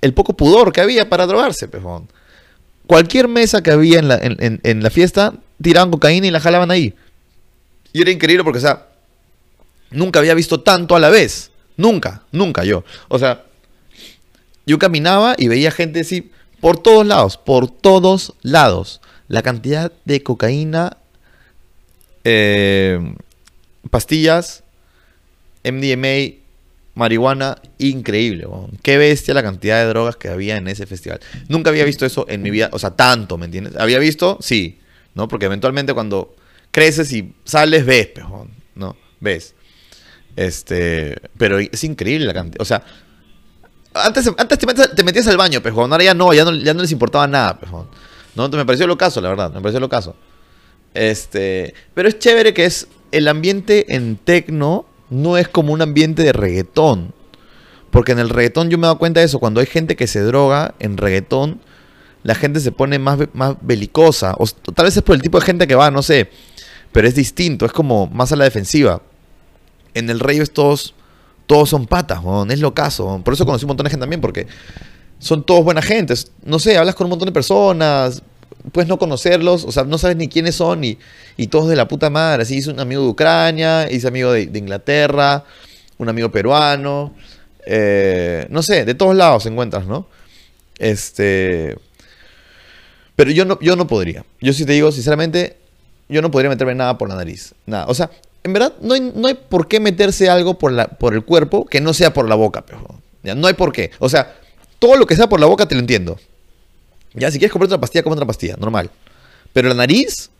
el 0.00 0.14
poco 0.14 0.34
pudor 0.34 0.72
que 0.72 0.80
había 0.80 1.08
para 1.08 1.26
drogarse, 1.26 1.66
pejón. 1.66 2.08
Cualquier 2.88 3.28
mesa 3.28 3.62
que 3.62 3.70
había 3.70 3.98
en 3.98 4.08
la, 4.08 4.18
en, 4.18 4.82
la 4.82 4.88
fiesta, 4.88 5.34
tiraban 5.60 5.90
cocaína 5.90 6.26
y 6.26 6.30
la 6.30 6.40
jalaban 6.40 6.70
ahí. 6.70 6.94
Y 7.92 8.00
era 8.00 8.10
increíble 8.10 8.42
porque, 8.42 8.60
o 8.60 8.62
sea, 8.62 8.86
nunca 9.90 10.20
había 10.20 10.32
visto 10.32 10.60
tanto 10.60 10.96
a 10.96 10.98
la 10.98 11.10
vez. 11.10 11.50
Nunca, 11.76 12.22
nunca 12.32 12.64
yo. 12.64 12.84
O 13.08 13.18
sea, 13.18 13.44
yo 14.64 14.78
caminaba 14.78 15.34
y 15.36 15.48
veía 15.48 15.70
gente 15.70 16.00
así 16.00 16.30
por 16.62 16.78
todos 16.78 17.06
lados, 17.06 17.36
por 17.36 17.70
todos 17.70 18.32
lados. 18.40 19.02
La 19.28 19.42
cantidad 19.42 19.92
de 20.06 20.22
cocaína, 20.22 20.96
eh, 22.24 22.98
pastillas, 23.90 24.64
MDMA, 25.62 26.38
marihuana, 26.98 27.56
increíble. 27.78 28.46
Qué 28.82 28.98
bestia 28.98 29.32
la 29.32 29.42
cantidad 29.42 29.80
de 29.80 29.88
drogas 29.88 30.16
que 30.16 30.28
había 30.28 30.56
en 30.56 30.68
ese 30.68 30.86
festival. 30.86 31.20
Nunca 31.48 31.70
había 31.70 31.84
visto 31.84 32.04
eso 32.04 32.26
en 32.28 32.42
mi 32.42 32.50
vida, 32.50 32.68
o 32.72 32.78
sea, 32.78 32.90
tanto, 32.90 33.38
¿me 33.38 33.46
entiendes? 33.46 33.76
¿Había 33.76 33.98
visto? 33.98 34.38
Sí, 34.40 34.80
¿no? 35.14 35.28
Porque 35.28 35.46
eventualmente 35.46 35.94
cuando 35.94 36.34
creces 36.70 37.12
y 37.12 37.32
sales, 37.44 37.86
ves, 37.86 38.08
pejón, 38.08 38.50
¿no? 38.74 38.96
Ves. 39.20 39.54
Este, 40.36 41.16
pero 41.36 41.58
es 41.58 41.82
increíble 41.84 42.26
la 42.26 42.34
cantidad, 42.34 42.60
o 42.60 42.64
sea, 42.64 42.84
antes, 43.94 44.30
antes 44.36 44.58
te, 44.58 44.66
metías, 44.66 44.94
te 44.94 45.02
metías 45.02 45.26
al 45.26 45.36
baño, 45.36 45.62
pejón, 45.62 45.90
ahora 45.90 46.04
ya 46.04 46.14
no, 46.14 46.32
ya 46.32 46.44
no, 46.44 46.54
ya 46.54 46.74
no 46.74 46.82
les 46.82 46.92
importaba 46.92 47.26
nada, 47.26 47.58
pejón. 47.58 47.88
No, 48.34 48.48
me 48.48 48.64
pareció 48.64 48.86
lo 48.86 48.96
caso, 48.96 49.20
la 49.20 49.30
verdad, 49.30 49.52
me 49.52 49.60
pareció 49.60 49.80
lo 49.80 49.88
caso. 49.88 50.14
Este, 50.94 51.74
pero 51.94 52.08
es 52.08 52.18
chévere 52.18 52.54
que 52.54 52.64
es 52.64 52.86
el 53.10 53.28
ambiente 53.28 53.94
en 53.94 54.16
tecno 54.16 54.86
no 55.10 55.36
es 55.36 55.48
como 55.48 55.72
un 55.72 55.82
ambiente 55.82 56.22
de 56.22 56.32
reggaetón. 56.32 57.12
Porque 57.90 58.12
en 58.12 58.18
el 58.18 58.28
reggaetón 58.28 58.68
yo 58.68 58.78
me 58.78 58.82
he 58.82 58.88
dado 58.88 58.98
cuenta 58.98 59.20
de 59.20 59.26
eso, 59.26 59.38
cuando 59.38 59.60
hay 59.60 59.66
gente 59.66 59.96
que 59.96 60.06
se 60.06 60.20
droga 60.20 60.74
en 60.78 60.96
reggaetón, 60.96 61.60
la 62.22 62.34
gente 62.34 62.60
se 62.60 62.72
pone 62.72 62.98
más, 62.98 63.18
más 63.32 63.56
belicosa. 63.60 64.34
O 64.38 64.46
tal 64.46 64.84
vez 64.84 64.96
es 64.96 65.02
por 65.02 65.16
el 65.16 65.22
tipo 65.22 65.38
de 65.38 65.46
gente 65.46 65.66
que 65.66 65.74
va, 65.74 65.90
no 65.90 66.02
sé. 66.02 66.30
Pero 66.92 67.08
es 67.08 67.14
distinto, 67.14 67.64
es 67.64 67.72
como 67.72 68.06
más 68.08 68.32
a 68.32 68.36
la 68.36 68.44
defensiva. 68.44 69.02
En 69.94 70.10
el 70.10 70.20
rey 70.20 70.40
todos, 70.52 70.94
todos 71.46 71.70
son 71.70 71.86
patas, 71.86 72.22
weón, 72.22 72.50
es 72.50 72.60
lo 72.60 72.74
caso. 72.74 73.20
Por 73.24 73.34
eso 73.34 73.46
conocí 73.46 73.64
un 73.64 73.68
montón 73.68 73.84
de 73.84 73.90
gente 73.90 74.02
también, 74.02 74.20
porque 74.20 74.46
son 75.18 75.44
todos 75.44 75.64
buena 75.64 75.82
gente. 75.82 76.14
No 76.44 76.58
sé, 76.58 76.76
hablas 76.76 76.94
con 76.94 77.06
un 77.06 77.10
montón 77.10 77.26
de 77.26 77.32
personas, 77.32 78.22
puedes 78.72 78.88
no 78.88 78.98
conocerlos, 78.98 79.64
o 79.64 79.72
sea, 79.72 79.84
no 79.84 79.98
sabes 79.98 80.16
ni 80.16 80.28
quiénes 80.28 80.54
son 80.54 80.84
y, 80.84 80.98
y 81.36 81.48
todos 81.48 81.68
de 81.68 81.76
la 81.76 81.88
puta 81.88 82.10
madre. 82.10 82.42
Así 82.42 82.56
hice 82.56 82.70
un 82.70 82.80
amigo 82.80 83.02
de 83.02 83.08
Ucrania, 83.08 83.90
hice 83.90 84.08
amigo 84.08 84.32
de, 84.32 84.46
de 84.46 84.58
Inglaterra, 84.58 85.44
un 85.98 86.08
amigo 86.08 86.30
peruano, 86.30 87.14
eh, 87.66 88.46
no 88.50 88.62
sé, 88.62 88.84
de 88.84 88.94
todos 88.94 89.14
lados 89.14 89.46
encuentras, 89.46 89.86
¿no? 89.86 90.06
Este... 90.78 91.76
Pero 93.14 93.32
yo 93.32 93.44
no, 93.44 93.58
yo 93.60 93.74
no 93.74 93.88
podría. 93.88 94.24
Yo 94.40 94.52
sí 94.52 94.64
te 94.64 94.72
digo, 94.72 94.92
sinceramente, 94.92 95.56
yo 96.08 96.22
no 96.22 96.30
podría 96.30 96.48
meterme 96.50 96.76
nada 96.76 96.96
por 96.98 97.08
la 97.08 97.16
nariz. 97.16 97.52
Nada. 97.66 97.86
O 97.88 97.94
sea, 97.94 98.10
en 98.44 98.52
verdad, 98.52 98.74
no 98.80 98.94
hay, 98.94 99.12
no 99.14 99.26
hay 99.26 99.34
por 99.34 99.66
qué 99.66 99.80
meterse 99.80 100.30
algo 100.30 100.56
por, 100.56 100.70
la, 100.70 100.86
por 100.86 101.14
el 101.14 101.24
cuerpo 101.24 101.66
que 101.66 101.80
no 101.80 101.92
sea 101.92 102.14
por 102.14 102.28
la 102.28 102.36
boca, 102.36 102.64
pejo. 102.64 103.00
Ya, 103.24 103.34
no 103.34 103.48
hay 103.48 103.54
por 103.54 103.72
qué. 103.72 103.90
O 103.98 104.08
sea, 104.08 104.36
todo 104.78 104.96
lo 104.96 105.06
que 105.06 105.16
sea 105.16 105.28
por 105.28 105.40
la 105.40 105.46
boca 105.46 105.66
te 105.66 105.74
lo 105.74 105.80
entiendo. 105.80 106.16
Ya, 107.14 107.30
si 107.30 107.38
quieres 107.38 107.52
comprar 107.52 107.66
otra 107.68 107.80
pastilla, 107.80 108.02
compra 108.02 108.16
otra 108.16 108.26
pastilla, 108.26 108.56
normal. 108.58 108.90
Pero 109.52 109.68
la 109.68 109.74
nariz, 109.74 110.30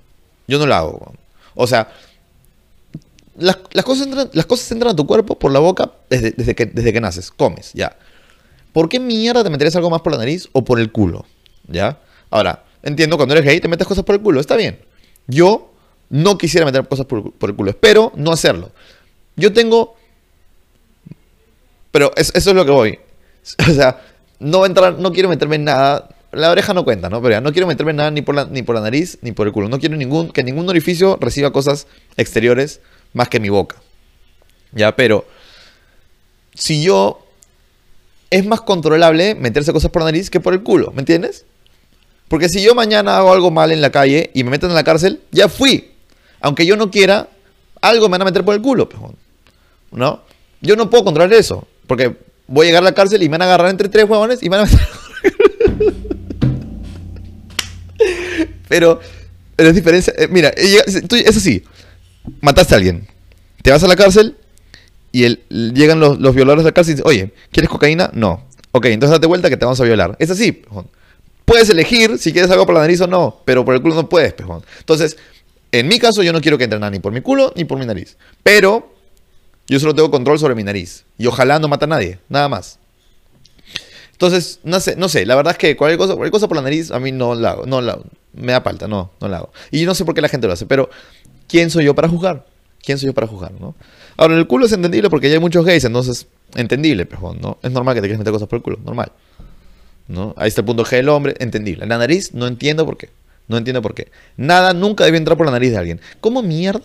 yo 0.47 0.59
no 0.59 0.67
la 0.67 0.79
hago. 0.79 1.15
O 1.55 1.67
sea, 1.67 1.89
las, 3.37 3.59
las 3.73 3.85
cosas 3.85 4.07
entran, 4.07 4.31
las 4.33 4.47
cosas 4.47 4.71
entran 4.73 4.93
a 4.93 4.97
tu 4.97 5.07
cuerpo 5.07 5.39
por 5.39 5.51
la 5.53 5.59
boca 5.61 5.93
desde, 6.11 6.33
desde, 6.33 6.55
que, 6.55 6.67
desde 6.67 6.93
que 6.93 7.01
naces, 7.01 7.31
comes, 7.31 7.73
ya. 7.73 7.97
¿Por 8.73 8.89
qué 8.89 9.01
mierda 9.01 9.43
te 9.43 9.51
meterías 9.51 9.75
algo 9.77 9.91
más 9.91 10.03
por 10.03 10.13
la 10.13 10.19
nariz 10.19 10.49
o 10.53 10.63
por 10.65 10.79
el 10.79 10.93
culo? 10.93 11.25
¿Ya? 11.69 11.99
Ahora, 12.31 12.65
entiendo, 12.83 13.17
cuando 13.17 13.35
eres 13.35 13.45
gay 13.47 13.61
te 13.61 13.69
metes 13.69 13.87
cosas 13.87 14.05
por 14.05 14.15
el 14.15 14.21
culo, 14.21 14.41
está 14.41 14.57
bien. 14.57 14.79
Yo 15.27 15.73
no 16.11 16.39
quisiera 16.39 16.67
meter 16.67 16.87
cosas 16.87 17.07
por, 17.07 17.33
por 17.33 17.51
el 17.51 17.57
culo, 17.57 17.71
espero 17.71 18.13
no 18.15 18.31
hacerlo. 18.33 18.71
Yo 19.37 19.53
tengo... 19.53 19.97
Pero 21.91 22.13
es- 22.17 22.33
eso 22.35 22.51
es 22.51 22.57
lo 22.57 22.65
que 22.65 22.71
voy. 22.71 22.99
O 23.69 23.73
sea, 23.73 24.01
no, 24.41 24.67
entrar, 24.67 24.99
no 24.99 25.11
quiero 25.13 25.29
meterme 25.31 25.57
en 25.57 25.65
nada. 25.65 26.09
La 26.33 26.51
oreja 26.51 26.75
no 26.75 26.85
cuenta, 26.85 27.09
¿no? 27.09 27.23
Pero 27.23 27.33
ya 27.33 27.41
no 27.41 27.53
quiero 27.53 27.67
meterme 27.67 27.93
nada 27.93 28.11
ni 28.11 28.23
por, 28.23 28.35
la, 28.35 28.45
ni 28.45 28.63
por 28.63 28.75
la 28.75 28.83
nariz 28.83 29.19
ni 29.23 29.33
por 29.33 29.47
el 29.47 29.53
culo. 29.53 29.69
No 29.69 29.79
quiero 29.79 29.97
ningún, 29.97 30.31
que 30.31 30.45
ningún 30.45 30.69
orificio 30.69 31.17
reciba 31.21 31.53
cosas 31.53 31.87
exteriores 32.17 32.81
más 33.15 33.29
que 33.29 33.41
mi 33.41 33.49
boca. 33.49 33.77
Ya, 34.73 34.95
pero 34.95 35.27
si 36.55 36.83
yo 36.83 37.25
es 38.31 38.45
más 38.45 38.61
controlable 38.61 39.35
meterse 39.35 39.73
cosas 39.73 39.91
por 39.91 40.03
la 40.03 40.07
nariz 40.07 40.29
que 40.29 40.41
por 40.41 40.53
el 40.53 40.63
culo, 40.63 40.93
¿me 40.93 41.01
entiendes? 41.01 41.47
Porque 42.29 42.51
si 42.51 42.63
yo 42.63 42.75
mañana 42.75 43.17
hago 43.17 43.33
algo 43.33 43.51
mal 43.51 43.73
en 43.73 43.81
la 43.81 43.91
calle 43.91 44.31
y 44.35 44.45
me 44.45 44.51
meten 44.51 44.69
en 44.69 44.75
la 44.75 44.85
cárcel, 44.85 45.23
ya 45.31 45.49
fui. 45.49 45.93
Aunque 46.41 46.67
yo 46.67 46.77
no 46.77 46.91
quiera, 46.91 47.29
algo 47.81 48.09
me 48.09 48.13
van 48.13 48.23
a 48.23 48.25
meter 48.27 48.45
por 48.45 48.55
el 48.55 48.61
culo, 48.61 48.89
¿no? 49.91 50.23
Yo 50.61 50.77
no 50.77 50.91
puedo 50.91 51.05
controlar 51.05 51.33
eso, 51.33 51.67
porque 51.87 52.17
voy 52.47 52.67
a 52.67 52.69
llegar 52.69 52.83
a 52.83 52.85
la 52.85 52.95
cárcel 52.95 53.23
y 53.23 53.29
me 53.29 53.39
van 53.39 53.43
a 53.43 53.45
agarrar 53.47 53.71
entre 53.71 53.89
tres 53.89 54.05
huevones 54.05 54.43
y 54.43 54.51
me 54.51 54.59
van 54.59 54.67
a 54.67 54.71
meter... 54.71 54.87
pero, 58.69 59.01
pero 59.57 59.69
es 59.71 59.75
diferencia... 59.75 60.13
eh, 60.17 60.29
mira, 60.31 60.49
eh, 60.57 60.79
es 60.87 61.37
así. 61.37 61.65
Mataste 62.41 62.75
a 62.75 62.77
alguien. 62.77 63.07
Te 63.63 63.71
vas 63.71 63.83
a 63.83 63.89
la 63.89 63.97
cárcel 63.97 64.37
y 65.13 65.25
el- 65.25 65.43
llegan 65.75 66.01
los, 66.01 66.19
los 66.21 66.35
violadores 66.35 66.65
a 66.65 66.69
la 66.69 66.73
cárcel 66.73 66.93
y 66.93 66.95
dicen, 66.97 67.09
oye, 67.09 67.33
¿quieres 67.51 67.69
cocaína? 67.71 68.11
No. 68.15 68.45
Ok, 68.73 68.87
entonces 68.87 69.13
date 69.17 69.27
vuelta 69.27 69.49
que 69.49 69.57
te 69.57 69.65
vamos 69.65 69.81
a 69.81 69.85
violar. 69.85 70.17
Es 70.19 70.31
así. 70.31 70.63
Puedes 71.45 71.71
elegir 71.71 72.19
si 72.19 72.33
quieres 72.33 72.51
algo 72.51 72.67
por 72.67 72.75
la 72.75 72.83
nariz 72.83 73.01
o 73.01 73.07
no, 73.07 73.41
pero 73.47 73.65
por 73.65 73.75
el 73.75 73.81
culo 73.81 73.95
no 73.95 74.09
puedes, 74.09 74.35
pejón. 74.35 74.63
Entonces, 74.81 75.17
en 75.73 75.89
mi 75.89 75.99
caso, 75.99 76.23
yo 76.23 76.33
no 76.33 76.41
quiero 76.43 76.59
que 76.59 76.65
entre 76.65 76.79
nada 76.79 76.91
ni 76.91 76.99
por 76.99 77.13
mi 77.13 77.23
culo 77.23 77.53
ni 77.57 77.65
por 77.65 77.79
mi 77.79 77.87
nariz. 77.87 78.17
Pero 78.43 78.93
yo 79.67 79.81
solo 79.81 79.95
tengo 79.95 80.11
control 80.11 80.39
sobre 80.39 80.55
mi 80.55 80.63
nariz. 80.65 81.05
Y 81.17 81.27
ojalá 81.27 81.59
no 81.59 81.69
mata 81.69 81.87
a 81.87 81.89
nadie, 81.89 82.19
nada 82.29 82.49
más. 82.49 82.79
Entonces, 84.13 84.61
no 84.65 84.81
sé, 84.81 84.97
no 84.97 85.09
sé, 85.09 85.25
la 85.27 85.37
verdad 85.37 85.53
es 85.53 85.59
que 85.59 85.77
cualquier 85.77 85.99
cosa, 85.99 86.15
cualquier 86.15 86.33
cosa 86.33 86.49
por 86.49 86.57
la 86.57 86.63
nariz 86.63 86.91
a 86.91 86.99
mí 86.99 87.13
no 87.13 87.35
la 87.35 87.57
no 87.67 87.81
la. 87.81 87.99
Me 88.41 88.53
da 88.53 88.61
falta, 88.61 88.87
no, 88.89 89.11
no 89.21 89.29
la 89.29 89.39
hago. 89.39 89.53
Y 89.71 89.81
yo 89.81 89.87
no 89.87 89.95
sé 89.95 90.05
por 90.05 90.15
qué 90.15 90.21
la 90.21 90.29
gente 90.29 90.47
lo 90.47 90.53
hace, 90.53 90.67
pero 90.67 90.89
¿quién 91.49 91.71
soy 91.71 91.85
yo 91.85 91.95
para 91.95 92.09
juzgar? 92.09 92.47
¿Quién 92.83 92.99
soy 92.99 93.09
yo 93.09 93.15
para 93.15 93.27
juzgar, 93.27 93.53
no? 93.61 93.75
Ahora, 94.17 94.37
el 94.37 94.47
culo 94.47 94.67
es 94.67 94.73
entendible 94.73 95.11
porque 95.11 95.29
ya 95.29 95.35
hay 95.35 95.41
muchos 95.41 95.65
gays, 95.65 95.85
entonces, 95.85 96.27
entendible, 96.55 97.07
pejón, 97.07 97.39
¿no? 97.41 97.59
Es 97.63 97.71
normal 97.73 97.95
que 97.95 98.01
te 98.01 98.07
quieras 98.07 98.19
meter 98.19 98.33
cosas 98.33 98.49
por 98.49 98.59
el 98.59 98.63
culo, 98.63 98.79
normal. 98.85 99.13
¿No? 100.07 100.35
Ahí 100.39 100.49
está 100.49 100.63
el 100.63 100.65
punto 100.65 100.85
G 100.85 100.91
del 100.97 101.09
hombre, 101.11 101.35
entendible. 101.39 101.85
La 101.87 101.99
nariz, 101.99 102.33
no 102.33 102.47
entiendo 102.47 102.87
por 102.87 102.97
qué. 102.97 103.11
No 103.47 103.57
entiendo 103.59 103.83
por 103.83 103.95
qué. 103.95 104.11
Nada 104.37 104.73
nunca 104.73 105.05
debe 105.05 105.19
entrar 105.19 105.37
por 105.37 105.47
la 105.47 105.53
nariz 105.53 105.71
de 105.71 105.77
alguien. 105.79 106.01
¿Cómo 106.21 106.43
mierda 106.43 106.81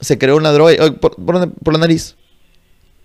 se 0.00 0.18
creó 0.18 0.36
una 0.36 0.50
droga 0.52 0.72
eh, 0.72 0.90
por, 0.92 1.14
por- 1.16 1.52
por 1.52 1.72
la 1.72 1.78
nariz? 1.78 2.16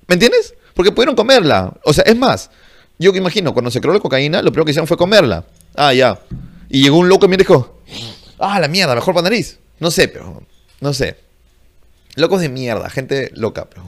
¿Me 0.07 0.13
entiendes? 0.13 0.55
Porque 0.73 0.91
pudieron 0.91 1.15
comerla. 1.15 1.73
O 1.83 1.93
sea, 1.93 2.03
es 2.03 2.15
más, 2.17 2.49
yo 2.97 3.11
que 3.11 3.19
imagino, 3.19 3.53
cuando 3.53 3.69
se 3.71 3.79
creó 3.81 3.93
la 3.93 3.99
cocaína, 3.99 4.41
lo 4.41 4.51
primero 4.51 4.65
que 4.65 4.71
hicieron 4.71 4.87
fue 4.87 4.97
comerla. 4.97 5.45
Ah, 5.75 5.93
ya. 5.93 6.19
Y 6.69 6.83
llegó 6.83 6.97
un 6.97 7.09
loco 7.09 7.25
y 7.25 7.29
me 7.29 7.37
dijo, 7.37 7.79
ah, 8.39 8.59
la 8.59 8.67
mierda, 8.67 8.95
mejor 8.95 9.13
para 9.13 9.25
nariz. 9.25 9.59
No 9.79 9.91
sé, 9.91 10.07
pero, 10.07 10.43
no 10.81 10.93
sé. 10.93 11.17
Locos 12.15 12.41
de 12.41 12.49
mierda, 12.49 12.89
gente 12.89 13.31
loca, 13.33 13.67
pero. 13.69 13.83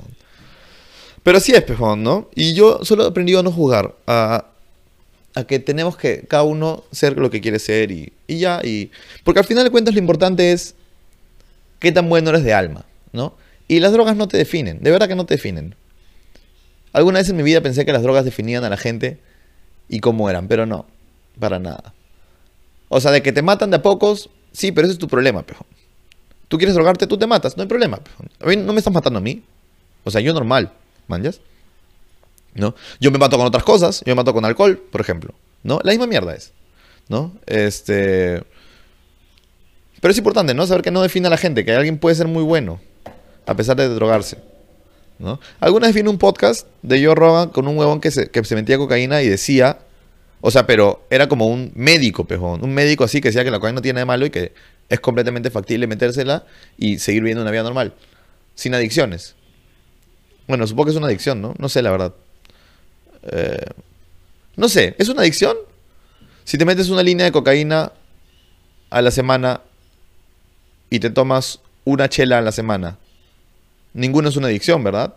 Pero 1.24 1.38
así 1.40 1.52
es, 1.54 1.64
pejón, 1.64 2.04
¿no? 2.04 2.30
Y 2.36 2.54
yo 2.54 2.80
solo 2.84 3.04
he 3.04 3.08
aprendido 3.10 3.42
a 3.42 3.44
no 3.44 3.52
jugar, 3.52 3.96
a, 4.08 4.46
a 5.34 5.44
que 5.44 5.60
tenemos 5.60 5.98
que 5.98 6.22
cada 6.22 6.44
uno 6.44 6.84
ser 6.92 7.18
lo 7.18 7.30
que 7.30 7.42
quiere 7.42 7.60
ser 7.60 7.92
y, 7.92 8.14
y 8.28 8.40
ya. 8.40 8.62
Y, 8.64 8.92
porque 9.24 9.40
al 9.40 9.46
final 9.46 9.64
de 9.66 9.70
cuentas 9.70 9.94
lo 9.94 10.00
importante 10.00 10.52
es 10.54 10.76
qué 11.80 11.92
tan 11.92 12.08
bueno 12.08 12.30
eres 12.30 12.44
de 12.44 12.54
alma, 12.54 12.86
¿no? 13.12 13.36
Y 13.68 13.82
las 13.82 13.92
drogas 13.92 14.16
no 14.16 14.28
te 14.30 14.38
definen, 14.38 14.82
de 14.82 14.92
verdad 14.92 15.08
que 15.10 15.16
no 15.16 15.26
te 15.26 15.34
definen. 15.34 15.76
Alguna 16.94 17.20
vez 17.20 17.30
en 17.30 17.36
mi 17.36 17.44
vida 17.44 17.62
pensé 17.62 17.86
que 17.86 17.92
las 17.92 18.04
drogas 18.04 18.24
definían 18.24 18.64
a 18.64 18.70
la 18.70 18.78
gente 18.78 19.20
y 19.90 20.00
cómo 20.00 20.30
eran, 20.30 20.48
pero 20.48 20.66
no, 20.66 20.86
para 21.40 21.60
nada. 21.60 21.94
O 22.90 23.02
sea, 23.02 23.12
de 23.12 23.22
que 23.22 23.32
te 23.32 23.42
matan 23.42 23.70
de 23.70 23.78
a 23.78 23.82
pocos, 23.82 24.30
sí, 24.52 24.72
pero 24.72 24.88
ese 24.88 24.94
es 24.94 25.00
tu 25.00 25.08
problema, 25.08 25.44
pejón. 25.44 25.68
Tú 26.48 26.58
quieres 26.58 26.76
drogarte, 26.76 27.08
tú 27.08 27.18
te 27.18 27.28
matas, 27.28 27.58
no 27.58 27.64
hay 27.64 27.70
problema. 27.70 27.98
pejón. 27.98 28.30
A 28.40 28.46
mí 28.48 28.56
no 28.56 28.74
me 28.74 28.80
estás 28.80 28.94
matando 28.94 29.20
a 29.20 29.22
mí. 29.22 29.44
O 30.04 30.12
sea, 30.12 30.22
yo 30.22 30.34
normal, 30.34 30.72
manjas. 31.08 31.42
¿No? 32.54 32.74
Yo 33.00 33.12
me 33.12 33.20
mato 33.20 33.38
con 33.38 33.46
otras 33.46 33.64
cosas, 33.64 34.02
yo 34.06 34.12
me 34.12 34.16
mato 34.16 34.34
con 34.34 34.46
alcohol, 34.46 34.82
por 34.92 35.02
ejemplo. 35.02 35.34
¿No? 35.64 35.80
La 35.84 35.92
misma 35.92 36.08
mierda 36.08 36.34
es. 36.34 36.54
¿No? 37.10 37.34
Este. 37.46 38.44
Pero 40.00 40.12
es 40.12 40.18
importante, 40.18 40.54
¿no? 40.54 40.66
Saber 40.66 40.84
que 40.84 40.92
no 40.92 41.02
define 41.02 41.28
a 41.28 41.30
la 41.30 41.38
gente, 41.38 41.66
que 41.66 41.74
alguien 41.74 41.98
puede 41.98 42.16
ser 42.16 42.28
muy 42.28 42.44
bueno, 42.44 42.80
a 43.46 43.56
pesar 43.56 43.76
de 43.76 43.90
drogarse. 43.90 44.38
¿No? 45.20 45.40
Alguna 45.60 45.88
vez 45.88 45.96
vi 45.96 46.02
un 46.08 46.18
podcast 46.18 46.68
de 46.84 47.04
Joe 47.04 47.16
Rogan 47.16 47.50
con 47.50 47.68
un 47.68 47.78
huevón 47.78 48.00
que 48.00 48.12
se, 48.12 48.30
que 48.30 48.44
se 48.44 48.56
metía 48.56 48.78
cocaína 48.78 49.22
y 49.22 49.28
decía. 49.28 49.80
O 50.42 50.52
sea, 50.52 50.68
pero 50.68 51.06
era 51.10 51.28
como 51.28 51.48
un 51.48 51.72
médico, 51.76 52.26
pejón. 52.26 52.64
Un 52.64 52.74
médico 52.74 53.04
así 53.04 53.22
que 53.22 53.30
decía 53.30 53.44
que 53.44 53.52
la 53.52 53.58
cocaína 53.58 53.76
no 53.76 53.82
tiene 53.82 53.96
nada 53.96 54.04
de 54.04 54.08
malo 54.08 54.26
y 54.26 54.30
que 54.30 54.54
es 54.90 55.00
completamente 55.00 55.50
factible 55.50 55.88
metérsela 55.88 56.46
y 56.78 57.00
seguir 57.00 57.22
viviendo 57.24 57.42
una 57.42 57.52
vida 57.52 57.64
normal. 57.64 57.94
Sin 58.56 58.74
adicciones. 58.74 59.36
Bueno, 60.48 60.66
supongo 60.66 60.86
que 60.86 60.92
es 60.92 60.98
una 60.98 61.08
adicción, 61.08 61.42
¿no? 61.42 61.54
No 61.58 61.70
sé, 61.70 61.82
la 61.82 61.92
verdad. 61.92 62.14
Eh, 63.24 63.66
no 64.56 64.70
sé, 64.70 64.96
¿es 64.98 65.10
una 65.10 65.22
adicción? 65.22 65.58
Si 66.44 66.58
te 66.58 66.66
metes 66.66 66.90
una 66.90 67.04
línea 67.04 67.26
de 67.26 67.32
cocaína 67.32 67.92
a 68.90 69.02
la 69.02 69.12
semana 69.12 69.62
y 70.90 71.00
te 71.00 71.10
tomas 71.10 71.60
una 71.84 72.08
chela 72.08 72.38
a 72.38 72.42
la 72.42 72.52
semana, 72.52 72.98
ninguno 73.94 74.30
es 74.30 74.38
una 74.38 74.48
adicción, 74.48 74.84
¿verdad? 74.84 75.14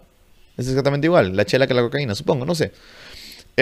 Es 0.56 0.68
exactamente 0.68 1.06
igual, 1.06 1.36
la 1.36 1.44
chela 1.44 1.66
que 1.66 1.74
la 1.74 1.82
cocaína, 1.82 2.14
supongo, 2.14 2.44
no 2.44 2.54
sé. 2.54 2.72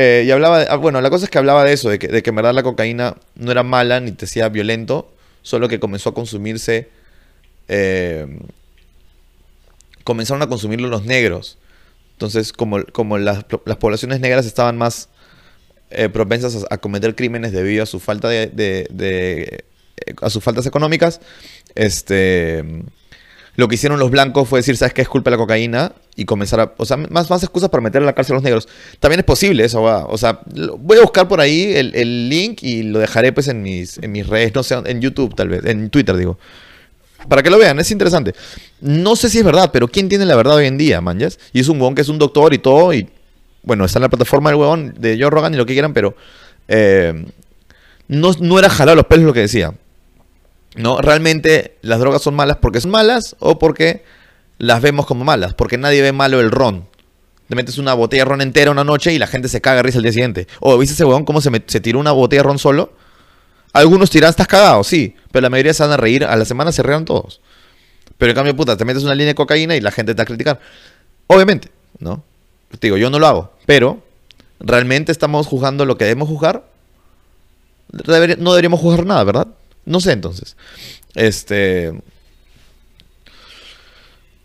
Eh, 0.01 0.23
y 0.27 0.31
hablaba, 0.31 0.61
de- 0.61 0.67
ah, 0.71 0.77
bueno, 0.77 1.01
la 1.01 1.11
cosa 1.11 1.25
es 1.25 1.31
que 1.31 1.39
hablaba 1.39 1.65
de 1.65 1.73
eso, 1.73 1.89
de 1.91 1.99
que, 1.99 2.07
de 2.07 2.23
que 2.23 2.31
en 2.31 2.37
verdad 2.37 2.55
la 2.55 2.63
cocaína 2.63 3.17
no 3.35 3.51
era 3.51 3.65
mala 3.65 3.99
ni 3.99 4.13
te 4.13 4.27
hacía 4.27 4.49
violento, 4.49 5.11
solo 5.43 5.69
que 5.69 5.81
comenzó 5.81 6.11
a 6.11 6.15
consumirse, 6.15 6.89
eh, 7.67 8.39
comenzaron 10.05 10.41
a 10.43 10.47
consumirlo 10.47 10.87
los 10.87 11.05
negros. 11.05 11.59
Entonces, 12.13 12.53
como, 12.53 12.85
como 12.93 13.19
las, 13.19 13.45
las 13.65 13.77
poblaciones 13.79 14.21
negras 14.21 14.47
estaban 14.47 14.79
más 14.79 15.09
eh, 15.91 16.09
propensas 16.09 16.65
a, 16.71 16.79
cometer 16.79 17.17
crímenes 17.17 17.51
debido 17.51 17.83
a 17.83 17.87
su 17.87 17.99
falta 17.99 18.29
de- 18.29 18.53
eh, 19.01 19.59
a 20.23 20.31
sus 20.31 20.45
faltas 20.45 20.65
económicas, 20.67 21.21
este 21.75 22.85
lo 23.59 23.67
que 23.67 23.75
hicieron 23.75 23.99
los 23.99 24.13
blancos 24.13 24.49
fue 24.49 24.61
decir, 24.61 24.77
¿sabes 24.77 24.95
qué 24.95 25.03
es 25.03 25.09
culpa 25.09 25.31
de 25.31 25.37
la 25.37 25.43
cocaína? 25.43 25.91
Y 26.15 26.27
comenzar 26.27 26.61
a, 26.61 26.75
o 26.77 26.87
sea, 26.87 26.97
más, 26.97 27.29
más 27.29 27.43
excusas 27.43 27.69
para 27.69 27.81
meter 27.81 28.01
a 28.01 28.05
la 28.05 28.13
cárcel 28.13 28.35
a 28.35 28.37
los 28.37 28.45
negros. 28.45 28.69
También 29.01 29.19
es 29.19 29.25
posible 29.25 29.65
eso. 29.65 29.83
O 29.83 30.17
sea, 30.17 30.39
voy 30.79 30.99
a 30.99 31.01
buscar 31.03 31.27
por 31.27 31.41
ahí 31.41 31.75
el, 31.75 31.93
el 31.97 32.29
link 32.29 32.63
y 32.63 32.85
lo 32.85 33.01
dejaré 33.01 33.33
pues 33.33 33.49
en 33.49 33.61
mis, 33.61 33.99
en 33.99 34.13
mis 34.13 34.29
redes, 34.29 34.55
no 34.55 34.63
sé, 34.63 34.77
en 34.85 35.01
YouTube 35.01 35.35
tal 35.35 35.49
vez, 35.49 35.65
en 35.65 35.91
Twitter 35.91 36.17
digo. 36.17 36.39
Para 37.29 37.43
que 37.43 37.51
lo 37.51 37.59
vean, 37.59 37.81
es 37.81 37.91
interesante. 37.91 38.33
No 38.81 39.17
sé 39.17 39.29
si 39.29 39.39
es 39.39 39.45
verdad, 39.45 39.71
pero 39.73 39.89
¿quién 39.89 40.09
tiene 40.09 40.25
la 40.25 40.37
verdad 40.37 40.55
hoy 40.55 40.67
en 40.67 40.79
día, 40.79 41.01
manjas? 41.01 41.41
Y 41.53 41.59
es 41.59 41.67
un 41.67 41.79
huevón 41.79 41.97
que 41.97 42.03
es 42.03 42.09
un 42.09 42.21
doctor 42.21 42.55
y 42.55 42.59
todo, 42.59 42.95
y 42.95 43.09
bueno, 43.65 43.85
está 43.85 43.99
en 43.99 44.05
la 44.05 44.09
plataforma 44.09 44.51
del 44.51 44.61
huevón 44.61 44.95
de 45.01 45.19
Joe 45.21 45.31
Rogan 45.31 45.55
y 45.55 45.57
lo 45.57 45.67
que 45.67 45.73
quieran, 45.73 45.93
pero 45.93 46.15
eh, 46.69 47.27
no, 48.07 48.31
no 48.39 48.57
era 48.61 48.71
jalar 48.71 48.95
los 48.95 49.07
pelos 49.07 49.27
lo 49.27 49.33
que 49.33 49.41
decía. 49.41 49.75
No, 50.79 51.01
realmente 51.01 51.77
las 51.83 51.99
drogas 51.99 52.23
son 52.23 52.37
malas 52.37 52.59
porque 52.59 52.81
son 52.81 52.93
malas 52.93 53.35
o 53.41 53.59
porque 53.59 54.05
las 54.59 54.81
vemos 54.81 55.07
como 55.07 55.25
malas, 55.25 55.53
porque 55.55 55.77
nadie 55.77 56.01
ve 56.03 56.13
malo 56.13 56.41
el 56.41 56.53
ron. 56.53 56.87
Te 57.49 57.57
metes 57.57 57.79
una 57.79 57.95
botella 57.95 58.23
de 58.23 58.29
ron 58.29 58.41
entera 58.43 58.71
una 58.71 58.85
noche 58.85 59.13
y 59.13 59.19
la 59.19 59.27
gente 59.27 59.49
se 59.49 59.61
caga 59.61 59.83
risa 59.83 59.99
el 59.99 60.05
día 60.05 60.13
siguiente. 60.13 60.47
O 60.61 60.79
¿viste 60.79 60.95
ese 60.95 61.05
huevón 61.05 61.25
cómo 61.25 61.41
se, 61.41 61.51
tiró 61.81 61.99
una 61.99 62.13
botella 62.13 62.43
de 62.43 62.49
ron 62.49 62.59
solo? 62.61 62.93
Algunos 63.73 64.11
dirán, 64.13 64.31
estás 64.31 64.47
cagado, 64.47 64.85
sí, 64.85 65.17
pero 65.33 65.43
la 65.43 65.51
mayoría 65.51 65.75
se 65.75 65.83
van 65.83 65.93
a 65.93 65.97
reír, 65.97 66.25
a 66.25 66.37
la 66.37 66.45
semana 66.45 66.71
se 66.71 66.83
reían 66.85 67.05
todos. 67.05 67.41
Pero 68.17 68.31
en 68.31 68.37
cambio, 68.37 68.55
puta, 68.55 68.77
te 68.77 68.85
metes 68.85 69.03
una 69.03 69.15
línea 69.15 69.29
de 69.29 69.35
cocaína 69.35 69.75
y 69.75 69.81
la 69.81 69.91
gente 69.91 70.15
te 70.15 70.19
va 70.19 70.23
a 70.23 70.27
criticar. 70.27 70.61
Obviamente, 71.27 71.71
¿no? 71.99 72.23
Te 72.71 72.87
digo, 72.87 72.97
yo 72.97 73.11
no 73.11 73.19
lo 73.19 73.27
hago, 73.27 73.53
pero 73.67 74.01
¿realmente 74.61 75.11
estamos 75.11 75.49
juzgando 75.49 75.85
lo 75.85 75.99
que 75.99 76.05
debemos 76.05 76.29
juzgar? 76.29 76.65
No 77.91 78.53
deberíamos 78.53 78.81
juzgar 78.81 79.07
nada, 79.07 79.25
¿verdad? 79.25 79.49
No 79.89 80.01
sé 80.01 80.13
entonces. 80.13 80.55
Este. 81.15 81.99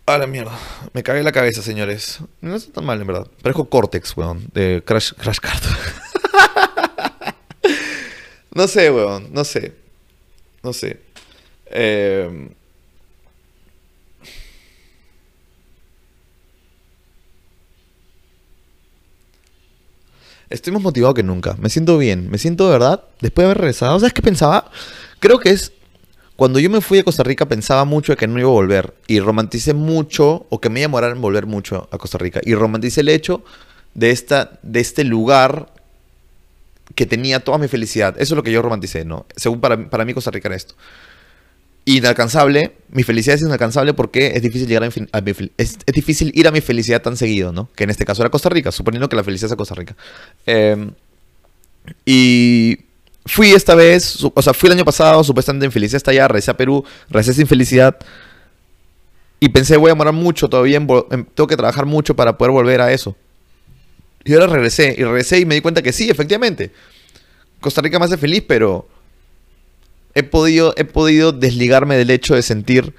A 0.06 0.16
la 0.16 0.26
mierda. 0.26 0.58
Me 0.94 1.02
cagué 1.02 1.22
la 1.22 1.32
cabeza, 1.32 1.60
señores. 1.60 2.20
No 2.40 2.56
está 2.56 2.72
tan 2.72 2.86
mal, 2.86 2.98
en 2.98 3.06
verdad. 3.06 3.26
Parezco 3.42 3.68
Cortex, 3.68 4.16
weón. 4.16 4.48
De 4.54 4.82
Crash, 4.82 5.12
Crash 5.12 5.40
Card. 5.40 5.62
no 8.54 8.66
sé, 8.66 8.90
weón. 8.90 9.34
No 9.34 9.44
sé. 9.44 9.74
No 10.62 10.72
sé. 10.72 11.00
Eh, 11.66 12.48
Estoy 20.54 20.72
más 20.72 20.82
motivado 20.82 21.14
que 21.14 21.24
nunca. 21.24 21.56
Me 21.58 21.68
siento 21.68 21.98
bien. 21.98 22.30
Me 22.30 22.38
siento 22.38 22.66
de 22.66 22.72
verdad. 22.72 23.02
Después 23.20 23.42
de 23.42 23.46
haber 23.46 23.58
regresado. 23.58 23.98
¿Sabes 23.98 24.12
qué 24.12 24.22
pensaba? 24.22 24.70
Creo 25.18 25.40
que 25.40 25.50
es. 25.50 25.72
Cuando 26.36 26.60
yo 26.60 26.70
me 26.70 26.80
fui 26.80 26.98
a 26.98 27.04
Costa 27.04 27.24
Rica 27.24 27.46
pensaba 27.46 27.84
mucho 27.84 28.12
de 28.12 28.16
que 28.16 28.28
no 28.28 28.38
iba 28.38 28.48
a 28.48 28.52
volver. 28.52 28.94
Y 29.08 29.18
romanticé 29.18 29.74
mucho, 29.74 30.46
o 30.50 30.60
que 30.60 30.70
me 30.70 30.80
iba 30.80 30.86
a 30.86 30.88
demorar 30.88 31.10
en 31.10 31.20
volver 31.20 31.46
mucho 31.46 31.88
a 31.90 31.98
Costa 31.98 32.18
Rica. 32.18 32.40
Y 32.44 32.54
romanticé 32.54 33.00
el 33.00 33.08
hecho 33.08 33.42
de, 33.94 34.10
esta, 34.10 34.58
de 34.62 34.78
este 34.78 35.02
lugar 35.02 35.72
que 36.94 37.06
tenía 37.06 37.40
toda 37.40 37.58
mi 37.58 37.66
felicidad. 37.66 38.14
Eso 38.18 38.34
es 38.34 38.36
lo 38.36 38.44
que 38.44 38.52
yo 38.52 38.62
romanticé, 38.62 39.04
¿no? 39.04 39.26
Según 39.34 39.60
para, 39.60 39.90
para 39.90 40.04
mí 40.04 40.14
Costa 40.14 40.30
Rica 40.30 40.48
era 40.48 40.56
esto. 40.56 40.76
Inalcanzable. 41.84 42.72
Mi 42.90 43.02
felicidad 43.02 43.36
es 43.36 43.42
inalcanzable 43.42 43.94
porque 43.94 44.32
es 44.34 44.42
difícil 44.42 44.68
llegar 44.68 44.84
a, 44.84 45.20
mi, 45.20 45.50
es, 45.56 45.78
difícil 45.86 46.30
ir 46.34 46.48
a 46.48 46.50
mi 46.50 46.60
felicidad 46.60 47.02
tan 47.02 47.16
seguido, 47.16 47.52
¿no? 47.52 47.68
Que 47.74 47.84
en 47.84 47.90
este 47.90 48.04
caso 48.04 48.22
era 48.22 48.30
Costa 48.30 48.48
Rica, 48.48 48.72
suponiendo 48.72 49.08
que 49.08 49.16
la 49.16 49.24
felicidad 49.24 49.48
sea 49.48 49.56
Costa 49.56 49.74
Rica. 49.74 49.96
Eh, 50.46 50.90
y 52.06 52.78
fui 53.26 53.52
esta 53.52 53.74
vez, 53.74 54.18
o 54.22 54.42
sea, 54.42 54.54
fui 54.54 54.68
el 54.68 54.74
año 54.74 54.84
pasado, 54.84 55.22
supuestamente 55.24 55.66
en 55.66 55.72
felicidad 55.72 55.96
está 55.96 56.10
allá, 56.10 56.28
regresé 56.28 56.50
a 56.50 56.56
Perú, 56.56 56.84
regresé 57.08 57.34
sin 57.34 57.46
felicidad. 57.46 57.96
Y 59.40 59.48
pensé, 59.50 59.76
voy 59.76 59.90
a 59.90 59.94
morar 59.94 60.14
mucho 60.14 60.48
todavía, 60.48 60.78
en, 60.78 60.86
tengo 60.86 61.46
que 61.46 61.56
trabajar 61.56 61.86
mucho 61.86 62.16
para 62.16 62.38
poder 62.38 62.52
volver 62.52 62.80
a 62.80 62.92
eso. 62.92 63.16
Y 64.24 64.32
ahora 64.32 64.46
regresé, 64.46 64.94
y 64.96 65.04
regresé 65.04 65.40
y 65.40 65.44
me 65.44 65.54
di 65.54 65.60
cuenta 65.60 65.82
que 65.82 65.92
sí, 65.92 66.08
efectivamente. 66.08 66.72
Costa 67.60 67.82
Rica 67.82 67.98
me 67.98 68.06
hace 68.06 68.16
feliz, 68.16 68.42
pero 68.46 68.88
he 70.14 70.22
podido, 70.22 70.74
he 70.76 70.84
podido 70.84 71.32
desligarme 71.32 71.96
del 71.96 72.10
hecho 72.10 72.34
de 72.34 72.42
sentir 72.42 72.94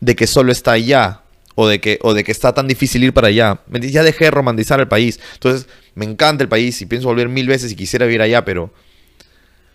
de 0.00 0.16
que 0.16 0.26
solo 0.26 0.52
está 0.52 0.72
allá. 0.72 1.18
O 1.54 1.66
de, 1.68 1.82
que, 1.82 1.98
o 2.00 2.14
de 2.14 2.24
que 2.24 2.32
está 2.32 2.54
tan 2.54 2.66
difícil 2.66 3.04
ir 3.04 3.12
para 3.12 3.28
allá. 3.28 3.60
Ya 3.70 4.02
dejé 4.02 4.24
de 4.24 4.30
romantizar 4.30 4.80
el 4.80 4.88
país. 4.88 5.20
Entonces, 5.34 5.68
me 5.94 6.06
encanta 6.06 6.42
el 6.42 6.48
país 6.48 6.80
y 6.80 6.86
pienso 6.86 7.08
volver 7.08 7.28
mil 7.28 7.46
veces 7.46 7.70
y 7.70 7.76
quisiera 7.76 8.06
vivir 8.06 8.22
allá, 8.22 8.42
pero 8.42 8.72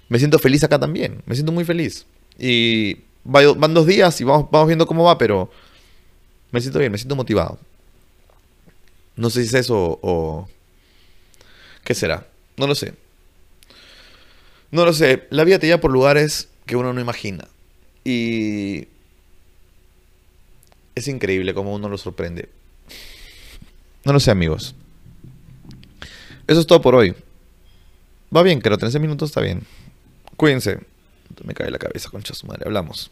me 0.09 0.17
siento 0.17 0.39
feliz 0.39 0.63
acá 0.63 0.79
también. 0.79 1.21
Me 1.27 1.35
siento 1.35 1.51
muy 1.51 1.65
feliz. 1.65 2.07
Y 2.39 2.97
van 3.23 3.75
dos 3.75 3.85
días 3.85 4.19
y 4.21 4.23
vamos, 4.23 4.47
vamos 4.49 4.67
viendo 4.67 4.87
cómo 4.87 5.03
va, 5.03 5.19
pero 5.19 5.51
me 6.51 6.61
siento 6.61 6.79
bien, 6.79 6.91
me 6.91 6.97
siento 6.97 7.15
motivado. 7.15 7.59
No 9.15 9.29
sé 9.29 9.41
si 9.43 9.49
es 9.49 9.53
eso 9.53 9.99
o... 10.01 10.49
¿Qué 11.83 11.93
será? 11.93 12.25
No 12.57 12.65
lo 12.65 12.73
sé. 12.73 12.95
No 14.71 14.83
lo 14.83 14.93
sé. 14.93 15.27
La 15.29 15.43
vida 15.43 15.59
te 15.59 15.67
lleva 15.67 15.79
por 15.79 15.91
lugares 15.91 16.49
que 16.67 16.75
uno 16.75 16.93
no 16.93 17.01
imagina. 17.01 17.47
Y 18.03 18.87
es 20.93 21.07
increíble 21.07 21.53
cómo 21.53 21.73
uno 21.73 21.89
lo 21.89 21.97
sorprende. 21.97 22.49
No 24.03 24.13
lo 24.13 24.19
sé, 24.19 24.29
amigos. 24.29 24.75
Eso 26.45 26.59
es 26.59 26.67
todo 26.67 26.81
por 26.81 26.95
hoy. 26.95 27.15
Va 28.35 28.43
bien, 28.43 28.61
creo. 28.61 28.77
13 28.77 28.99
minutos 28.99 29.29
está 29.29 29.41
bien. 29.41 29.63
Cuídense. 30.35 30.79
Me 31.43 31.53
cae 31.53 31.71
la 31.71 31.79
cabeza, 31.79 32.09
concha 32.09 32.33
su 32.33 32.47
madre. 32.47 32.63
Hablamos. 32.65 33.11